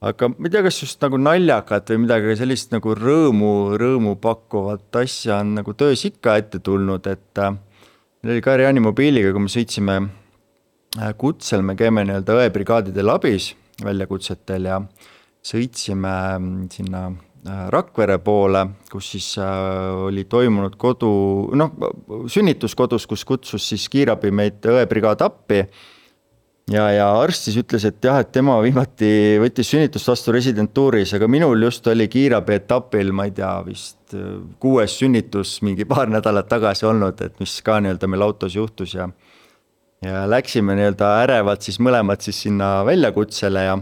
aga 0.06 0.28
ma 0.28 0.48
ei 0.48 0.52
tea, 0.52 0.62
kas 0.66 0.82
just 0.82 1.00
nagu 1.02 1.18
naljakat 1.20 1.92
või 1.92 2.02
midagi 2.04 2.36
sellist 2.36 2.74
nagu 2.74 2.94
rõõmu, 2.98 3.52
rõõmu 3.80 4.16
pakkuvat 4.20 5.00
asja 5.00 5.40
on 5.40 5.54
nagu 5.60 5.72
töös 5.74 6.04
ikka 6.08 6.36
ette 6.42 6.60
tulnud, 6.60 7.06
et 7.08 7.40
äh, 7.40 7.56
meil 8.26 8.34
oli 8.34 8.42
ka 8.42 8.56
reanimobiiliga, 8.58 9.30
kui 9.30 9.44
me 9.44 9.50
sõitsime 9.52 9.94
äh, 10.02 11.12
kutsel, 11.18 11.62
me 11.62 11.76
käime 11.78 12.02
nii-öelda 12.08 12.40
õebrigaadidel 12.40 13.12
abis 13.12 13.52
väljakutsetel 13.84 14.66
ja 14.66 14.80
sõitsime 15.46 16.14
mm, 16.34 16.64
sinna 16.74 17.04
äh, 17.06 17.60
Rakvere 17.70 18.18
poole, 18.18 18.64
kus 18.90 19.12
siis 19.14 19.28
oli 19.38 20.24
toimunud 20.26 20.74
kodu, 20.74 21.10
noh, 21.54 21.76
sünnituskodus, 22.32 23.06
kus 23.06 23.22
kutsus 23.28 23.68
siis 23.70 23.86
kiirabi 23.92 24.34
meid 24.34 24.66
õebrigaad 24.74 25.22
appi 25.22 25.62
ja, 26.72 26.86
ja 26.90 27.06
arst 27.20 27.46
siis 27.46 27.58
ütles, 27.60 27.84
et 27.88 28.04
jah, 28.04 28.18
et 28.22 28.32
tema 28.34 28.56
viimati 28.64 29.08
võttis 29.42 29.70
sünnitust 29.70 30.10
vastu 30.10 30.34
residentuuris, 30.34 31.14
aga 31.18 31.28
minul 31.30 31.62
just 31.68 31.86
oli 31.92 32.08
kiirabi 32.10 32.58
etapil, 32.58 33.12
ma 33.14 33.28
ei 33.28 33.34
tea, 33.36 33.52
vist 33.66 34.16
äh, 34.16 34.36
kuues 34.62 34.98
sünnitus 35.00 35.60
mingi 35.66 35.86
paar 35.88 36.10
nädalat 36.12 36.50
tagasi 36.50 36.88
olnud, 36.88 37.22
et 37.22 37.38
mis 37.42 37.58
ka 37.66 37.78
nii-öelda 37.82 38.10
meil 38.10 38.26
autos 38.28 38.58
juhtus 38.58 38.96
ja 38.98 39.10
ja 40.04 40.26
läksime 40.28 40.74
nii-öelda 40.76 41.08
ärevalt 41.22 41.64
siis 41.64 41.78
mõlemad 41.80 42.20
siis 42.20 42.42
sinna 42.44 42.82
väljakutsele 42.86 43.62
ja 43.64 43.78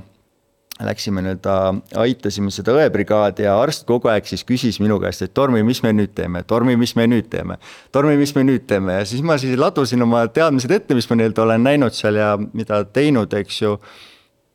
läksime 0.83 1.22
nii-öelda, 1.22 1.57
aitasime 2.03 2.51
seda 2.51 2.75
õebrigaadi 2.75 3.45
ja 3.47 3.55
arst 3.62 3.87
kogu 3.87 4.11
aeg 4.11 4.27
siis 4.27 4.43
küsis 4.47 4.81
minu 4.83 4.97
käest, 5.03 5.22
et 5.22 5.35
Tormi, 5.35 5.62
mis 5.66 5.83
me 5.85 5.93
nüüd 5.95 6.14
teeme, 6.16 6.43
Tormi, 6.51 6.75
mis 6.81 6.97
me 6.99 7.07
nüüd 7.11 7.29
teeme, 7.31 7.61
Tormi, 7.95 8.16
mis 8.18 8.35
me 8.35 8.43
nüüd 8.47 8.66
teeme? 8.70 8.99
Ja 8.99 9.05
siis 9.07 9.22
ma 9.22 9.39
siis 9.39 9.55
ladusin 9.61 10.03
oma 10.03 10.25
teadmised 10.27 10.75
ette, 10.75 10.99
mis 10.99 11.07
ma 11.11 11.20
nii-öelda 11.20 11.47
olen 11.47 11.64
näinud 11.68 11.95
seal 11.95 12.18
ja 12.18 12.35
mida 12.43 12.83
teinud, 12.91 13.39
eks 13.39 13.62
ju. 13.62 13.79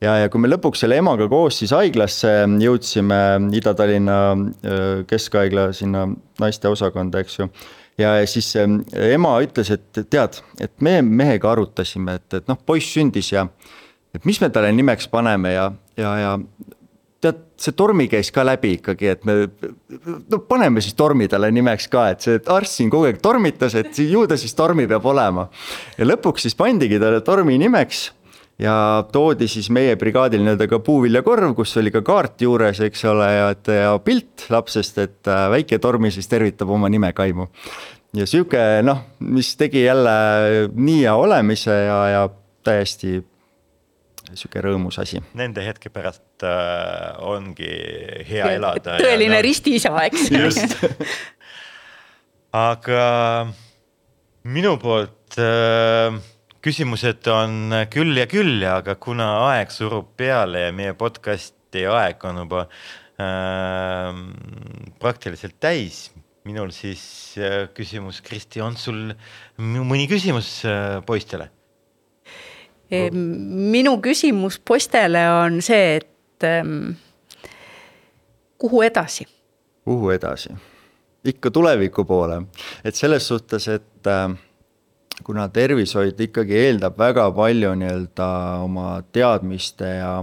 ja, 0.04 0.18
ja 0.26 0.30
kui 0.32 0.44
me 0.44 0.52
lõpuks 0.52 0.84
selle 0.84 1.00
emaga 1.00 1.30
koos 1.32 1.62
siis 1.64 1.72
haiglasse 1.76 2.36
jõudsime, 2.68 3.24
Ida-Tallinna 3.56 4.20
keskhaigla 5.08 5.70
sinna 5.74 6.08
naisteosakonda, 6.40 7.24
eks 7.24 7.40
ju. 7.40 7.52
Ja 8.00 8.14
siis 8.32 8.54
ema 8.60 9.34
ütles, 9.44 9.72
et 9.76 10.04
tead, 10.08 10.44
et 10.60 10.72
me 10.84 11.02
mehega 11.04 11.52
arutasime, 11.52 12.20
et, 12.20 12.42
et 12.42 12.48
noh, 12.48 12.60
poiss 12.66 12.92
sündis 12.96 13.32
ja 13.34 13.48
et 14.16 14.26
mis 14.26 14.42
me 14.42 14.50
talle 14.50 14.72
nimeks 14.74 15.08
paneme 15.12 15.54
ja, 15.54 15.72
ja, 15.98 16.14
ja 16.20 16.34
tead, 17.22 17.42
see 17.60 17.76
Tormi 17.78 18.08
käis 18.12 18.32
ka 18.36 18.46
läbi 18.48 18.76
ikkagi, 18.78 19.10
et 19.14 19.26
me 19.28 19.36
no 20.32 20.42
paneme 20.48 20.84
siis 20.84 20.96
Tormi 20.98 21.28
talle 21.32 21.52
nimeks 21.54 21.90
ka, 21.92 22.06
et 22.14 22.24
see 22.26 22.40
arst 22.56 22.80
siin 22.80 22.92
kogu 22.92 23.10
aeg 23.10 23.20
tormitas, 23.24 23.76
et 23.80 24.00
ju 24.06 24.24
ta 24.30 24.38
siis 24.40 24.56
Tormi 24.58 24.88
peab 24.90 25.06
olema. 25.12 25.50
ja 25.98 26.08
lõpuks 26.08 26.48
siis 26.48 26.58
pandigi 26.60 27.00
talle 27.02 27.22
Tormi 27.26 27.58
nimeks 27.60 28.08
ja 28.60 28.74
toodi 29.12 29.48
siis 29.48 29.70
meie 29.72 29.96
brigaadil 30.00 30.44
nii-öelda 30.44 30.68
ka 30.72 30.82
puuviljakorv, 30.84 31.54
kus 31.56 31.78
oli 31.80 31.94
ka 31.96 32.02
kaart 32.06 32.44
juures, 32.44 32.82
eks 32.84 33.06
ole, 33.12 33.30
ja, 33.32 33.54
ja 33.76 33.94
pilt 34.04 34.48
lapsest, 34.52 35.00
et 35.00 35.32
äh, 35.32 35.48
väike 35.56 35.80
Tormi 35.80 36.12
siis 36.12 36.28
tervitab 36.32 36.72
oma 36.76 36.90
nimekaimu. 36.92 37.48
ja 38.16 38.26
sihuke 38.28 38.82
noh, 38.84 39.04
mis 39.20 39.56
tegi 39.60 39.84
jälle 39.84 40.70
nii 40.74 41.04
hea 41.04 41.16
olemise 41.16 41.76
ja, 41.86 42.00
ja 42.16 42.30
täiesti 42.64 43.20
sihuke 44.38 44.62
rõõmus 44.64 45.00
asi. 45.02 45.22
Nende 45.38 45.64
hetke 45.66 45.92
pärast 45.94 46.46
äh, 46.46 47.18
ongi 47.26 47.72
hea 48.30 48.54
elada. 48.58 48.98
tõeline 49.02 49.38
ja, 49.38 49.42
no, 49.42 49.46
ristiisa, 49.46 49.94
eks. 50.06 50.30
just 50.46 50.76
aga 52.56 53.04
minu 54.50 54.76
poolt 54.82 55.38
äh, 55.42 56.16
küsimused 56.66 57.28
on 57.32 57.76
küll 57.94 58.18
ja 58.18 58.26
küll, 58.30 58.64
aga 58.66 58.98
kuna 59.02 59.30
aeg 59.52 59.72
surub 59.74 60.16
peale 60.20 60.68
ja 60.68 60.74
meie 60.76 60.96
podcast'i 60.98 61.86
aeg 61.88 62.26
on 62.28 62.42
juba 62.44 62.66
äh, 63.22 64.10
praktiliselt 65.00 65.60
täis, 65.62 66.08
minul 66.48 66.74
siis 66.76 67.04
äh, 67.38 67.68
küsimus, 67.76 68.24
Kristi, 68.26 68.64
on 68.66 68.78
sul 68.80 69.14
mõni 69.60 70.10
küsimus 70.10 70.60
äh, 70.68 71.00
poistele? 71.06 71.52
Minu 72.90 73.98
küsimus 74.02 74.60
poistele 74.66 75.22
on 75.30 75.62
see, 75.62 76.00
et 76.00 76.48
ähm, 76.48 76.96
kuhu 78.58 78.82
edasi? 78.82 79.28
kuhu 79.86 80.12
edasi? 80.16 80.56
ikka 81.30 81.52
tuleviku 81.52 82.06
poole, 82.08 82.42
et 82.84 82.96
selles 82.96 83.28
suhtes, 83.28 83.68
et 83.68 84.08
äh, 84.08 84.34
kuna 85.24 85.50
tervishoid 85.52 86.20
ikkagi 86.30 86.58
eeldab 86.66 86.98
väga 86.98 87.28
palju 87.36 87.76
nii-öelda 87.76 88.30
oma 88.64 88.92
teadmiste 89.12 89.96
ja 90.00 90.14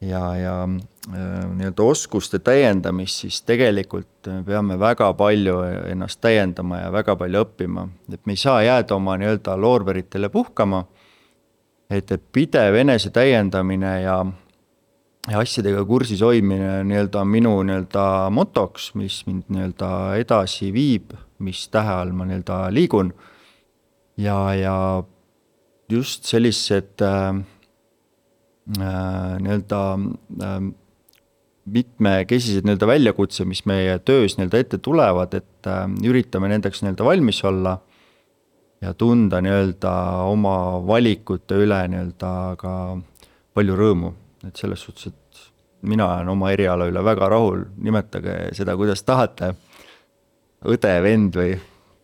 ja, 0.00 0.36
ja 0.36 0.54
nii-öelda 0.66 1.82
oskuste 1.82 2.38
täiendamist, 2.38 3.22
siis 3.22 3.40
tegelikult 3.46 4.28
me 4.28 4.42
peame 4.46 4.78
väga 4.78 5.12
palju 5.14 5.60
ennast 5.92 6.20
täiendama 6.20 6.80
ja 6.82 6.92
väga 6.92 7.16
palju 7.16 7.44
õppima, 7.46 7.86
et 8.12 8.20
me 8.26 8.34
ei 8.34 8.40
saa 8.40 8.62
jääda 8.66 8.96
oma 8.96 9.16
nii-öelda 9.20 9.56
loorberitele 9.60 10.28
puhkama. 10.28 10.84
Et, 11.90 12.10
et 12.10 12.22
pidev 12.32 12.76
enese 12.80 13.10
täiendamine 13.14 13.92
ja, 14.02 14.16
ja 15.30 15.42
asjadega 15.42 15.84
kursis 15.88 16.22
hoidmine 16.24 16.82
nii-öelda 16.88 17.24
minu 17.28 17.54
nii-öelda 17.66 18.06
motoks, 18.34 18.92
mis 18.98 19.22
mind 19.28 19.50
nii-öelda 19.52 19.90
edasi 20.22 20.72
viib, 20.74 21.14
mis 21.38 21.66
tähe 21.72 21.98
all 22.02 22.14
ma 22.16 22.28
nii-öelda 22.28 22.64
liigun. 22.74 23.12
Ja, 24.16 24.38
ja 24.56 24.76
just 25.92 26.24
sellised 26.24 27.04
äh, 27.04 27.42
äh, 28.80 29.36
nii-öelda 29.44 29.82
äh, 30.42 30.60
mitmekesised 31.66 32.66
nii-öelda 32.66 32.88
väljakutse, 32.88 33.44
mis 33.44 33.64
meie 33.68 33.98
töös 33.98 34.38
nii-öelda 34.38 34.62
ette 34.62 34.78
tulevad, 34.82 35.34
et 35.38 35.70
äh, 35.70 35.84
üritame 36.06 36.50
nendeks 36.50 36.82
nii-öelda 36.82 37.06
valmis 37.06 37.42
olla 37.46 37.78
ja 38.80 38.94
tunda 38.94 39.40
nii-öelda 39.40 39.92
oma 40.30 40.56
valikute 40.86 41.58
üle 41.62 41.78
nii-öelda 41.88 42.32
ka 42.60 42.72
palju 43.56 43.76
rõõmu, 43.78 44.12
et 44.46 44.56
selles 44.56 44.82
suhtes, 44.84 45.12
et 45.12 45.86
mina 45.86 46.08
olen 46.10 46.28
oma 46.34 46.50
eriala 46.52 46.88
üle 46.90 47.04
väga 47.04 47.30
rahul, 47.32 47.64
nimetage 47.82 48.36
seda, 48.56 48.76
kuidas 48.76 49.02
tahate. 49.06 49.54
õde, 50.66 50.92
vend 51.02 51.36
või 51.36 51.56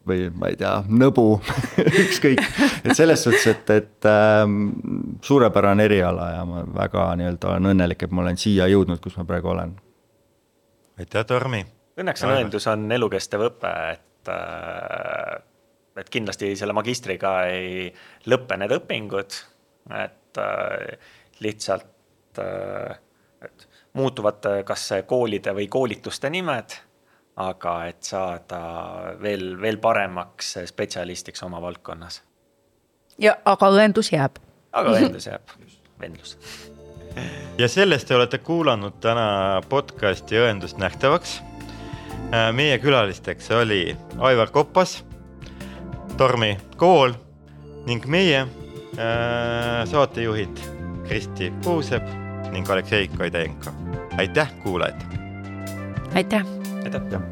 või 0.07 0.27
ma 0.35 0.49
ei 0.51 0.57
tea, 0.59 0.73
nõbu 0.89 1.25
ükskõik, 2.05 2.41
et 2.83 2.97
selles 2.99 3.23
suhtes, 3.23 3.47
et, 3.53 3.71
et 3.71 4.09
äh, 4.11 4.43
suurepärane 5.23 5.87
eriala 5.87 6.29
ja 6.33 6.43
ma 6.49 6.65
väga 6.67 7.07
nii-öelda 7.21 7.53
olen 7.53 7.71
õnnelik, 7.75 8.03
et 8.03 8.11
ma 8.15 8.25
olen 8.25 8.41
siia 8.41 8.67
jõudnud, 8.73 8.99
kus 9.03 9.15
ma 9.21 9.27
praegu 9.29 9.53
olen. 9.55 9.77
aitäh, 10.99 11.27
Tormi! 11.27 11.63
Õnneks 12.03 12.25
on 12.25 12.35
õendus, 12.35 12.67
on 12.73 12.87
elukestev 12.97 13.47
õpe, 13.47 13.73
et 13.93 14.33
äh, 14.33 15.39
et 15.97 16.11
kindlasti 16.11 16.55
selle 16.57 16.73
magistriga 16.77 17.35
ei 17.53 17.91
lõppe 18.31 18.57
need 18.61 18.77
õpingud, 18.79 19.41
et 19.99 20.41
äh, 20.41 21.11
lihtsalt 21.45 22.41
äh, 22.41 22.97
et 23.43 23.69
muutuvad 23.99 24.47
kas 24.65 24.89
koolide 25.07 25.53
või 25.57 25.67
koolituste 25.69 26.31
nimed 26.33 26.79
aga 27.37 27.77
et 27.89 28.03
saada 28.05 28.61
veel, 29.23 29.55
veel 29.61 29.79
paremaks 29.81 30.57
spetsialistiks 30.69 31.43
oma 31.47 31.61
valdkonnas. 31.63 32.23
ja, 33.19 33.37
aga 33.45 33.71
õendus 33.73 34.13
jääb. 34.13 34.37
aga 34.73 34.97
õendus 34.99 35.27
jääb, 35.27 35.55
vendlus. 36.01 36.37
ja 37.63 37.69
sellest 37.69 38.09
te 38.09 38.17
olete 38.17 38.39
kuulanud 38.39 39.01
täna 39.01 39.63
podcasti 39.69 40.41
Õendust 40.41 40.81
nähtavaks. 40.81 41.41
Äh, 42.33 42.53
meie 42.53 42.79
külalisteks 42.79 43.51
oli 43.57 43.97
Aivar 44.19 44.51
Koppas, 44.51 45.03
Tormi 46.17 46.57
Kool 46.77 47.13
ning 47.87 48.05
meie 48.07 48.41
äh, 48.41 49.83
saatejuhid 49.91 50.61
Kristi 51.09 51.53
Puusepp 51.65 52.07
ning 52.53 52.71
Aleksei 52.71 53.09
Kaidenko. 53.09 53.71
aitäh 54.19 54.53
kuulajad! 54.63 55.01
aitäh! 56.15 56.47
aitäh! 56.85 57.23